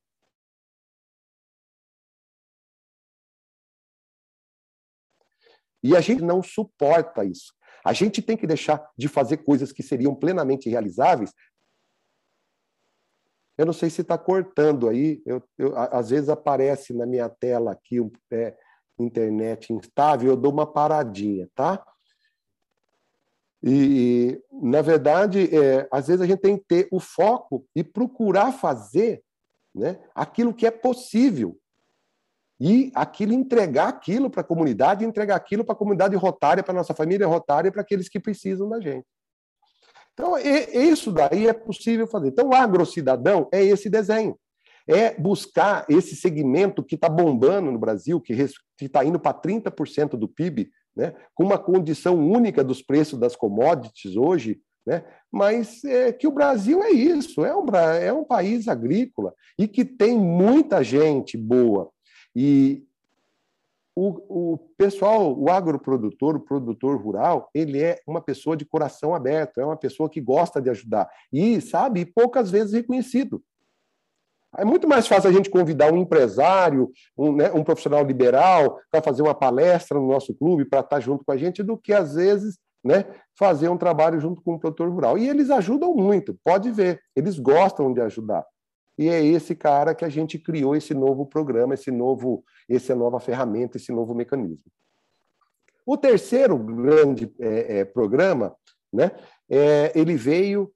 E 5.82 5.96
a 5.96 6.02
gente 6.02 6.22
não 6.22 6.44
suporta 6.44 7.24
isso. 7.24 7.54
A 7.86 7.94
gente 7.94 8.22
tem 8.22 8.36
que 8.36 8.46
deixar 8.46 8.90
de 8.98 9.08
fazer 9.08 9.38
coisas 9.38 9.72
que 9.72 9.82
seriam 9.82 10.14
plenamente 10.14 10.70
realizáveis. 10.70 11.34
Eu 13.58 13.66
não 13.66 13.74
sei 13.74 13.90
se 13.90 14.02
está 14.02 14.18
cortando 14.18 14.90
aí. 14.90 15.22
Eu, 15.26 15.44
eu, 15.58 15.78
às 15.78 16.10
vezes 16.10 16.30
aparece 16.30 16.94
na 16.94 17.06
minha 17.06 17.30
tela 17.30 17.72
aqui 17.72 17.98
é, 18.32 18.58
internet 19.04 19.74
instável, 19.74 20.30
eu 20.30 20.38
dou 20.38 20.52
uma 20.52 20.66
paradinha, 20.66 21.50
tá? 21.56 21.84
E, 23.62 24.42
na 24.52 24.82
verdade, 24.82 25.54
é, 25.56 25.88
às 25.92 26.08
vezes 26.08 26.22
a 26.22 26.26
gente 26.26 26.40
tem 26.40 26.58
que 26.58 26.64
ter 26.66 26.88
o 26.92 27.00
foco 27.00 27.66
e 27.76 27.84
procurar 27.84 28.54
fazer 28.54 29.22
né, 29.76 30.00
aquilo 30.16 30.54
que 30.54 30.66
é 30.66 30.72
possível. 30.72 31.58
E 32.60 32.92
aquilo, 32.94 33.34
entregar 33.34 33.88
aquilo 33.88 34.30
para 34.30 34.42
a 34.42 34.46
comunidade, 34.46 35.06
entregar 35.06 35.36
aquilo 35.36 35.64
para 35.64 35.74
a 35.74 35.78
comunidade 35.78 36.16
rotária, 36.16 36.64
para 36.64 36.74
a 36.74 36.76
nossa 36.76 36.94
família 36.94 37.26
rotária, 37.26 37.72
para 37.72 37.82
aqueles 37.82 38.10
que 38.10 38.20
precisam 38.20 38.68
da 38.68 38.82
gente. 38.82 39.08
Então, 40.14 40.38
isso 40.38 41.14
daí 41.14 41.48
é 41.48 41.54
possível 41.54 42.06
fazer. 42.06 42.28
Então, 42.30 42.50
o 42.50 42.54
agrocidadão 42.54 43.48
é 43.54 43.64
esse 43.64 43.90
desenho. 43.90 44.38
É 44.90 45.14
buscar 45.14 45.86
esse 45.88 46.16
segmento 46.16 46.84
que 46.84 46.96
está 46.96 47.08
bombando 47.08 47.72
no 47.72 47.78
Brasil, 47.78 48.20
que 48.20 48.34
está 48.82 49.06
indo 49.06 49.20
para 49.20 49.40
30% 49.40 50.18
do 50.18 50.28
PIB, 50.28 50.72
né, 50.96 51.14
com 51.36 51.44
uma 51.44 51.60
condição 51.60 52.18
única 52.18 52.64
dos 52.64 52.82
preços 52.82 53.20
das 53.20 53.36
commodities 53.36 54.16
hoje, 54.16 54.60
né, 54.86 55.04
mas 55.32 55.84
é, 55.84 56.12
que 56.12 56.28
o 56.28 56.32
Brasil 56.32 56.82
é 56.82 56.90
isso, 56.90 57.46
é 57.46 57.56
um, 57.56 57.66
é 58.02 58.12
um 58.12 58.24
país 58.24 58.68
agrícola 58.68 59.34
e 59.58 59.68
que 59.68 59.86
tem 59.86 60.18
muita 60.18 60.84
gente 60.84 61.38
boa. 61.38 61.92
E 62.36 62.84
o, 63.96 64.54
o 64.54 64.58
pessoal, 64.78 65.38
o 65.38 65.50
agroprodutor, 65.50 66.36
o 66.36 66.40
produtor 66.40 67.02
rural, 67.02 67.50
ele 67.54 67.82
é 67.82 68.00
uma 68.08 68.22
pessoa 68.22 68.56
de 68.56 68.64
coração 68.64 69.14
aberto, 69.14 69.60
é 69.60 69.66
uma 69.66 69.76
pessoa 69.76 70.10
que 70.10 70.22
gosta 70.22 70.62
de 70.62 70.70
ajudar 70.70 71.10
e, 71.32 71.60
sabe, 71.60 72.06
poucas 72.06 72.50
vezes 72.50 72.74
reconhecido. 72.74 73.44
É 74.58 74.66
muito 74.66 74.88
mais 74.88 75.08
fácil 75.08 75.30
a 75.30 75.34
gente 75.34 75.50
convidar 75.50 75.94
um 75.94 75.98
empresário, 75.98 76.92
um, 77.16 77.36
né, 77.36 77.52
um 77.52 77.64
profissional 77.64 78.04
liberal, 78.04 78.80
para 78.92 79.02
fazer 79.02 79.22
uma 79.22 79.36
palestra 79.36 80.00
no 80.00 80.08
nosso 80.08 80.34
clube, 80.34 80.66
para 80.66 80.80
estar 80.80 81.00
junto 81.00 81.24
com 81.24 81.32
a 81.32 81.38
gente, 81.38 81.62
do 81.62 81.78
que, 81.78 81.94
às 81.94 82.16
vezes, 82.16 82.58
né, 82.84 83.06
fazer 83.38 83.70
um 83.70 83.78
trabalho 83.78 84.20
junto 84.20 84.42
com 84.42 84.56
o 84.56 84.60
produtor 84.60 84.90
rural. 84.90 85.18
E 85.18 85.30
eles 85.30 85.52
ajudam 85.52 85.94
muito, 85.94 86.38
pode 86.44 86.72
ver, 86.72 87.00
eles 87.16 87.38
gostam 87.38 87.94
de 87.94 88.02
ajudar. 88.02 88.44
E 88.98 89.08
é 89.08 89.24
esse 89.24 89.56
cara 89.56 89.94
que 89.94 90.04
a 90.04 90.10
gente 90.10 90.40
criou 90.40 90.76
esse 90.76 90.94
novo 90.94 91.26
programa, 91.26 91.76
esse 91.76 91.92
novo, 91.92 92.44
essa 92.68 92.96
nova 92.96 93.20
ferramenta, 93.20 93.78
esse 93.78 93.92
novo 93.92 94.16
mecanismo. 94.16 94.66
O 95.86 95.96
terceiro 95.96 96.58
grande 96.58 97.32
é, 97.40 97.80
é, 97.80 97.86
programa, 97.86 98.56
né, 98.92 99.12
é, 99.50 99.92
ele 99.96 100.16
veio 100.16 100.72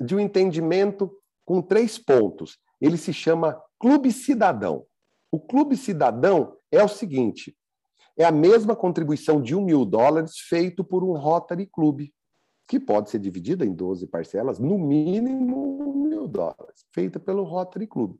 de 0.00 0.14
um 0.14 0.20
entendimento 0.20 1.12
com 1.44 1.60
três 1.60 1.98
pontos 1.98 2.58
ele 2.82 2.96
se 2.96 3.12
chama 3.12 3.60
Clube 3.78 4.12
Cidadão. 4.12 4.84
O 5.30 5.40
Clube 5.40 5.76
Cidadão 5.76 6.56
é 6.70 6.82
o 6.82 6.88
seguinte: 6.88 7.56
é 8.16 8.24
a 8.24 8.32
mesma 8.32 8.76
contribuição 8.76 9.40
de 9.40 9.54
um 9.54 9.64
mil 9.64 9.84
dólares 9.84 10.38
feito 10.38 10.84
por 10.84 11.04
um 11.04 11.12
Rotary 11.12 11.66
Club, 11.66 12.08
que 12.66 12.80
pode 12.80 13.10
ser 13.10 13.18
dividida 13.18 13.64
em 13.64 13.72
12 13.72 14.06
parcelas, 14.08 14.58
no 14.58 14.78
mínimo 14.78 15.94
mil 15.94 16.28
dólares, 16.28 16.84
feita 16.92 17.18
pelo 17.18 17.44
Rotary 17.44 17.86
Club. 17.86 18.16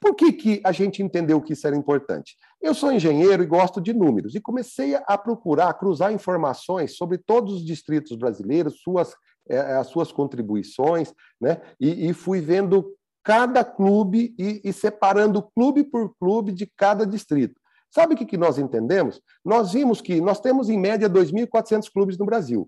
Por 0.00 0.14
que, 0.14 0.32
que 0.32 0.60
a 0.64 0.72
gente 0.72 1.02
entendeu 1.02 1.42
que 1.42 1.52
isso 1.52 1.66
era 1.66 1.76
importante? 1.76 2.36
Eu 2.60 2.72
sou 2.74 2.90
engenheiro 2.90 3.42
e 3.42 3.46
gosto 3.46 3.80
de 3.80 3.92
números, 3.92 4.34
e 4.34 4.40
comecei 4.40 4.94
a 4.94 5.18
procurar, 5.18 5.68
a 5.68 5.74
cruzar 5.74 6.10
informações 6.10 6.96
sobre 6.96 7.18
todos 7.18 7.54
os 7.54 7.64
distritos 7.64 8.16
brasileiros, 8.16 8.80
suas, 8.80 9.14
é, 9.46 9.58
as 9.58 9.88
suas 9.88 10.10
contribuições, 10.10 11.12
né? 11.38 11.60
e, 11.78 12.08
e 12.08 12.14
fui 12.14 12.40
vendo 12.40 12.96
cada 13.22 13.64
clube 13.64 14.34
e, 14.38 14.60
e 14.64 14.72
separando 14.72 15.42
clube 15.54 15.84
por 15.84 16.14
clube 16.16 16.52
de 16.52 16.66
cada 16.66 17.06
distrito. 17.06 17.60
Sabe 17.90 18.14
o 18.14 18.16
que, 18.16 18.24
que 18.24 18.36
nós 18.36 18.58
entendemos? 18.58 19.20
Nós 19.44 19.72
vimos 19.72 20.00
que 20.00 20.20
nós 20.20 20.40
temos, 20.40 20.68
em 20.68 20.78
média, 20.78 21.10
2.400 21.10 21.90
clubes 21.92 22.16
no 22.16 22.24
Brasil. 22.24 22.66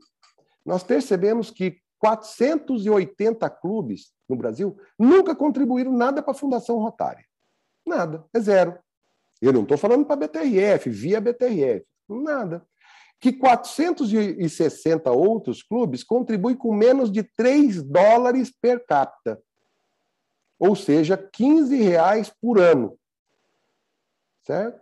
Nós 0.66 0.82
percebemos 0.82 1.50
que 1.50 1.78
480 1.98 3.48
clubes 3.50 4.12
no 4.28 4.36
Brasil 4.36 4.76
nunca 4.98 5.34
contribuíram 5.36 5.92
nada 5.92 6.20
para 6.20 6.32
a 6.32 6.36
Fundação 6.36 6.78
Rotária. 6.78 7.24
Nada, 7.86 8.24
é 8.34 8.40
zero. 8.40 8.78
Eu 9.40 9.52
não 9.52 9.62
estou 9.62 9.78
falando 9.78 10.04
para 10.04 10.14
a 10.14 10.28
BTRF, 10.28 10.90
via 10.90 11.20
BTRF, 11.20 11.84
nada. 12.08 12.64
Que 13.20 13.32
460 13.32 15.10
outros 15.12 15.62
clubes 15.62 16.02
contribuem 16.02 16.56
com 16.56 16.74
menos 16.74 17.10
de 17.10 17.22
3 17.22 17.82
dólares 17.82 18.52
per 18.60 18.84
capita 18.84 19.40
ou 20.62 20.76
seja, 20.76 21.16
15 21.16 21.74
reais 21.82 22.32
por 22.40 22.60
ano. 22.60 22.96
Certo? 24.44 24.80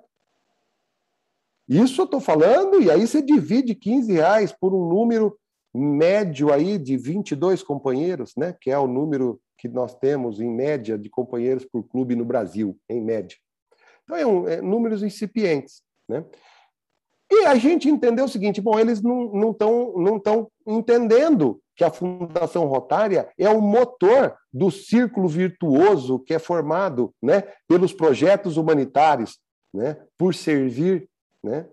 Isso 1.67 2.03
eu 2.03 2.05
estou 2.05 2.21
falando, 2.21 2.83
e 2.83 2.91
aí 2.91 3.07
você 3.07 3.23
divide 3.23 3.75
15 3.75 4.13
reais 4.13 4.53
por 4.53 4.75
um 4.75 4.87
número 4.87 5.39
médio 5.73 6.53
aí 6.53 6.77
de 6.77 6.99
22 6.99 7.63
companheiros, 7.63 8.35
né? 8.37 8.55
que 8.61 8.71
é 8.71 8.79
o 8.79 8.87
número 8.87 9.41
que 9.57 9.69
nós 9.69 9.95
temos, 9.95 10.39
em 10.39 10.51
média, 10.51 10.99
de 10.99 11.09
companheiros 11.09 11.65
por 11.65 11.83
clube 11.85 12.15
no 12.15 12.27
Brasil, 12.27 12.79
em 12.87 13.01
média. 13.01 13.39
Então, 14.05 14.17
é, 14.19 14.27
um, 14.27 14.49
é 14.49 14.61
números 14.61 15.03
incipientes. 15.03 15.83
Né? 16.07 16.23
E 17.31 17.47
a 17.47 17.55
gente 17.55 17.89
entendeu 17.89 18.27
o 18.27 18.29
seguinte: 18.29 18.61
bom, 18.61 18.79
eles 18.79 19.01
não 19.01 19.53
estão 19.53 19.95
não 19.97 20.21
não 20.27 20.51
entendendo 20.67 21.63
que 21.81 21.85
a 21.85 21.91
Fundação 21.91 22.67
Rotária 22.67 23.31
é 23.39 23.49
o 23.49 23.59
motor 23.59 24.37
do 24.53 24.71
círculo 24.71 25.27
virtuoso 25.27 26.19
que 26.19 26.35
é 26.35 26.39
formado 26.39 27.15
né, 27.23 27.43
pelos 27.67 27.91
projetos 27.91 28.59
humanitários, 28.59 29.39
né, 29.73 29.97
por 30.19 30.35
servir, 30.35 31.09
né, 31.43 31.67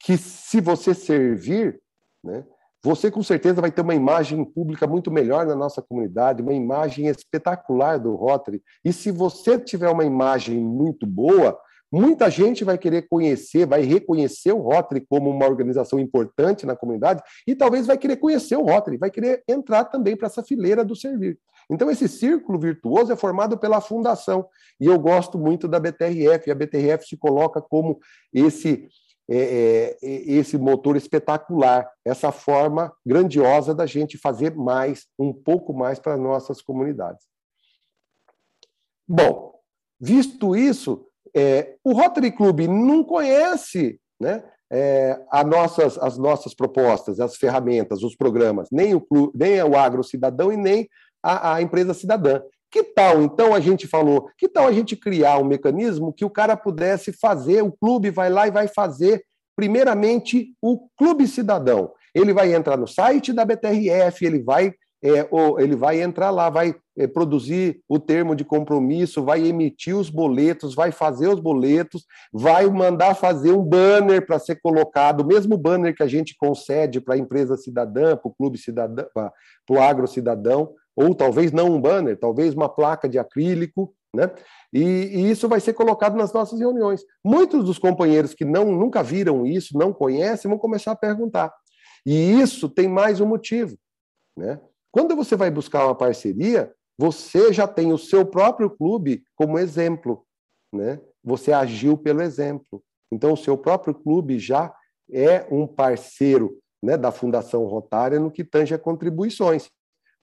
que 0.00 0.16
se 0.16 0.62
você 0.62 0.94
servir, 0.94 1.78
né, 2.24 2.42
você 2.82 3.10
com 3.10 3.22
certeza 3.22 3.60
vai 3.60 3.70
ter 3.70 3.82
uma 3.82 3.94
imagem 3.94 4.42
pública 4.46 4.86
muito 4.86 5.10
melhor 5.10 5.44
na 5.44 5.54
nossa 5.54 5.82
comunidade, 5.82 6.40
uma 6.40 6.54
imagem 6.54 7.08
espetacular 7.08 7.98
do 7.98 8.14
Rotary. 8.14 8.62
E 8.82 8.94
se 8.94 9.10
você 9.10 9.58
tiver 9.58 9.90
uma 9.90 10.06
imagem 10.06 10.58
muito 10.58 11.06
boa, 11.06 11.60
Muita 11.96 12.28
gente 12.28 12.64
vai 12.64 12.76
querer 12.76 13.02
conhecer, 13.02 13.64
vai 13.66 13.82
reconhecer 13.82 14.50
o 14.50 14.58
Rotary 14.58 15.06
como 15.08 15.30
uma 15.30 15.46
organização 15.46 16.00
importante 16.00 16.66
na 16.66 16.74
comunidade 16.74 17.22
e 17.46 17.54
talvez 17.54 17.86
vai 17.86 17.96
querer 17.96 18.16
conhecer 18.16 18.56
o 18.56 18.64
Rotary, 18.64 18.96
vai 18.96 19.12
querer 19.12 19.44
entrar 19.46 19.84
também 19.84 20.16
para 20.16 20.26
essa 20.26 20.42
fileira 20.42 20.84
do 20.84 20.96
servir. 20.96 21.38
Então, 21.70 21.88
esse 21.88 22.08
círculo 22.08 22.58
virtuoso 22.58 23.12
é 23.12 23.16
formado 23.16 23.56
pela 23.56 23.80
fundação. 23.80 24.48
E 24.80 24.86
eu 24.86 24.98
gosto 24.98 25.38
muito 25.38 25.68
da 25.68 25.78
BTRF, 25.78 26.48
e 26.48 26.50
a 26.50 26.54
BTRF 26.56 27.06
se 27.06 27.16
coloca 27.16 27.62
como 27.62 28.00
esse, 28.32 28.88
é, 29.30 29.96
é, 30.02 30.06
esse 30.32 30.58
motor 30.58 30.96
espetacular, 30.96 31.88
essa 32.04 32.32
forma 32.32 32.92
grandiosa 33.06 33.72
da 33.72 33.86
gente 33.86 34.18
fazer 34.18 34.52
mais, 34.56 35.06
um 35.16 35.32
pouco 35.32 35.72
mais 35.72 36.00
para 36.00 36.16
nossas 36.16 36.60
comunidades. 36.60 37.24
Bom, 39.06 39.54
visto 40.00 40.56
isso, 40.56 41.06
é, 41.34 41.74
o 41.82 41.92
Rotary 41.92 42.30
Club 42.30 42.60
não 42.60 43.02
conhece 43.02 43.98
né, 44.20 44.42
é, 44.72 45.18
nossas, 45.46 45.98
as 45.98 46.16
nossas 46.16 46.54
propostas, 46.54 47.20
as 47.20 47.36
ferramentas, 47.36 48.02
os 48.02 48.16
programas, 48.16 48.68
nem 48.70 48.94
o, 48.94 49.00
clube, 49.00 49.32
nem 49.36 49.62
o 49.62 49.76
agro 49.76 50.02
cidadão 50.02 50.52
e 50.52 50.56
nem 50.56 50.88
a, 51.22 51.54
a 51.54 51.62
empresa 51.62 51.94
cidadã. 51.94 52.40
Que 52.70 52.82
tal, 52.82 53.22
então, 53.22 53.54
a 53.54 53.60
gente 53.60 53.86
falou, 53.86 54.28
que 54.36 54.48
tal 54.48 54.66
a 54.66 54.72
gente 54.72 54.96
criar 54.96 55.38
um 55.38 55.44
mecanismo 55.44 56.12
que 56.12 56.24
o 56.24 56.30
cara 56.30 56.56
pudesse 56.56 57.12
fazer, 57.12 57.62
o 57.62 57.70
clube 57.70 58.10
vai 58.10 58.28
lá 58.28 58.48
e 58.48 58.50
vai 58.50 58.66
fazer, 58.66 59.24
primeiramente, 59.56 60.52
o 60.60 60.88
Clube 60.96 61.28
Cidadão. 61.28 61.92
Ele 62.12 62.32
vai 62.32 62.52
entrar 62.52 62.76
no 62.76 62.88
site 62.88 63.32
da 63.32 63.44
BTRF, 63.44 64.26
ele 64.26 64.42
vai, 64.42 64.74
é, 65.04 65.28
ele 65.62 65.76
vai 65.76 66.00
entrar 66.00 66.30
lá, 66.30 66.48
vai 66.48 66.74
é, 66.96 67.06
produzir 67.06 67.82
o 67.86 67.98
termo 67.98 68.34
de 68.34 68.42
compromisso, 68.42 69.22
vai 69.22 69.46
emitir 69.46 69.94
os 69.94 70.08
boletos, 70.08 70.74
vai 70.74 70.90
fazer 70.90 71.28
os 71.28 71.38
boletos, 71.38 72.06
vai 72.32 72.66
mandar 72.70 73.14
fazer 73.14 73.52
um 73.52 73.62
banner 73.62 74.24
para 74.24 74.38
ser 74.38 74.58
colocado, 74.62 75.20
o 75.20 75.26
mesmo 75.26 75.58
banner 75.58 75.94
que 75.94 76.02
a 76.02 76.06
gente 76.06 76.34
concede 76.38 77.02
para 77.02 77.16
a 77.16 77.18
empresa 77.18 77.54
cidadã, 77.54 78.16
para 78.16 78.28
o 78.28 78.34
clube 78.34 78.56
cidadão, 78.56 79.06
para 79.12 79.32
o 79.68 79.78
agro 79.78 80.08
cidadão, 80.08 80.72
ou 80.96 81.14
talvez 81.14 81.52
não 81.52 81.66
um 81.66 81.80
banner, 81.80 82.18
talvez 82.18 82.54
uma 82.54 82.68
placa 82.68 83.06
de 83.06 83.18
acrílico, 83.18 83.94
né? 84.14 84.30
E, 84.72 84.80
e, 84.80 85.30
isso 85.30 85.48
vai 85.48 85.60
ser 85.60 85.74
colocado 85.74 86.16
nas 86.16 86.32
nossas 86.32 86.58
reuniões. 86.58 87.02
Muitos 87.22 87.64
dos 87.64 87.78
companheiros 87.78 88.32
que 88.32 88.44
não 88.44 88.72
nunca 88.72 89.02
viram 89.02 89.44
isso, 89.44 89.76
não 89.76 89.92
conhecem, 89.92 90.48
vão 90.48 90.58
começar 90.58 90.92
a 90.92 90.96
perguntar. 90.96 91.52
E 92.06 92.40
isso 92.40 92.68
tem 92.68 92.88
mais 92.88 93.20
um 93.20 93.26
motivo, 93.26 93.76
né? 94.38 94.58
Quando 94.94 95.16
você 95.16 95.34
vai 95.34 95.50
buscar 95.50 95.86
uma 95.86 95.94
parceria, 95.94 96.72
você 96.96 97.52
já 97.52 97.66
tem 97.66 97.92
o 97.92 97.98
seu 97.98 98.24
próprio 98.24 98.70
clube 98.70 99.24
como 99.34 99.58
exemplo, 99.58 100.24
né? 100.72 101.00
Você 101.24 101.52
agiu 101.52 101.98
pelo 101.98 102.22
exemplo. 102.22 102.80
Então, 103.10 103.32
o 103.32 103.36
seu 103.36 103.58
próprio 103.58 103.92
clube 103.92 104.38
já 104.38 104.72
é 105.10 105.46
um 105.50 105.66
parceiro 105.66 106.56
né, 106.80 106.96
da 106.96 107.10
Fundação 107.10 107.64
Rotária 107.64 108.20
no 108.20 108.30
que 108.30 108.44
tange 108.44 108.72
a 108.72 108.78
contribuições 108.78 109.68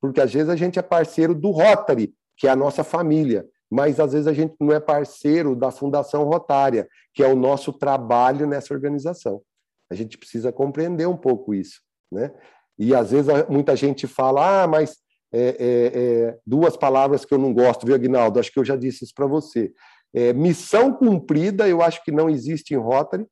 porque 0.02 0.20
às 0.20 0.34
vezes 0.34 0.50
a 0.50 0.56
gente 0.56 0.80
é 0.80 0.82
parceiro 0.82 1.36
do 1.36 1.52
Rotary, 1.52 2.14
que 2.36 2.48
é 2.48 2.50
a 2.50 2.56
nossa 2.56 2.84
família, 2.84 3.48
mas 3.70 4.00
às 4.00 4.12
vezes 4.12 4.28
a 4.28 4.34
gente 4.34 4.56
não 4.60 4.74
é 4.74 4.80
parceiro 4.80 5.56
da 5.56 5.72
Fundação 5.72 6.24
Rotária, 6.24 6.90
que 7.14 7.24
é 7.24 7.28
o 7.28 7.36
nosso 7.36 7.72
trabalho 7.72 8.48
nessa 8.48 8.74
organização. 8.74 9.42
A 9.90 9.96
gente 9.96 10.18
precisa 10.18 10.52
compreender 10.52 11.08
um 11.08 11.16
pouco 11.16 11.54
isso, 11.54 11.82
né? 12.12 12.34
E 12.78 12.96
às 12.96 13.12
vezes 13.12 13.32
muita 13.50 13.76
gente 13.76 14.08
fala, 14.08 14.64
ah, 14.64 14.68
mas 14.68 14.98
é, 15.34 15.40
é, 15.40 16.02
é, 16.30 16.40
duas 16.46 16.76
palavras 16.76 17.24
que 17.24 17.34
eu 17.34 17.38
não 17.38 17.54
gosto, 17.54 17.86
viu, 17.86 17.96
Aguinaldo? 17.96 18.40
Acho 18.40 18.52
que 18.52 18.60
eu 18.60 18.66
já 18.66 18.76
disse 18.76 19.06
isso 19.06 19.14
para 19.16 19.28
você. 19.28 19.72
É, 20.14 20.34
missão 20.34 20.94
cumprida, 20.94 21.68
eu 21.68 21.82
acho 21.82 22.04
que 22.04 22.12
não 22.12 22.30
existe 22.30 22.74
em 22.74 22.78
Rotary. 22.78 23.26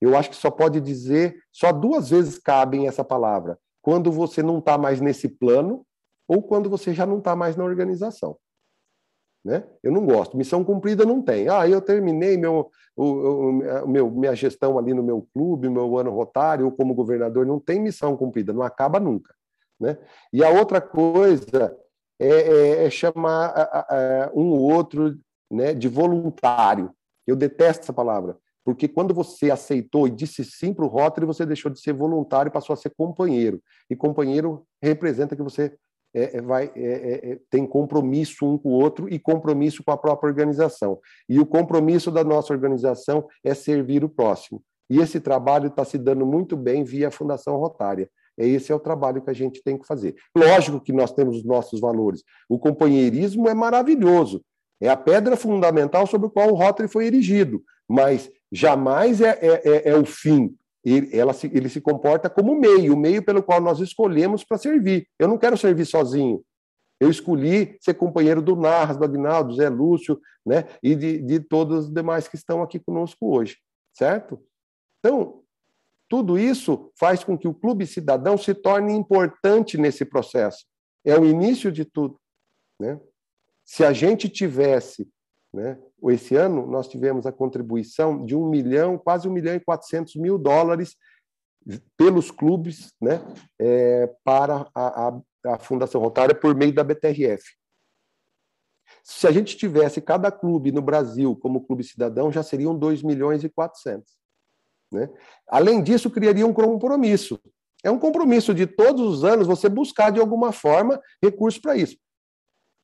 Eu 0.00 0.16
acho 0.16 0.30
que 0.30 0.36
só 0.36 0.50
pode 0.50 0.80
dizer, 0.80 1.36
só 1.52 1.72
duas 1.72 2.08
vezes 2.08 2.38
cabem 2.38 2.86
essa 2.86 3.04
palavra 3.04 3.58
quando 3.82 4.10
você 4.10 4.42
não 4.42 4.58
está 4.58 4.78
mais 4.78 5.00
nesse 5.00 5.28
plano 5.28 5.84
ou 6.28 6.42
quando 6.42 6.70
você 6.70 6.94
já 6.94 7.04
não 7.04 7.18
está 7.18 7.34
mais 7.34 7.56
na 7.56 7.64
organização. 7.64 8.36
Né? 9.44 9.64
Eu 9.82 9.90
não 9.90 10.04
gosto. 10.04 10.36
Missão 10.36 10.62
cumprida 10.62 11.04
não 11.04 11.22
tem. 11.22 11.48
Ah, 11.48 11.66
eu 11.66 11.80
terminei 11.80 12.36
meu, 12.36 12.70
o, 12.94 13.04
o, 13.04 13.88
meu, 13.88 14.10
minha 14.10 14.34
gestão 14.34 14.78
ali 14.78 14.92
no 14.92 15.02
meu 15.02 15.26
clube, 15.32 15.68
meu 15.68 15.96
ano 15.98 16.10
rotário, 16.10 16.66
ou 16.66 16.72
como 16.72 16.94
governador, 16.94 17.46
não 17.46 17.58
tem 17.58 17.80
missão 17.80 18.16
cumprida, 18.16 18.52
não 18.52 18.62
acaba 18.62 19.00
nunca. 19.00 19.34
Né? 19.78 19.96
E 20.32 20.44
a 20.44 20.50
outra 20.50 20.80
coisa 20.80 21.76
é, 22.18 22.28
é, 22.28 22.84
é 22.84 22.90
chamar 22.90 23.46
a, 23.46 23.86
a, 24.26 24.30
um 24.34 24.50
outro 24.50 25.18
né, 25.50 25.72
de 25.72 25.88
voluntário. 25.88 26.90
Eu 27.26 27.34
detesto 27.34 27.84
essa 27.84 27.92
palavra. 27.92 28.36
Porque 28.62 28.86
quando 28.86 29.14
você 29.14 29.50
aceitou 29.50 30.06
e 30.06 30.10
disse 30.10 30.44
sim 30.44 30.74
para 30.74 30.84
o 30.84 30.88
Rotary, 30.88 31.26
você 31.26 31.46
deixou 31.46 31.72
de 31.72 31.80
ser 31.80 31.94
voluntário 31.94 32.50
e 32.50 32.52
passou 32.52 32.74
a 32.74 32.76
ser 32.76 32.90
companheiro. 32.90 33.62
E 33.88 33.96
companheiro 33.96 34.66
representa 34.82 35.34
que 35.34 35.42
você 35.42 35.74
é, 36.14 36.38
é 36.38 36.42
vai, 36.42 36.70
é, 36.74 36.80
é, 36.80 37.30
é, 37.32 37.38
tem 37.50 37.66
compromisso 37.66 38.46
um 38.46 38.58
com 38.58 38.70
o 38.70 38.72
outro 38.72 39.08
e 39.08 39.18
compromisso 39.18 39.82
com 39.84 39.92
a 39.92 39.96
própria 39.96 40.28
organização. 40.28 40.98
E 41.28 41.38
o 41.38 41.46
compromisso 41.46 42.10
da 42.10 42.24
nossa 42.24 42.52
organização 42.52 43.26
é 43.44 43.54
servir 43.54 44.04
o 44.04 44.08
próximo. 44.08 44.62
E 44.88 44.98
esse 44.98 45.20
trabalho 45.20 45.68
está 45.68 45.84
se 45.84 45.96
dando 45.96 46.26
muito 46.26 46.56
bem 46.56 46.82
via 46.82 47.08
a 47.08 47.12
Fundação 47.12 47.56
Rotária. 47.56 48.10
Esse 48.36 48.72
é 48.72 48.74
o 48.74 48.80
trabalho 48.80 49.22
que 49.22 49.30
a 49.30 49.34
gente 49.34 49.62
tem 49.62 49.78
que 49.78 49.86
fazer. 49.86 50.16
Lógico 50.34 50.80
que 50.80 50.92
nós 50.92 51.12
temos 51.12 51.36
os 51.36 51.44
nossos 51.44 51.78
valores. 51.80 52.22
O 52.48 52.58
companheirismo 52.58 53.48
é 53.48 53.54
maravilhoso. 53.54 54.42
É 54.80 54.88
a 54.88 54.96
pedra 54.96 55.36
fundamental 55.36 56.06
sobre 56.06 56.26
a 56.28 56.30
qual 56.30 56.50
o 56.50 56.54
Rotary 56.54 56.88
foi 56.88 57.06
erigido. 57.06 57.62
Mas 57.88 58.30
jamais 58.50 59.20
é, 59.20 59.38
é, 59.42 59.60
é, 59.64 59.88
é 59.90 59.96
o 59.96 60.04
fim. 60.04 60.54
Ele, 60.84 61.16
ela 61.16 61.32
se, 61.32 61.46
ele 61.52 61.68
se 61.68 61.80
comporta 61.80 62.30
como 62.30 62.54
meio, 62.54 62.94
o 62.94 62.98
meio 62.98 63.22
pelo 63.22 63.42
qual 63.42 63.60
nós 63.60 63.80
escolhemos 63.80 64.44
para 64.44 64.58
servir. 64.58 65.06
Eu 65.18 65.28
não 65.28 65.36
quero 65.36 65.56
servir 65.56 65.84
sozinho. 65.84 66.42
Eu 66.98 67.10
escolhi 67.10 67.76
ser 67.80 67.94
companheiro 67.94 68.42
do 68.42 68.56
Narras, 68.56 68.96
do 68.96 69.04
Agnaldo, 69.04 69.50
do 69.50 69.56
Zé 69.56 69.68
Lúcio, 69.68 70.20
né? 70.44 70.66
e 70.82 70.94
de, 70.94 71.18
de 71.18 71.40
todos 71.40 71.86
os 71.86 71.92
demais 71.92 72.28
que 72.28 72.36
estão 72.36 72.62
aqui 72.62 72.78
conosco 72.78 73.34
hoje, 73.34 73.56
certo? 73.92 74.42
Então, 74.98 75.42
tudo 76.08 76.38
isso 76.38 76.90
faz 76.98 77.24
com 77.24 77.38
que 77.38 77.48
o 77.48 77.54
Clube 77.54 77.86
Cidadão 77.86 78.36
se 78.36 78.52
torne 78.52 78.92
importante 78.92 79.78
nesse 79.78 80.04
processo. 80.04 80.66
É 81.04 81.18
o 81.18 81.24
início 81.24 81.70
de 81.70 81.84
tudo. 81.84 82.20
Né? 82.78 83.00
Se 83.64 83.84
a 83.84 83.92
gente 83.92 84.28
tivesse 84.28 85.08
né? 85.52 85.78
Esse 86.04 86.36
ano, 86.36 86.66
nós 86.66 86.88
tivemos 86.88 87.26
a 87.26 87.32
contribuição 87.32 88.24
de 88.24 88.36
um 88.36 88.48
milhão, 88.48 88.96
quase 88.96 89.28
um 89.28 89.32
milhão 89.32 89.54
e 89.54 89.60
quatrocentos 89.60 90.14
mil 90.14 90.38
dólares 90.38 90.96
pelos 91.96 92.30
clubes 92.30 92.94
né, 93.00 93.20
é, 93.58 94.06
para 94.24 94.66
a, 94.74 95.08
a, 95.08 95.20
a, 95.46 95.58
Fundação 95.58 96.00
Rotária 96.00 96.34
por 96.34 96.54
meio 96.54 96.72
da 96.72 96.84
BTRF. 96.84 97.42
Se 99.02 99.26
a 99.26 99.32
gente 99.32 99.56
tivesse 99.56 100.00
cada 100.00 100.30
clube 100.30 100.72
no 100.72 100.80
Brasil 100.80 101.36
como 101.36 101.64
clube 101.64 101.84
cidadão, 101.84 102.32
já 102.32 102.42
seriam 102.42 102.76
2 102.76 103.02
milhões 103.02 103.44
e 103.44 103.48
400. 103.48 104.16
Né? 104.92 105.08
Além 105.46 105.82
disso, 105.82 106.10
criaria 106.10 106.46
um 106.46 106.52
compromisso. 106.52 107.38
É 107.82 107.90
um 107.90 107.98
compromisso 107.98 108.54
de 108.54 108.66
todos 108.66 109.00
os 109.00 109.24
anos 109.24 109.46
você 109.46 109.68
buscar, 109.68 110.10
de 110.10 110.20
alguma 110.20 110.52
forma, 110.52 111.00
recursos 111.22 111.60
para 111.60 111.76
isso. 111.76 111.96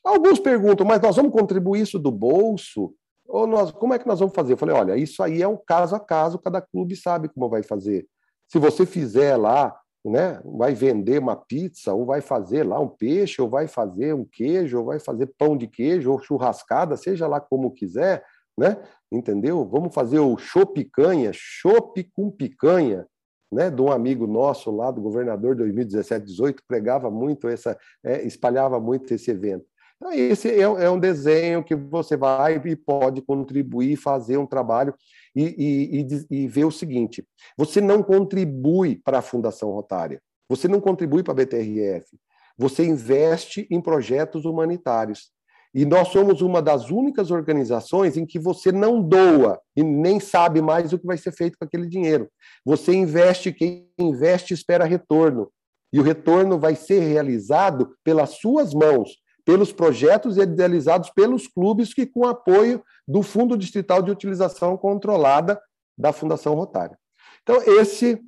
Alguns 0.07 0.39
perguntam, 0.39 0.87
mas 0.87 1.01
nós 1.01 1.17
vamos 1.17 1.33
contribuir 1.33 1.81
isso 1.81 1.99
do 1.99 2.13
bolso? 2.13 2.95
Ou 3.27 3.45
nós, 3.45 3.73
como 3.73 3.93
é 3.93 3.99
que 3.99 4.07
nós 4.07 4.21
vamos 4.21 4.37
fazer? 4.37 4.53
Eu 4.53 4.57
falei, 4.57 4.73
olha, 4.73 4.97
isso 4.97 5.21
aí 5.21 5.43
é 5.43 5.49
um 5.49 5.57
caso 5.57 5.97
a 5.97 6.01
caso, 6.01 6.39
cada 6.39 6.61
clube 6.61 6.95
sabe 6.95 7.29
como 7.29 7.49
vai 7.49 7.65
fazer. 7.65 8.07
Se 8.47 8.57
você 8.57 8.87
fizer 8.87 9.37
lá, 9.37 9.77
né, 10.05 10.41
vai 10.45 10.75
vender 10.75 11.19
uma 11.19 11.35
pizza, 11.35 11.93
ou 11.93 12.07
vai 12.07 12.21
fazer 12.21 12.63
lá 12.63 12.79
um 12.79 12.87
peixe, 12.87 13.43
ou 13.43 13.49
vai 13.49 13.67
fazer 13.67 14.15
um 14.15 14.25
queijo, 14.25 14.79
ou 14.79 14.85
vai 14.85 15.01
fazer 15.01 15.27
pão 15.37 15.57
de 15.57 15.67
queijo, 15.67 16.13
ou 16.13 16.21
churrascada, 16.21 16.97
seja 16.97 17.27
lá 17.27 17.41
como 17.41 17.73
quiser, 17.73 18.25
né? 18.57 18.81
Entendeu? 19.11 19.69
Vamos 19.69 19.93
fazer 19.93 20.21
o 20.21 20.37
show 20.39 20.65
picanha, 20.65 21.33
chopp 21.35 22.05
com 22.15 22.31
picanha, 22.31 23.05
né, 23.51 23.71
de 23.71 23.83
um 23.83 23.91
amigo 23.91 24.25
nosso 24.25 24.71
lá, 24.71 24.93
do 24.93 25.01
governador 25.01 25.57
2017-18, 25.57 26.59
pregava 26.69 27.11
muito 27.11 27.49
essa, 27.49 27.77
é, 28.05 28.25
espalhava 28.25 28.79
muito 28.79 29.13
esse 29.13 29.33
evento. 29.33 29.67
Então, 29.97 30.13
esse 30.13 30.51
é, 30.51 30.61
é, 30.61 30.91
um 30.91 30.99
desenho 30.99 31.65
que 31.65 31.75
você 31.75 32.17
vai 32.17 32.61
e 32.65 32.77
pode 32.77 33.23
contribuir, 33.23 33.97
fazer 33.97 34.37
um 34.37 34.47
trabalho 34.47 34.95
e, 35.35 36.05
e, 36.31 36.37
e 36.43 36.49
ver 36.49 36.65
o 36.65 36.71
seguinte: 36.71 37.27
você 37.57 37.81
não 37.81 38.03
contribui 38.03 39.01
para 39.03 39.19
a 39.19 39.23
Fundação 39.23 39.71
Rotária, 39.71 40.21
você 40.49 40.69
não 40.69 40.81
contribui 40.81 41.23
para 41.23 41.33
a 41.33 41.37
BTRF, 41.37 42.19
você 42.59 42.85
investe 42.85 43.67
em 43.71 43.81
projetos 43.81 44.45
humanitários. 44.45 45.35
E 45.75 45.85
nós 45.85 46.09
somos 46.09 46.41
uma 46.41 46.63
das 46.63 46.91
únicas 46.91 47.31
organizações 47.31 48.17
em 48.17 48.25
que 48.25 48.39
você 48.39 48.73
não 48.73 49.03
doa 49.03 49.61
e 49.77 49.83
nem 49.83 50.19
sabe 50.19 50.63
mais 50.63 50.91
o 50.93 50.99
que 50.99 51.07
vai 51.07 51.19
ser 51.19 51.33
feito 51.33 51.59
com 51.59 51.67
aquele 51.67 51.87
dinheiro. 51.87 52.31
Você 52.65 52.95
investe, 52.95 53.53
quem 53.53 53.87
investe 53.99 54.55
espera 54.55 54.87
retorno. 54.87 55.51
E 55.93 56.01
o 56.01 56.03
retorno 56.03 56.59
vai 56.59 56.75
ser 56.75 57.01
realizado 57.01 57.95
pelas 58.03 58.39
suas 58.39 58.73
mãos, 58.73 59.19
pelos 59.47 59.73
projetos 59.73 60.37
idealizados 60.37 61.09
pelos 61.11 61.47
clubes 61.47 61.95
que 61.95 62.05
com 62.05 62.27
apoio 62.27 62.83
do 63.07 63.23
Fundo 63.23 63.57
Distrital 63.57 64.03
de 64.03 64.11
Utilização 64.11 64.77
Controlada 64.77 65.63
da 65.97 66.13
Fundação 66.13 66.55
Rotária. 66.55 66.99
Então, 67.43 67.63
esse 67.63 68.21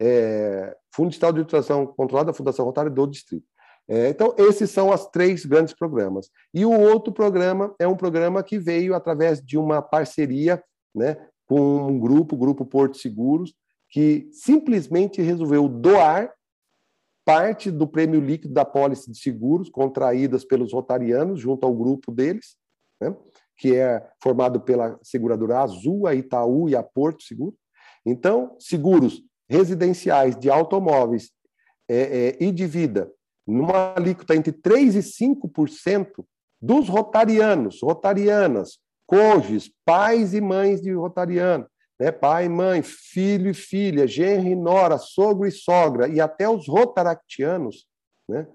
é, 0.00 0.74
Fundo 0.94 1.08
Distrital 1.08 1.32
de 1.32 1.40
Utilização 1.40 1.84
Controlada 1.84 2.28
da 2.28 2.32
Fundação 2.32 2.64
Rotária 2.64 2.90
do 2.90 3.06
Distrito. 3.08 3.44
É, 3.88 4.08
então, 4.08 4.34
esses 4.38 4.70
são 4.70 4.90
os 4.90 5.06
três 5.06 5.44
grandes 5.44 5.74
programas. 5.74 6.30
E 6.54 6.64
o 6.64 6.70
outro 6.70 7.12
programa 7.12 7.74
é 7.76 7.88
um 7.88 7.96
programa 7.96 8.40
que 8.44 8.56
veio 8.56 8.94
através 8.94 9.42
de 9.44 9.58
uma 9.58 9.82
parceria 9.82 10.62
né, 10.94 11.16
com 11.44 11.88
um 11.88 11.98
grupo, 11.98 12.36
o 12.36 12.38
Grupo 12.38 12.64
Porto 12.64 12.96
Seguros, 12.98 13.52
que 13.90 14.28
simplesmente 14.32 15.20
resolveu 15.20 15.68
doar 15.68 16.32
parte 17.24 17.70
do 17.70 17.86
prêmio 17.86 18.20
líquido 18.20 18.52
da 18.52 18.64
pólice 18.64 19.10
de 19.10 19.18
seguros 19.18 19.68
contraídas 19.70 20.44
pelos 20.44 20.72
rotarianos 20.72 21.40
junto 21.40 21.64
ao 21.64 21.74
grupo 21.74 22.10
deles, 22.10 22.56
né, 23.00 23.14
que 23.56 23.76
é 23.76 24.04
formado 24.22 24.60
pela 24.60 24.98
seguradora 25.02 25.60
Azul, 25.60 26.06
a 26.06 26.14
Itaú 26.14 26.68
e 26.68 26.74
a 26.74 26.82
Porto 26.82 27.22
Seguro. 27.22 27.54
Então, 28.04 28.56
seguros 28.58 29.22
residenciais 29.48 30.36
de 30.36 30.50
automóveis 30.50 31.30
é, 31.88 31.96
é, 32.40 32.44
e 32.44 32.50
de 32.50 32.66
vida, 32.66 33.12
numa 33.46 33.94
alíquota 33.94 34.34
entre 34.34 34.52
3% 34.52 34.94
e 34.94 34.98
5% 34.98 36.24
dos 36.60 36.88
rotarianos, 36.88 37.80
rotarianas, 37.82 38.78
cônjuges, 39.06 39.70
pais 39.84 40.32
e 40.32 40.40
mães 40.40 40.80
de 40.80 40.92
rotariano, 40.92 41.66
né? 41.98 42.10
pai, 42.10 42.48
mãe, 42.48 42.82
filho 42.82 43.50
e 43.50 43.54
filha, 43.54 44.06
genro 44.06 44.48
e 44.48 44.56
nora, 44.56 44.98
sogro 44.98 45.46
e 45.46 45.52
sogra, 45.52 46.08
e 46.08 46.20
até 46.20 46.48
os 46.48 46.68
rotaractianos, 46.68 47.86
né? 48.28 48.46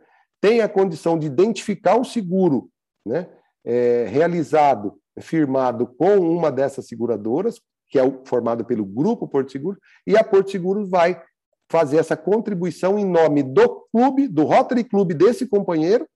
tem 0.41 0.61
a 0.61 0.69
condição 0.69 1.17
de 1.17 1.27
identificar 1.27 1.95
o 1.95 2.03
seguro 2.03 2.69
né? 3.07 3.27
É, 3.65 4.05
realizado, 4.07 4.99
firmado 5.19 5.87
com 5.87 6.17
uma 6.19 6.51
dessas 6.51 6.87
seguradoras, 6.87 7.59
que 7.89 7.97
é 7.97 8.03
formado 8.25 8.65
pelo 8.65 8.85
Grupo 8.85 9.27
Porto 9.27 9.51
Seguro, 9.51 9.79
e 10.05 10.15
a 10.15 10.23
Porto 10.23 10.51
Seguro 10.51 10.85
vai 10.87 11.21
fazer 11.69 11.97
essa 11.97 12.15
contribuição 12.15 12.99
em 12.99 13.05
nome 13.05 13.43
do 13.43 13.87
clube, 13.91 14.27
do 14.27 14.43
Rotary 14.43 14.83
Clube 14.83 15.13
desse 15.13 15.47
companheiro, 15.47 16.07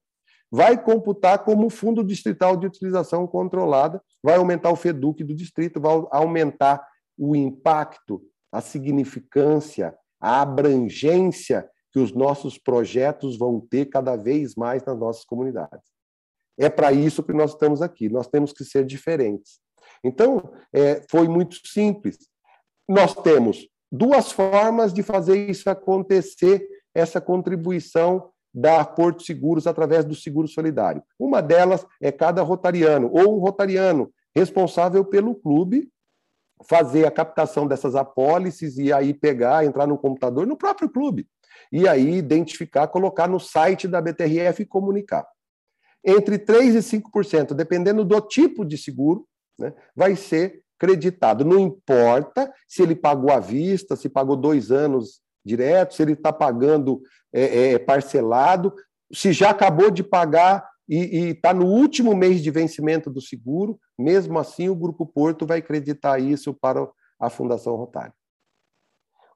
vai 0.50 0.82
computar 0.82 1.44
como 1.44 1.70
fundo 1.70 2.04
distrital 2.04 2.56
de 2.56 2.66
utilização 2.66 3.26
controlada, 3.26 4.02
vai 4.22 4.36
aumentar 4.36 4.70
o 4.70 4.76
FEDUC 4.76 5.24
do 5.24 5.34
distrito, 5.34 5.80
vai 5.80 6.02
aumentar 6.10 6.82
o 7.16 7.34
impacto, 7.36 8.22
a 8.50 8.60
significância, 8.60 9.96
a 10.20 10.42
abrangência 10.42 11.68
que 11.92 11.98
os 11.98 12.12
nossos 12.12 12.58
projetos 12.58 13.36
vão 13.36 13.60
ter 13.60 13.86
cada 13.86 14.16
vez 14.16 14.54
mais 14.54 14.82
nas 14.84 14.98
nossas 14.98 15.24
comunidades. 15.24 15.90
É 16.58 16.68
para 16.68 16.92
isso 16.92 17.22
que 17.22 17.32
nós 17.32 17.52
estamos 17.52 17.82
aqui, 17.82 18.08
nós 18.08 18.26
temos 18.26 18.52
que 18.52 18.64
ser 18.64 18.84
diferentes. 18.84 19.60
Então, 20.02 20.52
é, 20.72 21.02
foi 21.10 21.28
muito 21.28 21.56
simples. 21.66 22.18
Nós 22.88 23.14
temos 23.14 23.68
duas 23.90 24.32
formas 24.32 24.92
de 24.92 25.02
fazer 25.02 25.50
isso 25.50 25.68
acontecer, 25.68 26.66
essa 26.94 27.20
contribuição 27.20 28.30
da 28.54 28.84
Porto 28.84 29.22
Seguros 29.22 29.66
através 29.66 30.04
do 30.04 30.14
seguro 30.14 30.46
solidário. 30.46 31.02
Uma 31.18 31.40
delas 31.40 31.86
é 32.00 32.12
cada 32.12 32.42
rotariano, 32.42 33.10
ou 33.12 33.36
um 33.36 33.38
rotariano 33.38 34.12
responsável 34.34 35.04
pelo 35.04 35.34
clube 35.34 35.90
fazer 36.64 37.06
a 37.06 37.10
captação 37.10 37.66
dessas 37.66 37.94
apólices 37.94 38.78
e 38.78 38.92
aí 38.92 39.12
pegar, 39.12 39.64
entrar 39.64 39.86
no 39.86 39.98
computador 39.98 40.46
no 40.46 40.56
próprio 40.56 40.88
clube. 40.88 41.26
E 41.70 41.88
aí 41.88 42.14
identificar, 42.14 42.88
colocar 42.88 43.28
no 43.28 43.40
site 43.40 43.88
da 43.88 44.00
BTRF 44.00 44.62
e 44.62 44.66
comunicar. 44.66 45.26
Entre 46.04 46.38
3% 46.38 46.74
e 46.74 47.00
5%, 47.00 47.54
dependendo 47.54 48.04
do 48.04 48.20
tipo 48.20 48.64
de 48.64 48.76
seguro, 48.76 49.26
né, 49.58 49.72
vai 49.94 50.16
ser 50.16 50.62
creditado. 50.78 51.44
Não 51.44 51.58
importa 51.58 52.52
se 52.66 52.82
ele 52.82 52.96
pagou 52.96 53.30
à 53.30 53.38
vista, 53.38 53.94
se 53.94 54.08
pagou 54.08 54.36
dois 54.36 54.70
anos 54.72 55.20
direto, 55.44 55.94
se 55.94 56.02
ele 56.02 56.12
está 56.12 56.32
pagando 56.32 57.00
é, 57.32 57.72
é, 57.72 57.78
parcelado, 57.78 58.74
se 59.12 59.32
já 59.32 59.50
acabou 59.50 59.90
de 59.90 60.02
pagar 60.02 60.68
e 60.94 61.30
está 61.30 61.54
no 61.54 61.66
último 61.66 62.14
mês 62.14 62.42
de 62.42 62.50
vencimento 62.50 63.10
do 63.10 63.20
seguro, 63.20 63.78
mesmo 63.98 64.38
assim 64.38 64.68
o 64.68 64.76
Grupo 64.76 65.06
Porto 65.06 65.46
vai 65.46 65.58
acreditar 65.58 66.18
isso 66.18 66.52
para 66.52 66.88
a 67.18 67.30
Fundação 67.30 67.76
Rotário. 67.76 68.12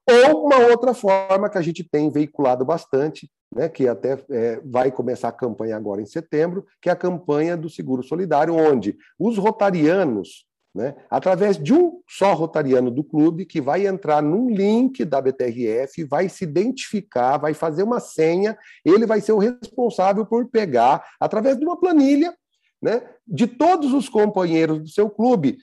Ou 0.08 0.46
uma 0.46 0.58
outra 0.68 0.94
forma 0.94 1.50
que 1.50 1.58
a 1.58 1.62
gente 1.62 1.82
tem 1.82 2.10
veiculado 2.10 2.64
bastante, 2.64 3.30
né, 3.52 3.68
que 3.68 3.88
até 3.88 4.22
é, 4.30 4.60
vai 4.64 4.90
começar 4.90 5.28
a 5.28 5.32
campanha 5.32 5.76
agora 5.76 6.00
em 6.00 6.06
setembro, 6.06 6.64
que 6.80 6.88
é 6.88 6.92
a 6.92 6.96
campanha 6.96 7.56
do 7.56 7.68
Seguro 7.68 8.02
Solidário, 8.02 8.54
onde 8.54 8.96
os 9.18 9.36
rotarianos 9.36 10.45
né? 10.76 10.94
através 11.08 11.56
de 11.56 11.72
um 11.72 12.02
só 12.06 12.34
rotariano 12.34 12.90
do 12.90 13.02
clube 13.02 13.46
que 13.46 13.62
vai 13.62 13.86
entrar 13.86 14.22
num 14.22 14.50
link 14.50 15.06
da 15.06 15.22
BTRF, 15.22 16.04
vai 16.04 16.28
se 16.28 16.44
identificar, 16.44 17.38
vai 17.38 17.54
fazer 17.54 17.82
uma 17.82 17.98
senha, 17.98 18.56
ele 18.84 19.06
vai 19.06 19.22
ser 19.22 19.32
o 19.32 19.38
responsável 19.38 20.26
por 20.26 20.46
pegar, 20.50 21.02
através 21.18 21.58
de 21.58 21.64
uma 21.64 21.80
planilha, 21.80 22.36
né, 22.80 23.02
de 23.26 23.46
todos 23.46 23.94
os 23.94 24.06
companheiros 24.06 24.78
do 24.80 24.88
seu 24.88 25.08
clube, 25.08 25.56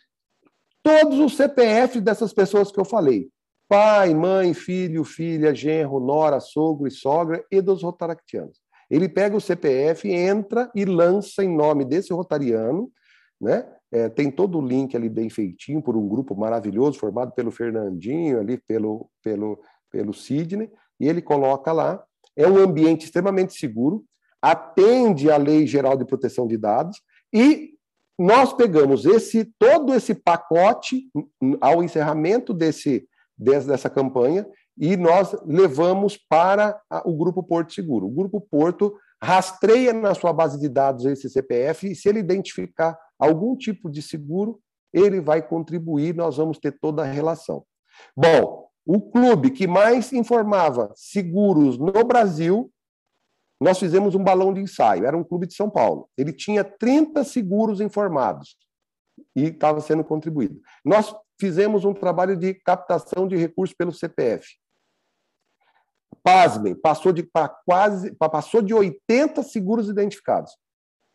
todos 0.81 1.19
os 1.19 1.37
CPFs 1.37 2.01
dessas 2.01 2.33
pessoas 2.33 2.71
que 2.71 2.79
eu 2.79 2.85
falei. 2.85 3.29
Pai, 3.69 4.15
mãe, 4.15 4.51
filho, 4.55 5.03
filha, 5.03 5.53
genro, 5.53 5.99
nora, 5.99 6.39
sogro 6.39 6.87
e 6.87 6.91
sogra 6.91 7.45
e 7.51 7.61
dos 7.61 7.83
rotaractianos. 7.83 8.57
Ele 8.89 9.07
pega 9.07 9.37
o 9.37 9.41
CPF, 9.41 10.11
entra 10.11 10.71
e 10.73 10.85
lança 10.85 11.43
em 11.43 11.55
nome 11.55 11.85
desse 11.85 12.11
rotariano, 12.11 12.91
né? 13.39 13.65
É, 13.93 14.09
tem 14.09 14.31
todo 14.31 14.57
o 14.57 14.65
link 14.65 14.95
ali 14.97 15.07
bem 15.07 15.29
feitinho 15.29 15.79
por 15.79 15.95
um 15.95 16.07
grupo 16.07 16.35
maravilhoso 16.35 16.97
formado 16.97 17.31
pelo 17.33 17.51
Fernandinho, 17.51 18.39
ali 18.39 18.57
pelo, 18.57 19.07
pelo, 19.21 19.61
pelo 19.91 20.11
Sidney, 20.15 20.67
e 20.99 21.07
ele 21.07 21.21
coloca 21.21 21.71
lá. 21.71 22.03
É 22.35 22.47
um 22.47 22.57
ambiente 22.57 23.05
extremamente 23.05 23.53
seguro, 23.53 24.03
atende 24.41 25.29
à 25.29 25.37
Lei 25.37 25.67
Geral 25.67 25.95
de 25.95 26.05
Proteção 26.05 26.47
de 26.47 26.57
Dados, 26.57 26.99
e 27.31 27.73
nós 28.17 28.51
pegamos 28.51 29.05
esse 29.05 29.45
todo 29.59 29.93
esse 29.93 30.15
pacote 30.15 31.11
ao 31.61 31.83
encerramento 31.83 32.51
desse, 32.51 33.07
dessa 33.37 33.91
campanha 33.91 34.47
e 34.75 34.97
nós 34.97 35.35
levamos 35.45 36.17
para 36.17 36.81
o 37.05 37.15
Grupo 37.15 37.43
Porto 37.43 37.73
Seguro. 37.73 38.07
O 38.07 38.11
Grupo 38.11 38.41
Porto 38.41 38.95
rastreia 39.21 39.93
na 39.93 40.13
sua 40.15 40.33
base 40.33 40.59
de 40.59 40.67
dados 40.67 41.05
esse 41.05 41.29
CPF 41.29 41.91
e 41.91 41.95
se 41.95 42.09
ele 42.09 42.19
identificar 42.19 42.97
algum 43.19 43.55
tipo 43.55 43.89
de 43.89 44.01
seguro, 44.01 44.61
ele 44.93 45.19
vai 45.19 45.41
contribuir, 45.41 46.15
nós 46.15 46.37
vamos 46.37 46.57
ter 46.57 46.71
toda 46.79 47.01
a 47.01 47.05
relação. 47.05 47.65
Bom, 48.15 48.69
o 48.85 49.01
clube 49.01 49.51
que 49.51 49.65
mais 49.65 50.11
informava 50.11 50.91
seguros 50.95 51.77
no 51.77 52.03
Brasil, 52.03 52.71
nós 53.59 53.79
fizemos 53.79 54.13
um 54.13 54.23
balão 54.23 54.53
de 54.53 54.61
ensaio, 54.61 55.05
era 55.05 55.17
um 55.17 55.23
clube 55.23 55.47
de 55.47 55.55
São 55.55 55.69
Paulo. 55.69 56.09
Ele 56.17 56.33
tinha 56.33 56.63
30 56.63 57.23
seguros 57.23 57.79
informados 57.79 58.57
e 59.35 59.45
estava 59.45 59.79
sendo 59.79 60.03
contribuído. 60.03 60.59
Nós 60.83 61.15
fizemos 61.39 61.85
um 61.85 61.93
trabalho 61.93 62.37
de 62.37 62.53
captação 62.53 63.27
de 63.27 63.35
recursos 63.35 63.75
pelo 63.75 63.91
CPF. 63.91 64.47
Pasmem, 66.21 66.75
passou 66.75 67.11
de 67.11 67.27
quase 67.65 68.11
passou 68.15 68.61
de 68.61 68.73
80 68.73 69.43
seguros 69.43 69.89
identificados. 69.89 70.55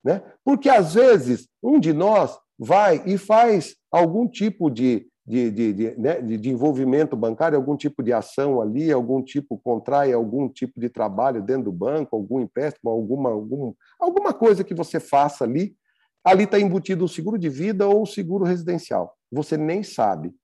Né? 0.05 0.23
Porque, 0.45 0.69
às 0.69 0.95
vezes, 0.95 1.49
um 1.63 1.79
de 1.79 1.93
nós 1.93 2.39
vai 2.59 3.03
e 3.07 3.17
faz 3.17 3.77
algum 3.91 4.29
tipo 4.29 4.71
de, 4.71 5.09
de, 5.27 5.51
de, 5.51 5.73
de, 5.73 6.01
né, 6.01 6.21
de 6.21 6.51
envolvimento 6.51 7.17
bancário, 7.17 7.57
algum 7.57 7.77
tipo 7.77 8.03
de 8.03 8.13
ação 8.13 8.61
ali, 8.61 8.91
algum 8.91 9.23
tipo, 9.23 9.59
contrai 9.59 10.13
algum 10.13 10.49
tipo 10.49 10.81
de 10.81 10.89
trabalho 10.89 11.43
dentro 11.43 11.65
do 11.65 11.73
banco, 11.73 12.17
algum 12.17 12.41
empréstimo, 12.41 12.91
alguma, 12.91 13.31
algum, 13.31 13.75
alguma 14.01 14.33
coisa 14.33 14.65
que 14.65 14.75
você 14.75 14.99
faça 14.99 15.45
ali, 15.45 15.77
ali 16.25 16.45
está 16.45 16.59
embutido 16.59 17.05
o 17.05 17.09
seguro 17.09 17.39
de 17.39 17.49
vida 17.49 17.87
ou 17.87 18.03
o 18.03 18.07
seguro 18.07 18.45
residencial. 18.45 19.17
Você 19.31 19.57
nem 19.57 19.83
sabe. 19.83 20.35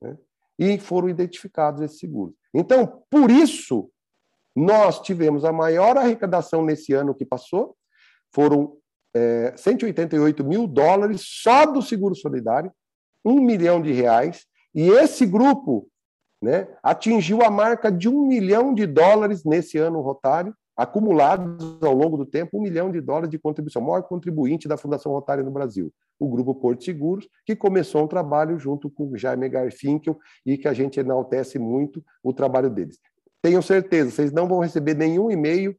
Né? 0.00 0.16
E 0.58 0.78
foram 0.78 1.08
identificados 1.08 1.82
esses 1.82 1.98
seguros. 1.98 2.34
Então, 2.54 3.02
por 3.10 3.30
isso, 3.30 3.90
nós 4.54 5.00
tivemos 5.00 5.44
a 5.44 5.52
maior 5.52 5.98
arrecadação 5.98 6.64
nesse 6.64 6.92
ano 6.92 7.14
que 7.14 7.26
passou, 7.26 7.76
foram 8.32 8.76
é, 9.14 9.54
188 9.56 10.44
mil 10.44 10.66
dólares 10.66 11.22
só 11.24 11.64
do 11.66 11.80
seguro 11.80 12.14
solidário, 12.14 12.70
um 13.24 13.40
milhão 13.40 13.80
de 13.80 13.92
reais, 13.92 14.46
e 14.74 14.88
esse 14.88 15.24
grupo 15.24 15.88
né, 16.42 16.68
atingiu 16.82 17.42
a 17.42 17.50
marca 17.50 17.90
de 17.90 18.08
um 18.08 18.26
milhão 18.26 18.74
de 18.74 18.86
dólares 18.86 19.42
nesse 19.44 19.78
ano 19.78 20.00
rotário, 20.00 20.54
acumulados 20.76 21.82
ao 21.82 21.94
longo 21.94 22.18
do 22.18 22.26
tempo, 22.26 22.58
um 22.58 22.62
milhão 22.62 22.92
de 22.92 23.00
dólares 23.00 23.30
de 23.30 23.38
contribuição, 23.38 23.80
maior 23.80 24.02
contribuinte 24.02 24.68
da 24.68 24.76
Fundação 24.76 25.12
Rotária 25.12 25.42
no 25.42 25.50
Brasil, 25.50 25.90
o 26.20 26.28
Grupo 26.28 26.54
Porto 26.54 26.84
Seguros, 26.84 27.26
que 27.46 27.56
começou 27.56 28.04
um 28.04 28.06
trabalho 28.06 28.58
junto 28.58 28.90
com 28.90 29.08
o 29.08 29.16
Jaime 29.16 29.48
Garfinkel 29.48 30.18
e 30.44 30.58
que 30.58 30.68
a 30.68 30.74
gente 30.74 31.00
enaltece 31.00 31.58
muito 31.58 32.04
o 32.22 32.32
trabalho 32.32 32.68
deles. 32.68 32.98
Tenho 33.40 33.62
certeza, 33.62 34.10
vocês 34.10 34.32
não 34.32 34.46
vão 34.46 34.58
receber 34.58 34.94
nenhum 34.94 35.30
e-mail 35.30 35.74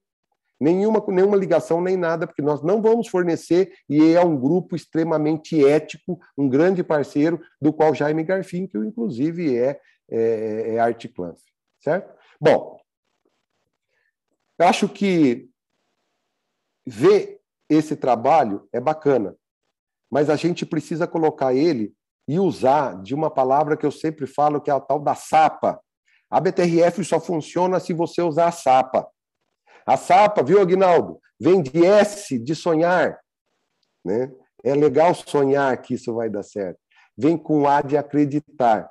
Nenhuma, 0.59 1.03
nenhuma 1.07 1.37
ligação 1.37 1.81
nem 1.81 1.95
nada, 1.95 2.25
porque 2.25 2.41
nós 2.41 2.63
não 2.63 2.81
vamos 2.81 3.07
fornecer, 3.07 3.73
e 3.87 4.13
é 4.13 4.23
um 4.23 4.35
grupo 4.35 4.75
extremamente 4.75 5.63
ético, 5.63 6.19
um 6.37 6.49
grande 6.49 6.83
parceiro, 6.83 7.39
do 7.61 7.71
qual 7.71 7.93
Jaime 7.93 8.23
Garfinkel, 8.23 8.83
inclusive, 8.83 9.55
é, 9.55 9.79
é, 10.09 10.75
é 10.75 10.79
Art 10.79 11.05
Clanf, 11.13 11.39
certo? 11.79 12.11
Bom, 12.41 12.79
acho 14.59 14.89
que 14.89 15.49
ver 16.85 17.41
esse 17.69 17.95
trabalho 17.95 18.67
é 18.73 18.79
bacana, 18.79 19.35
mas 20.09 20.29
a 20.29 20.35
gente 20.35 20.65
precisa 20.65 21.05
colocar 21.05 21.53
ele 21.53 21.93
e 22.27 22.39
usar 22.39 23.01
de 23.01 23.13
uma 23.13 23.29
palavra 23.29 23.77
que 23.77 23.85
eu 23.85 23.91
sempre 23.91 24.25
falo, 24.27 24.59
que 24.59 24.69
é 24.69 24.73
a 24.73 24.79
tal 24.79 24.99
da 24.99 25.15
sapa. 25.15 25.79
A 26.29 26.41
BTRF 26.41 27.03
só 27.05 27.19
funciona 27.19 27.79
se 27.79 27.93
você 27.93 28.21
usar 28.21 28.47
a 28.47 28.51
sapa. 28.51 29.07
A 29.87 29.95
sapa, 29.95 30.43
viu, 30.43 30.59
Aguinaldo? 30.59 31.17
Vem 31.39 31.61
de 31.61 31.85
S, 31.85 32.37
de 32.37 32.53
sonhar. 32.53 33.17
Né? 34.03 34.29
É 34.61 34.75
legal 34.75 35.15
sonhar 35.15 35.81
que 35.81 35.93
isso 35.93 36.13
vai 36.13 36.29
dar 36.29 36.43
certo. 36.43 36.77
Vem 37.17 37.37
com 37.37 37.65
A 37.67 37.81
de 37.81 37.95
acreditar. 37.95 38.89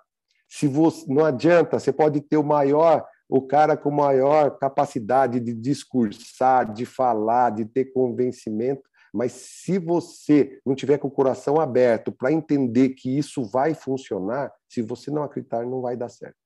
Se 0.49 0.66
você, 0.66 1.05
não 1.07 1.24
adianta, 1.24 1.78
você 1.78 1.92
pode 1.92 2.22
ter 2.22 2.38
o 2.38 2.42
maior, 2.42 3.07
o 3.28 3.42
cara 3.42 3.76
com 3.76 3.90
maior 3.90 4.57
capacidade 4.59 5.38
de 5.38 5.53
discursar, 5.53 6.72
de 6.72 6.86
falar, 6.86 7.51
de 7.51 7.66
ter 7.66 7.92
convencimento, 7.92 8.82
mas 9.12 9.32
se 9.32 9.78
você 9.78 10.61
não 10.64 10.74
tiver 10.74 10.99
com 10.99 11.09
o 11.09 11.11
coração 11.11 11.61
aberto 11.61 12.11
para 12.11 12.32
entender 12.32 12.90
que 12.90 13.18
isso 13.18 13.44
vai 13.44 13.74
funcionar, 13.74 14.53
se 14.68 14.80
você 14.80 15.11
não 15.11 15.22
acreditar, 15.22 15.64
não 15.64 15.82
vai 15.82 15.97
dar 15.97 16.09
certo. 16.09 16.36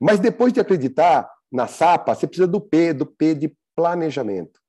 Mas 0.00 0.18
depois 0.18 0.52
de 0.52 0.60
acreditar, 0.60 1.30
na 1.52 1.66
SAPA, 1.66 2.14
você 2.14 2.26
precisa 2.26 2.48
do 2.48 2.60
P, 2.60 2.94
do 2.94 3.04
P 3.04 3.34
de 3.34 3.54
planejamento. 3.76 4.60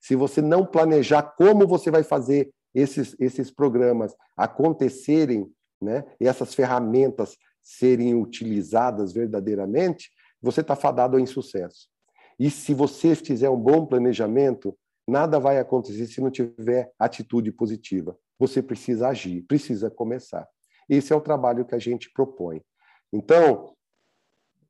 Se 0.00 0.16
você 0.16 0.40
não 0.40 0.64
planejar 0.64 1.22
como 1.22 1.66
você 1.66 1.90
vai 1.90 2.02
fazer 2.02 2.50
esses, 2.74 3.14
esses 3.20 3.50
programas 3.50 4.14
acontecerem, 4.36 5.52
né, 5.80 6.04
e 6.18 6.26
essas 6.26 6.54
ferramentas 6.54 7.36
serem 7.62 8.14
utilizadas 8.14 9.12
verdadeiramente, 9.12 10.10
você 10.40 10.62
está 10.62 10.74
fadado 10.74 11.16
ao 11.16 11.22
insucesso. 11.22 11.88
E 12.38 12.50
se 12.50 12.72
você 12.72 13.14
fizer 13.14 13.50
um 13.50 13.60
bom 13.60 13.84
planejamento, 13.84 14.76
nada 15.06 15.38
vai 15.38 15.58
acontecer 15.58 16.06
se 16.06 16.20
não 16.22 16.30
tiver 16.30 16.90
atitude 16.98 17.52
positiva. 17.52 18.16
Você 18.38 18.62
precisa 18.62 19.08
agir, 19.08 19.42
precisa 19.42 19.90
começar. 19.90 20.48
Esse 20.88 21.12
é 21.12 21.16
o 21.16 21.20
trabalho 21.20 21.66
que 21.66 21.74
a 21.74 21.78
gente 21.78 22.10
propõe. 22.10 22.62
Então, 23.12 23.74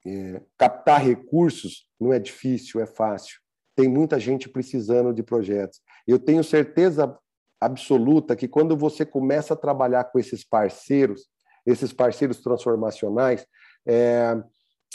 é, 0.07 0.41
captar 0.57 1.03
recursos 1.03 1.87
não 2.01 2.13
é 2.13 2.19
difícil, 2.19 2.81
é 2.81 2.87
fácil. 2.87 3.39
Tem 3.77 3.89
muita 3.89 4.19
gente 4.19 4.49
precisando 4.49 5.13
de 5.13 5.23
projetos. 5.23 5.81
Eu 6.07 6.19
tenho 6.19 6.43
certeza 6.43 7.17
absoluta 7.61 8.35
que 8.35 8.49
quando 8.49 8.77
você 8.77 9.05
começa 9.05 9.55
a 9.55 9.57
trabalhar 9.57 10.05
com 10.05 10.19
esses 10.19 10.45
parceiros, 10.45 11.27
esses 11.67 11.93
parceiros 11.93 12.41
transformacionais, 12.41 13.47
é, 13.87 14.43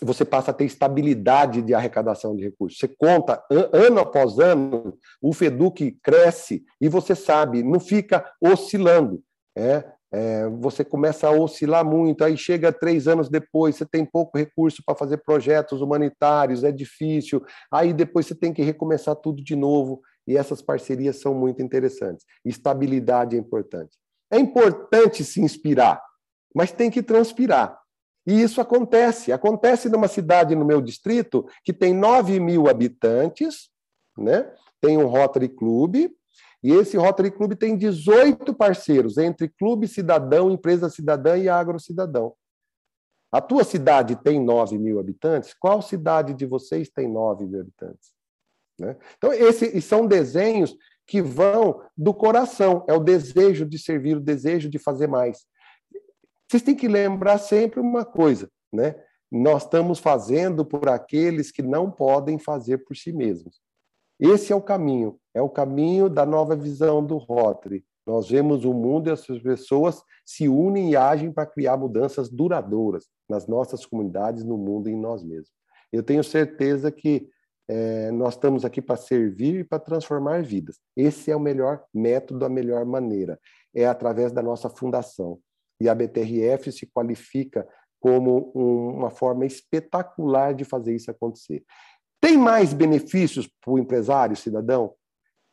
você 0.01 0.25
passa 0.25 0.51
a 0.51 0.53
ter 0.53 0.65
estabilidade 0.65 1.61
de 1.61 1.73
arrecadação 1.73 2.35
de 2.35 2.43
recursos. 2.43 2.79
Você 2.79 2.87
conta 2.87 3.41
ano 3.71 3.99
após 3.99 4.39
ano, 4.39 4.97
o 5.21 5.31
FEDUC 5.31 5.97
cresce 6.03 6.65
e 6.81 6.89
você 6.89 7.15
sabe, 7.15 7.63
não 7.63 7.79
fica 7.79 8.25
oscilando. 8.41 9.23
É, 9.57 9.85
é, 10.15 10.47
você 10.47 10.81
começa 10.85 11.27
a 11.27 11.31
oscilar 11.31 11.83
muito, 11.83 12.23
aí 12.23 12.37
chega 12.37 12.71
três 12.71 13.05
anos 13.05 13.27
depois, 13.27 13.75
você 13.75 13.85
tem 13.85 14.05
pouco 14.05 14.37
recurso 14.37 14.81
para 14.85 14.95
fazer 14.95 15.17
projetos 15.17 15.81
humanitários, 15.81 16.63
é 16.63 16.71
difícil, 16.71 17.43
aí 17.69 17.91
depois 17.91 18.25
você 18.25 18.33
tem 18.33 18.53
que 18.53 18.61
recomeçar 18.61 19.13
tudo 19.17 19.43
de 19.43 19.57
novo, 19.57 20.01
e 20.25 20.37
essas 20.37 20.61
parcerias 20.61 21.17
são 21.17 21.33
muito 21.33 21.61
interessantes. 21.61 22.25
Estabilidade 22.45 23.35
é 23.35 23.39
importante. 23.39 23.97
É 24.31 24.39
importante 24.39 25.21
se 25.25 25.41
inspirar, 25.41 26.01
mas 26.55 26.71
tem 26.71 26.89
que 26.89 27.03
transpirar. 27.03 27.77
E 28.25 28.41
isso 28.41 28.61
acontece. 28.61 29.33
Acontece 29.33 29.89
numa 29.89 30.07
cidade 30.07 30.55
no 30.55 30.65
meu 30.65 30.81
distrito 30.81 31.45
que 31.63 31.73
tem 31.73 31.93
9 31.93 32.39
mil 32.39 32.69
habitantes, 32.69 33.69
né? 34.17 34.49
tem 34.81 34.97
um 34.97 35.07
Rotary 35.07 35.49
Club, 35.49 36.09
e 36.65 36.71
esse 36.71 36.97
Rotary 36.97 37.29
Club 37.29 37.53
tem 37.53 37.77
18 37.77 38.51
parceiros, 38.55 39.19
entre 39.19 39.47
clube 39.47 39.87
cidadão, 39.87 40.49
empresa 40.49 40.89
cidadã 40.89 41.37
e 41.37 41.47
agro 41.47 41.79
cidadão. 41.79 42.33
A 43.31 43.39
tua 43.39 43.63
cidade 43.63 44.15
tem 44.15 44.43
9 44.43 44.79
mil 44.79 44.99
habitantes? 44.99 45.53
Qual 45.53 45.79
cidade 45.79 46.33
de 46.33 46.43
vocês 46.43 46.89
tem 46.89 47.07
9 47.07 47.45
mil 47.45 47.61
habitantes? 47.61 48.11
Né? 48.79 48.97
Então, 49.15 49.31
esses 49.31 49.85
são 49.85 50.07
desenhos 50.07 50.75
que 51.05 51.21
vão 51.21 51.83
do 51.95 52.15
coração, 52.15 52.83
é 52.87 52.93
o 52.93 52.99
desejo 52.99 53.63
de 53.63 53.77
servir, 53.77 54.17
o 54.17 54.19
desejo 54.19 54.67
de 54.67 54.79
fazer 54.79 55.05
mais. 55.05 55.45
Vocês 56.49 56.63
têm 56.63 56.75
que 56.75 56.87
lembrar 56.87 57.37
sempre 57.37 57.79
uma 57.79 58.03
coisa, 58.03 58.49
né? 58.73 58.95
Nós 59.31 59.65
estamos 59.65 59.99
fazendo 59.99 60.65
por 60.65 60.89
aqueles 60.89 61.51
que 61.51 61.61
não 61.61 61.91
podem 61.91 62.39
fazer 62.39 62.79
por 62.79 62.97
si 62.97 63.13
mesmos. 63.13 63.61
Esse 64.19 64.53
é 64.53 64.55
o 64.55 64.61
caminho, 64.61 65.19
é 65.33 65.41
o 65.41 65.49
caminho 65.49 66.09
da 66.09 66.25
nova 66.25 66.55
visão 66.55 67.05
do 67.05 67.17
Rotary. 67.17 67.83
Nós 68.05 68.29
vemos 68.29 68.63
o 68.63 68.73
mundo 68.73 69.09
e 69.09 69.11
as 69.11 69.25
pessoas 69.25 70.01
se 70.25 70.47
unem 70.47 70.91
e 70.91 70.95
agem 70.95 71.31
para 71.31 71.45
criar 71.45 71.75
mudanças 71.75 72.29
duradouras 72.29 73.07
nas 73.27 73.47
nossas 73.47 73.85
comunidades, 73.85 74.43
no 74.43 74.57
mundo 74.57 74.89
e 74.89 74.93
em 74.93 74.99
nós 74.99 75.23
mesmos. 75.23 75.51
Eu 75.91 76.03
tenho 76.03 76.23
certeza 76.23 76.91
que 76.91 77.27
é, 77.67 78.11
nós 78.11 78.35
estamos 78.35 78.63
aqui 78.63 78.81
para 78.81 78.95
servir 78.95 79.61
e 79.61 79.63
para 79.63 79.79
transformar 79.79 80.43
vidas. 80.43 80.79
Esse 80.95 81.31
é 81.31 81.35
o 81.35 81.39
melhor 81.39 81.83
método, 81.93 82.45
a 82.45 82.49
melhor 82.49 82.85
maneira. 82.85 83.39
É 83.73 83.87
através 83.87 84.31
da 84.31 84.41
nossa 84.41 84.69
fundação. 84.69 85.39
E 85.81 85.89
a 85.89 85.95
BTRF 85.95 86.71
se 86.71 86.85
qualifica 86.85 87.67
como 87.99 88.51
um, 88.55 88.99
uma 88.99 89.09
forma 89.09 89.45
espetacular 89.45 90.53
de 90.53 90.63
fazer 90.63 90.93
isso 90.95 91.09
acontecer. 91.09 91.63
Tem 92.19 92.37
mais 92.37 92.73
benefícios 92.73 93.47
para 93.61 93.73
o 93.73 93.79
empresário, 93.79 94.35
cidadão? 94.35 94.93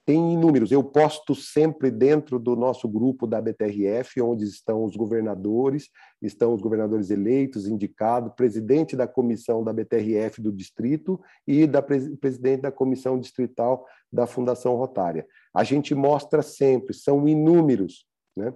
Tem 0.04 0.32
inúmeros. 0.32 0.72
Eu 0.72 0.82
posto 0.82 1.32
sempre 1.32 1.88
dentro 1.88 2.38
do 2.38 2.56
nosso 2.56 2.88
grupo 2.88 3.24
da 3.24 3.40
BTRF, 3.40 4.20
onde 4.20 4.44
estão 4.44 4.84
os 4.84 4.96
governadores, 4.96 5.90
estão 6.20 6.52
os 6.54 6.60
governadores 6.60 7.10
eleitos, 7.10 7.68
indicados, 7.68 8.32
presidente 8.34 8.96
da 8.96 9.06
comissão 9.06 9.62
da 9.62 9.72
BTRF 9.72 10.42
do 10.42 10.50
distrito 10.50 11.20
e 11.46 11.68
da 11.68 11.80
presidente 11.80 12.62
da 12.62 12.72
comissão 12.72 13.18
distrital 13.18 13.86
da 14.12 14.26
Fundação 14.26 14.74
Rotária. 14.74 15.24
A 15.54 15.62
gente 15.62 15.94
mostra 15.94 16.42
sempre, 16.42 16.94
são 16.94 17.28
inúmeros. 17.28 18.04
Né? 18.36 18.52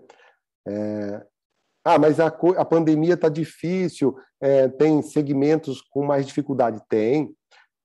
É... 0.67 1.27
Ah, 1.85 1.99
mas 2.01 2.19
a, 2.19 2.27
a 2.27 2.65
pandemia 2.65 3.15
está 3.15 3.29
difícil, 3.29 4.17
é, 4.41 4.67
tem 4.67 5.01
segmentos 5.01 5.81
com 5.81 6.05
mais 6.05 6.27
dificuldade? 6.27 6.83
Tem. 6.89 7.33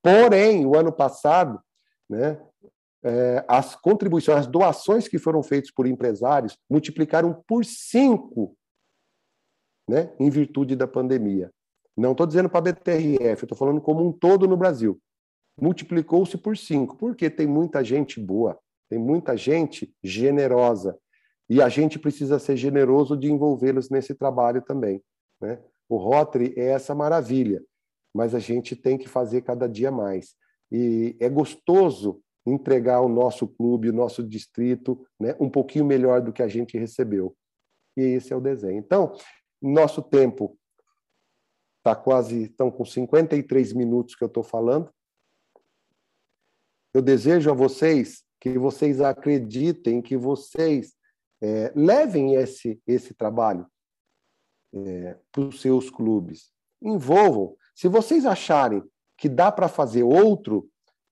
Porém, 0.01 0.65
o 0.65 0.75
ano 0.75 0.91
passado, 0.91 1.61
né, 2.09 2.41
é, 3.03 3.43
as 3.47 3.75
contribuições, 3.75 4.39
as 4.39 4.47
doações 4.47 5.07
que 5.07 5.17
foram 5.17 5.41
feitas 5.41 5.71
por 5.71 5.87
empresários 5.87 6.57
multiplicaram 6.69 7.43
por 7.47 7.65
cinco 7.65 8.55
né, 9.87 10.13
em 10.19 10.29
virtude 10.29 10.75
da 10.75 10.87
pandemia. 10.87 11.51
Não 11.97 12.11
estou 12.11 12.25
dizendo 12.25 12.49
para 12.49 12.59
a 12.59 12.73
BTRF, 12.73 13.43
estou 13.43 13.57
falando 13.57 13.81
como 13.81 14.07
um 14.07 14.11
todo 14.11 14.47
no 14.47 14.55
Brasil. 14.55 14.99
Multiplicou-se 15.59 16.37
por 16.37 16.57
cinco, 16.57 16.95
porque 16.95 17.29
tem 17.29 17.45
muita 17.45 17.83
gente 17.83 18.19
boa, 18.19 18.57
tem 18.89 18.97
muita 18.97 19.35
gente 19.35 19.93
generosa. 20.01 20.97
E 21.49 21.61
a 21.61 21.67
gente 21.67 21.99
precisa 21.99 22.39
ser 22.39 22.55
generoso 22.55 23.17
de 23.17 23.29
envolvê-los 23.29 23.89
nesse 23.89 24.15
trabalho 24.15 24.61
também. 24.61 25.03
Né? 25.41 25.59
O 25.89 25.97
Rotary 25.97 26.53
é 26.55 26.67
essa 26.67 26.95
maravilha 26.95 27.61
mas 28.13 28.35
a 28.35 28.39
gente 28.39 28.75
tem 28.75 28.97
que 28.97 29.07
fazer 29.07 29.41
cada 29.41 29.67
dia 29.67 29.91
mais. 29.91 30.35
E 30.71 31.15
é 31.19 31.29
gostoso 31.29 32.21
entregar 32.45 33.01
o 33.01 33.09
nosso 33.09 33.47
clube, 33.47 33.89
o 33.89 33.93
nosso 33.93 34.23
distrito, 34.23 35.05
né, 35.19 35.35
um 35.39 35.49
pouquinho 35.49 35.85
melhor 35.85 36.21
do 36.21 36.33
que 36.33 36.41
a 36.41 36.47
gente 36.47 36.77
recebeu. 36.77 37.35
E 37.95 38.01
esse 38.01 38.33
é 38.33 38.35
o 38.35 38.41
desenho. 38.41 38.79
Então, 38.79 39.13
nosso 39.61 40.01
tempo 40.01 40.57
está 41.77 41.95
quase, 41.95 42.43
estão 42.43 42.71
com 42.71 42.85
53 42.85 43.73
minutos 43.73 44.15
que 44.15 44.23
eu 44.23 44.27
estou 44.27 44.43
falando. 44.43 44.91
Eu 46.93 47.01
desejo 47.01 47.49
a 47.49 47.53
vocês 47.53 48.23
que 48.39 48.57
vocês 48.57 48.99
acreditem, 49.01 50.01
que 50.01 50.17
vocês 50.17 50.95
é, 51.41 51.71
levem 51.75 52.35
esse, 52.35 52.81
esse 52.87 53.13
trabalho 53.13 53.67
é, 54.73 55.17
para 55.31 55.43
os 55.43 55.61
seus 55.61 55.89
clubes. 55.89 56.51
Envolvam, 56.81 57.55
se 57.75 57.87
vocês 57.87 58.25
acharem 58.25 58.83
que 59.17 59.29
dá 59.29 59.51
para 59.51 59.67
fazer 59.67 60.03
outro 60.03 60.67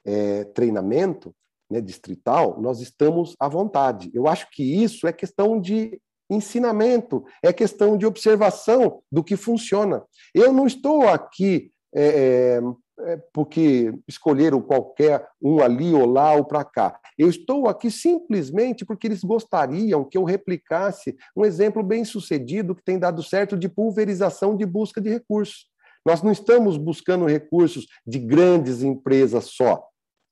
é, 0.05 0.43
treinamento 0.45 1.33
né, 1.69 1.79
distrital, 1.79 2.59
nós 2.59 2.81
estamos 2.81 3.35
à 3.39 3.47
vontade. 3.47 4.09
Eu 4.13 4.27
acho 4.27 4.47
que 4.51 4.63
isso 4.63 5.07
é 5.07 5.13
questão 5.13 5.59
de 5.59 6.01
ensinamento, 6.29 7.23
é 7.43 7.51
questão 7.51 7.97
de 7.97 8.05
observação 8.05 9.01
do 9.11 9.23
que 9.23 9.35
funciona. 9.35 10.03
Eu 10.33 10.53
não 10.53 10.67
estou 10.67 11.07
aqui 11.07 11.71
é, 11.93 12.59
é, 13.01 13.17
porque 13.33 13.93
escolheram 14.07 14.61
qualquer 14.61 15.27
um 15.41 15.61
ali 15.61 15.93
ou 15.93 16.05
lá 16.05 16.33
ou 16.33 16.45
para 16.45 16.63
cá. 16.63 16.99
Eu 17.17 17.29
estou 17.29 17.67
aqui 17.67 17.89
simplesmente 17.89 18.85
porque 18.85 19.07
eles 19.07 19.23
gostariam 19.23 20.03
que 20.03 20.17
eu 20.17 20.23
replicasse 20.23 21.15
um 21.35 21.45
exemplo 21.45 21.81
bem 21.81 22.03
sucedido 22.03 22.75
que 22.75 22.83
tem 22.83 22.99
dado 22.99 23.23
certo 23.23 23.57
de 23.57 23.69
pulverização 23.69 24.55
de 24.55 24.65
busca 24.65 25.01
de 25.01 25.09
recursos. 25.09 25.67
Nós 26.05 26.21
não 26.21 26.31
estamos 26.31 26.77
buscando 26.77 27.25
recursos 27.25 27.87
de 28.05 28.19
grandes 28.19 28.81
empresas 28.83 29.45
só. 29.45 29.83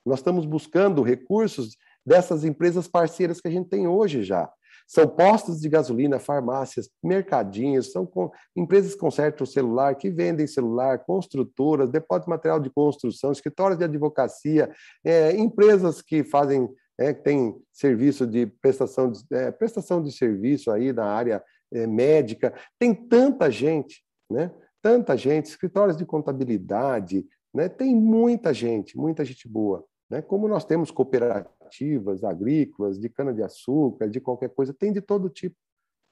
Nós 0.05 0.19
estamos 0.19 0.45
buscando 0.45 1.01
recursos 1.01 1.75
dessas 2.05 2.45
empresas 2.45 2.87
parceiras 2.87 3.41
que 3.41 3.47
a 3.47 3.51
gente 3.51 3.69
tem 3.69 3.87
hoje 3.87 4.23
já. 4.23 4.49
São 4.87 5.05
postos 5.05 5.59
de 5.59 5.67
gasolina, 5.67 6.17
farmácias, 6.17 6.89
mercadinhos, 7.03 7.91
são 7.91 8.05
com, 8.05 8.31
empresas 8.55 8.93
que 8.93 8.99
consertam 8.99 9.45
celular, 9.45 9.93
que 9.95 10.09
vendem 10.09 10.47
celular, 10.47 10.99
construtoras, 10.99 11.89
depósito 11.89 12.27
de 12.27 12.29
material 12.29 12.59
de 12.61 12.69
construção, 12.69 13.33
escritórios 13.33 13.77
de 13.77 13.83
advocacia, 13.83 14.71
é, 15.03 15.35
empresas 15.35 16.01
que 16.01 16.23
fazem, 16.23 16.69
é, 16.97 17.13
que 17.13 17.21
têm 17.21 17.61
serviço 17.73 18.25
de 18.25 18.47
prestação 18.47 19.11
de, 19.11 19.19
é, 19.33 19.51
prestação 19.51 20.01
de 20.01 20.09
serviço 20.09 20.71
aí 20.71 20.93
na 20.93 21.05
área 21.05 21.43
é, 21.73 21.85
médica. 21.85 22.53
Tem 22.79 22.95
tanta 22.95 23.51
gente, 23.51 24.01
né? 24.31 24.49
Tanta 24.87 25.17
gente, 25.17 25.47
escritórios 25.47 25.97
de 25.97 26.05
contabilidade, 26.05 27.27
né? 27.53 27.67
Tem 27.67 27.93
muita 27.93 28.53
gente, 28.53 28.97
muita 28.97 29.25
gente 29.25 29.45
boa. 29.45 29.83
Né? 30.09 30.21
Como 30.21 30.47
nós 30.47 30.63
temos 30.63 30.91
cooperativas 30.91 32.23
agrícolas, 32.23 32.97
de 32.97 33.09
cana-de-açúcar, 33.09 34.07
de 34.07 34.21
qualquer 34.21 34.47
coisa, 34.47 34.73
tem 34.73 34.93
de 34.93 35.01
todo 35.01 35.29
tipo. 35.29 35.57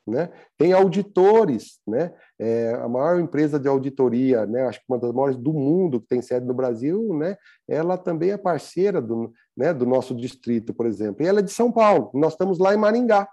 Né? 0.05 0.29
Tem 0.57 0.73
auditores, 0.73 1.79
né? 1.87 2.13
É, 2.37 2.73
a 2.73 2.89
maior 2.89 3.17
empresa 3.17 3.57
de 3.57 3.69
auditoria, 3.69 4.45
né? 4.45 4.63
acho 4.63 4.79
que 4.79 4.85
uma 4.89 4.99
das 4.99 5.13
maiores 5.13 5.37
do 5.37 5.53
mundo 5.53 6.01
que 6.01 6.07
tem 6.07 6.21
sede 6.21 6.45
no 6.45 6.53
Brasil, 6.53 7.17
né? 7.17 7.37
Ela 7.69 7.97
também 7.97 8.31
é 8.31 8.37
parceira 8.37 9.01
do, 9.01 9.31
né? 9.55 9.73
do 9.73 9.85
nosso 9.85 10.13
distrito, 10.13 10.73
por 10.73 10.85
exemplo. 10.85 11.23
E 11.23 11.27
ela 11.29 11.39
é 11.39 11.43
de 11.43 11.51
São 11.53 11.71
Paulo. 11.71 12.11
Nós 12.13 12.33
estamos 12.33 12.59
lá 12.59 12.73
em 12.73 12.77
Maringá, 12.77 13.25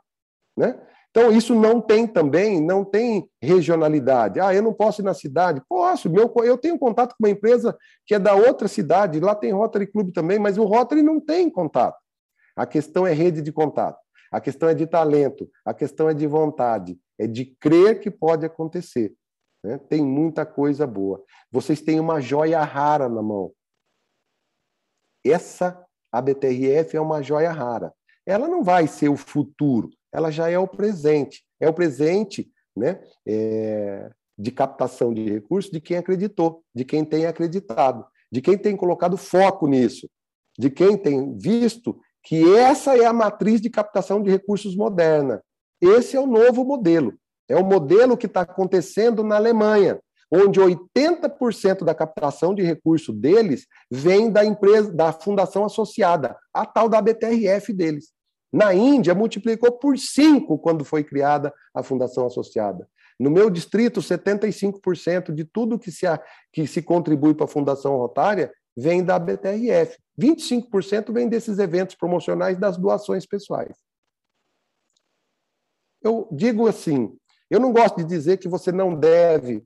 né? 0.56 0.80
Então, 1.14 1.30
isso 1.30 1.54
não 1.54 1.78
tem 1.78 2.06
também, 2.06 2.58
não 2.58 2.82
tem 2.82 3.28
regionalidade. 3.40 4.40
Ah, 4.40 4.54
eu 4.54 4.62
não 4.62 4.72
posso 4.72 5.02
ir 5.02 5.04
na 5.04 5.12
cidade. 5.12 5.60
Posso, 5.68 6.08
meu, 6.08 6.32
eu 6.42 6.56
tenho 6.56 6.78
contato 6.78 7.10
com 7.10 7.26
uma 7.26 7.30
empresa 7.30 7.76
que 8.06 8.14
é 8.14 8.18
da 8.18 8.34
outra 8.34 8.66
cidade, 8.66 9.20
lá 9.20 9.34
tem 9.34 9.52
Rotary 9.52 9.86
Club 9.86 10.10
também, 10.10 10.38
mas 10.38 10.56
o 10.56 10.64
Rotary 10.64 11.02
não 11.02 11.20
tem 11.20 11.50
contato. 11.50 12.00
A 12.56 12.64
questão 12.64 13.06
é 13.06 13.12
rede 13.12 13.42
de 13.42 13.52
contato, 13.52 13.98
a 14.30 14.40
questão 14.40 14.70
é 14.70 14.74
de 14.74 14.86
talento, 14.86 15.50
a 15.66 15.74
questão 15.74 16.08
é 16.08 16.14
de 16.14 16.26
vontade, 16.26 16.98
é 17.18 17.26
de 17.26 17.44
crer 17.60 18.00
que 18.00 18.10
pode 18.10 18.46
acontecer. 18.46 19.14
Né? 19.62 19.76
Tem 19.76 20.02
muita 20.02 20.46
coisa 20.46 20.86
boa. 20.86 21.22
Vocês 21.50 21.82
têm 21.82 22.00
uma 22.00 22.22
joia 22.22 22.62
rara 22.64 23.06
na 23.06 23.22
mão. 23.22 23.52
Essa, 25.22 25.84
a 26.10 26.22
BTRF, 26.22 26.96
é 26.96 27.00
uma 27.00 27.22
joia 27.22 27.52
rara. 27.52 27.92
Ela 28.26 28.48
não 28.48 28.62
vai 28.62 28.86
ser 28.86 29.08
o 29.08 29.16
futuro, 29.16 29.90
ela 30.12 30.30
já 30.30 30.48
é 30.48 30.58
o 30.58 30.68
presente. 30.68 31.44
É 31.60 31.68
o 31.68 31.72
presente 31.72 32.50
né, 32.76 33.00
é, 33.26 34.10
de 34.36 34.50
captação 34.50 35.12
de 35.12 35.28
recursos 35.30 35.70
de 35.70 35.80
quem 35.80 35.96
acreditou, 35.96 36.62
de 36.74 36.84
quem 36.84 37.04
tem 37.04 37.26
acreditado, 37.26 38.04
de 38.30 38.40
quem 38.40 38.58
tem 38.58 38.76
colocado 38.76 39.16
foco 39.16 39.66
nisso, 39.66 40.08
de 40.58 40.70
quem 40.70 40.96
tem 40.96 41.36
visto 41.36 41.98
que 42.22 42.54
essa 42.56 42.96
é 42.96 43.04
a 43.04 43.12
matriz 43.12 43.60
de 43.60 43.68
captação 43.68 44.22
de 44.22 44.30
recursos 44.30 44.76
moderna. 44.76 45.42
Esse 45.80 46.16
é 46.16 46.20
o 46.20 46.26
novo 46.26 46.64
modelo. 46.64 47.14
É 47.48 47.56
o 47.56 47.64
modelo 47.64 48.16
que 48.16 48.26
está 48.26 48.42
acontecendo 48.42 49.24
na 49.24 49.36
Alemanha, 49.36 50.00
onde 50.32 50.58
80% 50.58 51.84
da 51.84 51.94
captação 51.94 52.54
de 52.54 52.62
recurso 52.62 53.12
deles 53.12 53.66
vem 53.90 54.30
da 54.30 54.42
empresa, 54.42 54.90
da 54.90 55.12
fundação 55.12 55.64
associada, 55.64 56.34
a 56.54 56.64
tal 56.64 56.88
da 56.88 57.02
BTRF 57.02 57.70
deles. 57.74 58.12
Na 58.50 58.72
Índia, 58.72 59.14
multiplicou 59.14 59.72
por 59.72 59.98
cinco 59.98 60.58
quando 60.58 60.84
foi 60.84 61.04
criada 61.04 61.52
a 61.74 61.82
Fundação 61.82 62.26
Associada. 62.26 62.88
No 63.18 63.30
meu 63.30 63.48
distrito, 63.48 64.00
75% 64.00 65.32
de 65.32 65.44
tudo 65.44 65.78
que 65.78 65.90
se, 65.90 66.06
que 66.52 66.66
se 66.66 66.82
contribui 66.82 67.34
para 67.34 67.44
a 67.44 67.48
Fundação 67.48 67.96
Rotária 67.96 68.52
vem 68.76 69.04
da 69.04 69.18
BTRF. 69.18 69.98
25% 70.20 71.12
vem 71.12 71.28
desses 71.28 71.58
eventos 71.58 71.94
promocionais 71.94 72.58
das 72.58 72.76
doações 72.76 73.26
pessoais. 73.26 73.76
Eu 76.02 76.28
digo 76.32 76.66
assim, 76.66 77.16
eu 77.50 77.60
não 77.60 77.72
gosto 77.72 77.96
de 77.98 78.04
dizer 78.04 78.38
que 78.38 78.48
você 78.48 78.72
não 78.72 78.94
deve, 78.94 79.64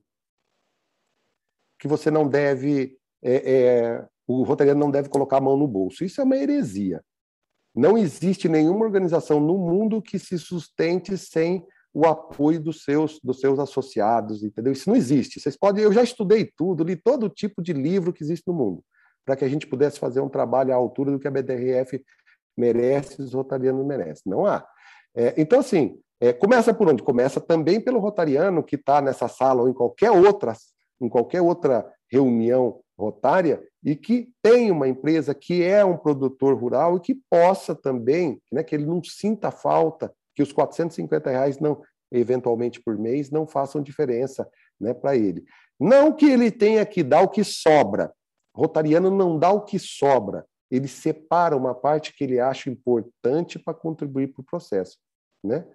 que 1.79 1.87
você 1.87 2.09
não 2.09 2.27
deve, 2.27 2.97
é, 3.21 3.51
é, 3.53 4.05
o 4.27 4.43
rotariano 4.43 4.79
não 4.79 4.91
deve 4.91 5.09
colocar 5.09 5.37
a 5.37 5.41
mão 5.41 5.57
no 5.57 5.67
bolso. 5.67 6.03
Isso 6.03 6.21
é 6.21 6.23
uma 6.23 6.37
heresia. 6.37 7.03
Não 7.75 7.97
existe 7.97 8.49
nenhuma 8.49 8.85
organização 8.85 9.39
no 9.39 9.57
mundo 9.57 10.01
que 10.01 10.17
se 10.17 10.37
sustente 10.39 11.17
sem 11.17 11.65
o 11.93 12.05
apoio 12.05 12.59
dos 12.59 12.83
seus, 12.83 13.19
dos 13.23 13.39
seus 13.39 13.59
associados, 13.59 14.43
entendeu? 14.43 14.73
Isso 14.73 14.89
não 14.89 14.95
existe. 14.95 15.39
Vocês 15.39 15.55
podem, 15.55 15.83
eu 15.83 15.91
já 15.91 16.03
estudei 16.03 16.51
tudo, 16.55 16.83
li 16.83 16.95
todo 16.95 17.29
tipo 17.29 17.61
de 17.61 17.73
livro 17.73 18.13
que 18.13 18.23
existe 18.23 18.47
no 18.47 18.53
mundo, 18.53 18.83
para 19.25 19.35
que 19.35 19.45
a 19.45 19.49
gente 19.49 19.67
pudesse 19.67 19.99
fazer 19.99 20.21
um 20.21 20.29
trabalho 20.29 20.73
à 20.73 20.75
altura 20.75 21.11
do 21.11 21.19
que 21.19 21.27
a 21.27 21.31
BDRF 21.31 22.03
merece, 22.57 23.21
os 23.21 23.33
rotarianos 23.33 23.85
merecem. 23.85 24.23
Não 24.25 24.45
há. 24.45 24.67
É, 25.15 25.33
então, 25.37 25.59
assim, 25.59 25.99
é, 26.19 26.33
começa 26.33 26.73
por 26.73 26.87
onde? 26.89 27.03
Começa 27.03 27.39
também 27.39 27.79
pelo 27.79 27.99
rotariano 27.99 28.63
que 28.63 28.75
está 28.75 29.01
nessa 29.01 29.27
sala 29.27 29.61
ou 29.61 29.69
em 29.69 29.73
qualquer 29.73 30.11
outra, 30.11 30.53
em 31.01 31.09
qualquer 31.09 31.41
outra 31.41 31.91
reunião 32.09 32.81
rotária 32.97 33.63
e 33.83 33.95
que 33.95 34.29
tem 34.41 34.71
uma 34.71 34.87
empresa 34.87 35.33
que 35.33 35.63
é 35.63 35.85
um 35.85 35.97
produtor 35.97 36.57
rural 36.57 36.97
e 36.97 36.99
que 36.99 37.15
possa 37.29 37.75
também, 37.75 38.41
né, 38.51 38.63
que 38.63 38.75
ele 38.75 38.85
não 38.85 39.01
sinta 39.03 39.51
falta, 39.51 40.13
que 40.35 40.41
os 40.41 40.51
450 40.51 41.29
reais 41.29 41.59
não, 41.59 41.81
eventualmente 42.11 42.81
por 42.81 42.97
mês, 42.97 43.29
não 43.29 43.45
façam 43.45 43.81
diferença 43.81 44.49
né, 44.79 44.93
para 44.93 45.15
ele. 45.15 45.45
Não 45.79 46.11
que 46.11 46.25
ele 46.25 46.49
tenha 46.49 46.85
que 46.85 47.03
dar 47.03 47.21
o 47.21 47.29
que 47.29 47.43
sobra. 47.43 48.11
Rotariano 48.55 49.11
não 49.11 49.37
dá 49.37 49.51
o 49.51 49.61
que 49.61 49.77
sobra. 49.77 50.45
Ele 50.69 50.87
separa 50.87 51.55
uma 51.55 51.73
parte 51.73 52.13
que 52.13 52.23
ele 52.23 52.39
acha 52.39 52.69
importante 52.69 53.59
para 53.59 53.73
contribuir 53.73 54.33
para 54.33 54.41
o 54.41 54.45
processo. 54.45 54.97
Né? 55.43 55.65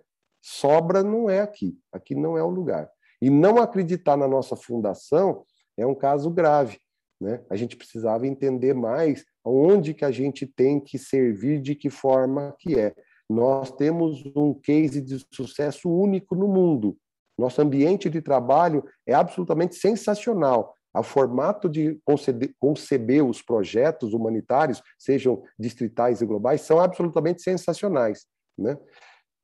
Sobra 0.40 1.02
não 1.02 1.30
é 1.30 1.40
aqui. 1.40 1.78
Aqui 1.92 2.14
não 2.14 2.36
é 2.36 2.42
o 2.42 2.50
lugar. 2.50 2.90
E 3.22 3.30
não 3.30 3.58
acreditar 3.58 4.16
na 4.16 4.26
nossa 4.26 4.56
fundação 4.56 5.44
é 5.76 5.86
um 5.86 5.94
caso 5.94 6.28
grave. 6.28 6.78
Né? 7.20 7.40
A 7.48 7.54
gente 7.54 7.76
precisava 7.76 8.26
entender 8.26 8.74
mais 8.74 9.24
onde 9.44 9.94
que 9.94 10.04
a 10.04 10.10
gente 10.10 10.44
tem 10.44 10.80
que 10.80 10.98
servir, 10.98 11.60
de 11.60 11.76
que 11.76 11.88
forma 11.88 12.52
que 12.58 12.76
é. 12.76 12.92
Nós 13.30 13.70
temos 13.70 14.24
um 14.34 14.52
case 14.52 15.00
de 15.00 15.24
sucesso 15.32 15.88
único 15.88 16.34
no 16.34 16.48
mundo. 16.48 16.96
Nosso 17.38 17.62
ambiente 17.62 18.10
de 18.10 18.20
trabalho 18.20 18.84
é 19.06 19.14
absolutamente 19.14 19.76
sensacional. 19.76 20.74
O 20.92 21.02
formato 21.04 21.68
de 21.68 22.00
conceber, 22.04 22.52
conceber 22.58 23.24
os 23.24 23.40
projetos 23.40 24.12
humanitários, 24.12 24.82
sejam 24.98 25.44
distritais 25.56 26.20
e 26.20 26.26
globais, 26.26 26.62
são 26.62 26.80
absolutamente 26.80 27.40
sensacionais. 27.40 28.26
Né? 28.58 28.76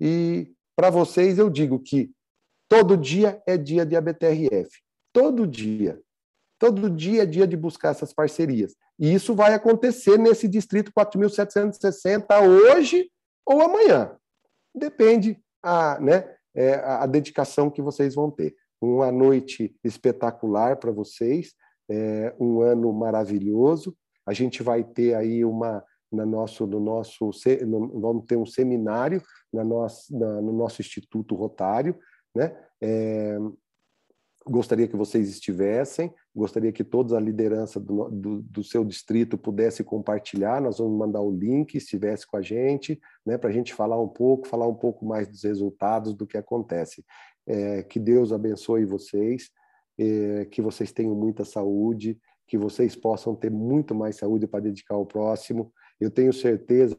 E 0.00 0.52
para 0.76 0.90
vocês 0.90 1.38
eu 1.38 1.48
digo 1.48 1.78
que 1.78 2.10
todo 2.68 2.96
dia 2.96 3.42
é 3.46 3.56
dia 3.56 3.84
de 3.84 3.96
ABTRF. 3.96 4.70
Todo 5.12 5.46
dia. 5.46 6.00
Todo 6.58 6.90
dia 6.90 7.22
é 7.22 7.26
dia 7.26 7.46
de 7.46 7.56
buscar 7.56 7.90
essas 7.90 8.12
parcerias. 8.12 8.74
E 8.98 9.14
isso 9.14 9.34
vai 9.34 9.54
acontecer 9.54 10.18
nesse 10.18 10.48
distrito 10.48 10.92
4.760 10.92 12.26
hoje 12.42 13.10
ou 13.46 13.62
amanhã. 13.62 14.16
Depende 14.74 15.40
a, 15.62 16.00
né, 16.00 16.34
é, 16.54 16.74
a 16.74 17.06
dedicação 17.06 17.70
que 17.70 17.80
vocês 17.80 18.14
vão 18.14 18.30
ter. 18.30 18.56
Uma 18.80 19.10
noite 19.10 19.74
espetacular 19.84 20.76
para 20.76 20.92
vocês, 20.92 21.54
é, 21.88 22.34
um 22.38 22.60
ano 22.60 22.92
maravilhoso. 22.92 23.96
A 24.26 24.32
gente 24.32 24.62
vai 24.62 24.84
ter 24.84 25.14
aí 25.14 25.44
uma 25.44 25.84
na 26.10 26.24
nosso, 26.24 26.66
no 26.66 26.80
nosso, 26.80 27.30
no, 27.66 28.00
vamos 28.00 28.24
ter 28.24 28.36
um 28.36 28.46
seminário 28.46 29.22
na 29.52 29.62
nossa, 29.62 30.16
na, 30.16 30.40
no 30.40 30.52
nosso 30.52 30.80
Instituto 30.80 31.34
Rotário, 31.34 31.98
né? 32.38 32.56
É, 32.80 33.36
gostaria 34.46 34.86
que 34.86 34.96
vocês 34.96 35.28
estivessem, 35.28 36.14
gostaria 36.34 36.70
que 36.70 36.84
toda 36.84 37.16
a 37.16 37.20
liderança 37.20 37.80
do, 37.80 38.08
do, 38.08 38.42
do, 38.42 38.62
seu 38.62 38.84
distrito 38.84 39.36
pudesse 39.36 39.82
compartilhar, 39.82 40.60
nós 40.60 40.78
vamos 40.78 40.96
mandar 40.96 41.20
o 41.20 41.32
link, 41.32 41.74
estivesse 41.74 42.24
com 42.26 42.36
a 42.36 42.42
gente, 42.42 43.00
né, 43.26 43.36
para 43.36 43.50
a 43.50 43.52
gente 43.52 43.74
falar 43.74 44.00
um 44.00 44.08
pouco, 44.08 44.46
falar 44.46 44.68
um 44.68 44.74
pouco 44.74 45.04
mais 45.04 45.26
dos 45.26 45.42
resultados 45.42 46.14
do 46.14 46.26
que 46.26 46.38
acontece. 46.38 47.04
É, 47.44 47.82
que 47.82 47.98
Deus 47.98 48.32
abençoe 48.32 48.84
vocês, 48.84 49.50
é, 49.98 50.44
que 50.44 50.62
vocês 50.62 50.92
tenham 50.92 51.16
muita 51.16 51.44
saúde, 51.44 52.16
que 52.46 52.56
vocês 52.56 52.94
possam 52.94 53.34
ter 53.34 53.50
muito 53.50 53.94
mais 53.96 54.16
saúde 54.16 54.46
para 54.46 54.60
dedicar 54.60 54.94
ao 54.94 55.04
próximo. 55.04 55.72
Eu 56.00 56.10
tenho 56.10 56.32
certeza 56.32 56.96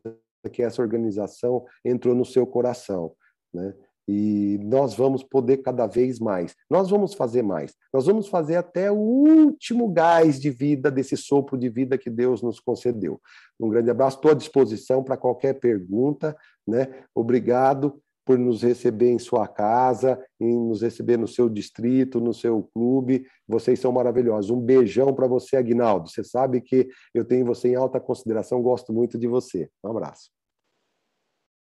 que 0.51 0.61
essa 0.61 0.81
organização 0.81 1.65
entrou 1.83 2.13
no 2.13 2.25
seu 2.25 2.45
coração, 2.45 3.13
né? 3.53 3.73
E 4.11 4.57
nós 4.63 4.95
vamos 4.95 5.21
poder 5.21 5.57
cada 5.57 5.85
vez 5.85 6.19
mais. 6.19 6.55
Nós 6.67 6.89
vamos 6.89 7.13
fazer 7.13 7.43
mais. 7.43 7.75
Nós 7.93 8.07
vamos 8.07 8.27
fazer 8.27 8.55
até 8.55 8.91
o 8.91 8.95
último 8.95 9.87
gás 9.87 10.39
de 10.39 10.49
vida, 10.49 10.89
desse 10.89 11.15
sopro 11.15 11.55
de 11.55 11.69
vida 11.69 11.95
que 11.95 12.09
Deus 12.09 12.41
nos 12.41 12.59
concedeu. 12.59 13.21
Um 13.59 13.69
grande 13.69 13.91
abraço, 13.91 14.17
estou 14.17 14.31
à 14.31 14.33
disposição 14.33 15.03
para 15.03 15.15
qualquer 15.15 15.59
pergunta. 15.59 16.35
Né? 16.67 16.87
Obrigado 17.13 18.01
por 18.25 18.35
nos 18.39 18.63
receber 18.63 19.11
em 19.11 19.19
sua 19.19 19.47
casa, 19.47 20.19
em 20.39 20.57
nos 20.59 20.81
receber 20.81 21.17
no 21.17 21.27
seu 21.27 21.47
distrito, 21.47 22.19
no 22.19 22.33
seu 22.33 22.63
clube. 22.73 23.27
Vocês 23.47 23.79
são 23.79 23.91
maravilhosos. 23.91 24.49
Um 24.49 24.59
beijão 24.59 25.13
para 25.13 25.27
você, 25.27 25.55
Aguinaldo. 25.55 26.09
Você 26.09 26.23
sabe 26.23 26.61
que 26.61 26.89
eu 27.13 27.23
tenho 27.23 27.45
você 27.45 27.67
em 27.69 27.75
alta 27.75 27.99
consideração, 27.99 28.59
gosto 28.59 28.91
muito 28.91 29.19
de 29.19 29.27
você. 29.27 29.69
Um 29.83 29.91
abraço. 29.91 30.38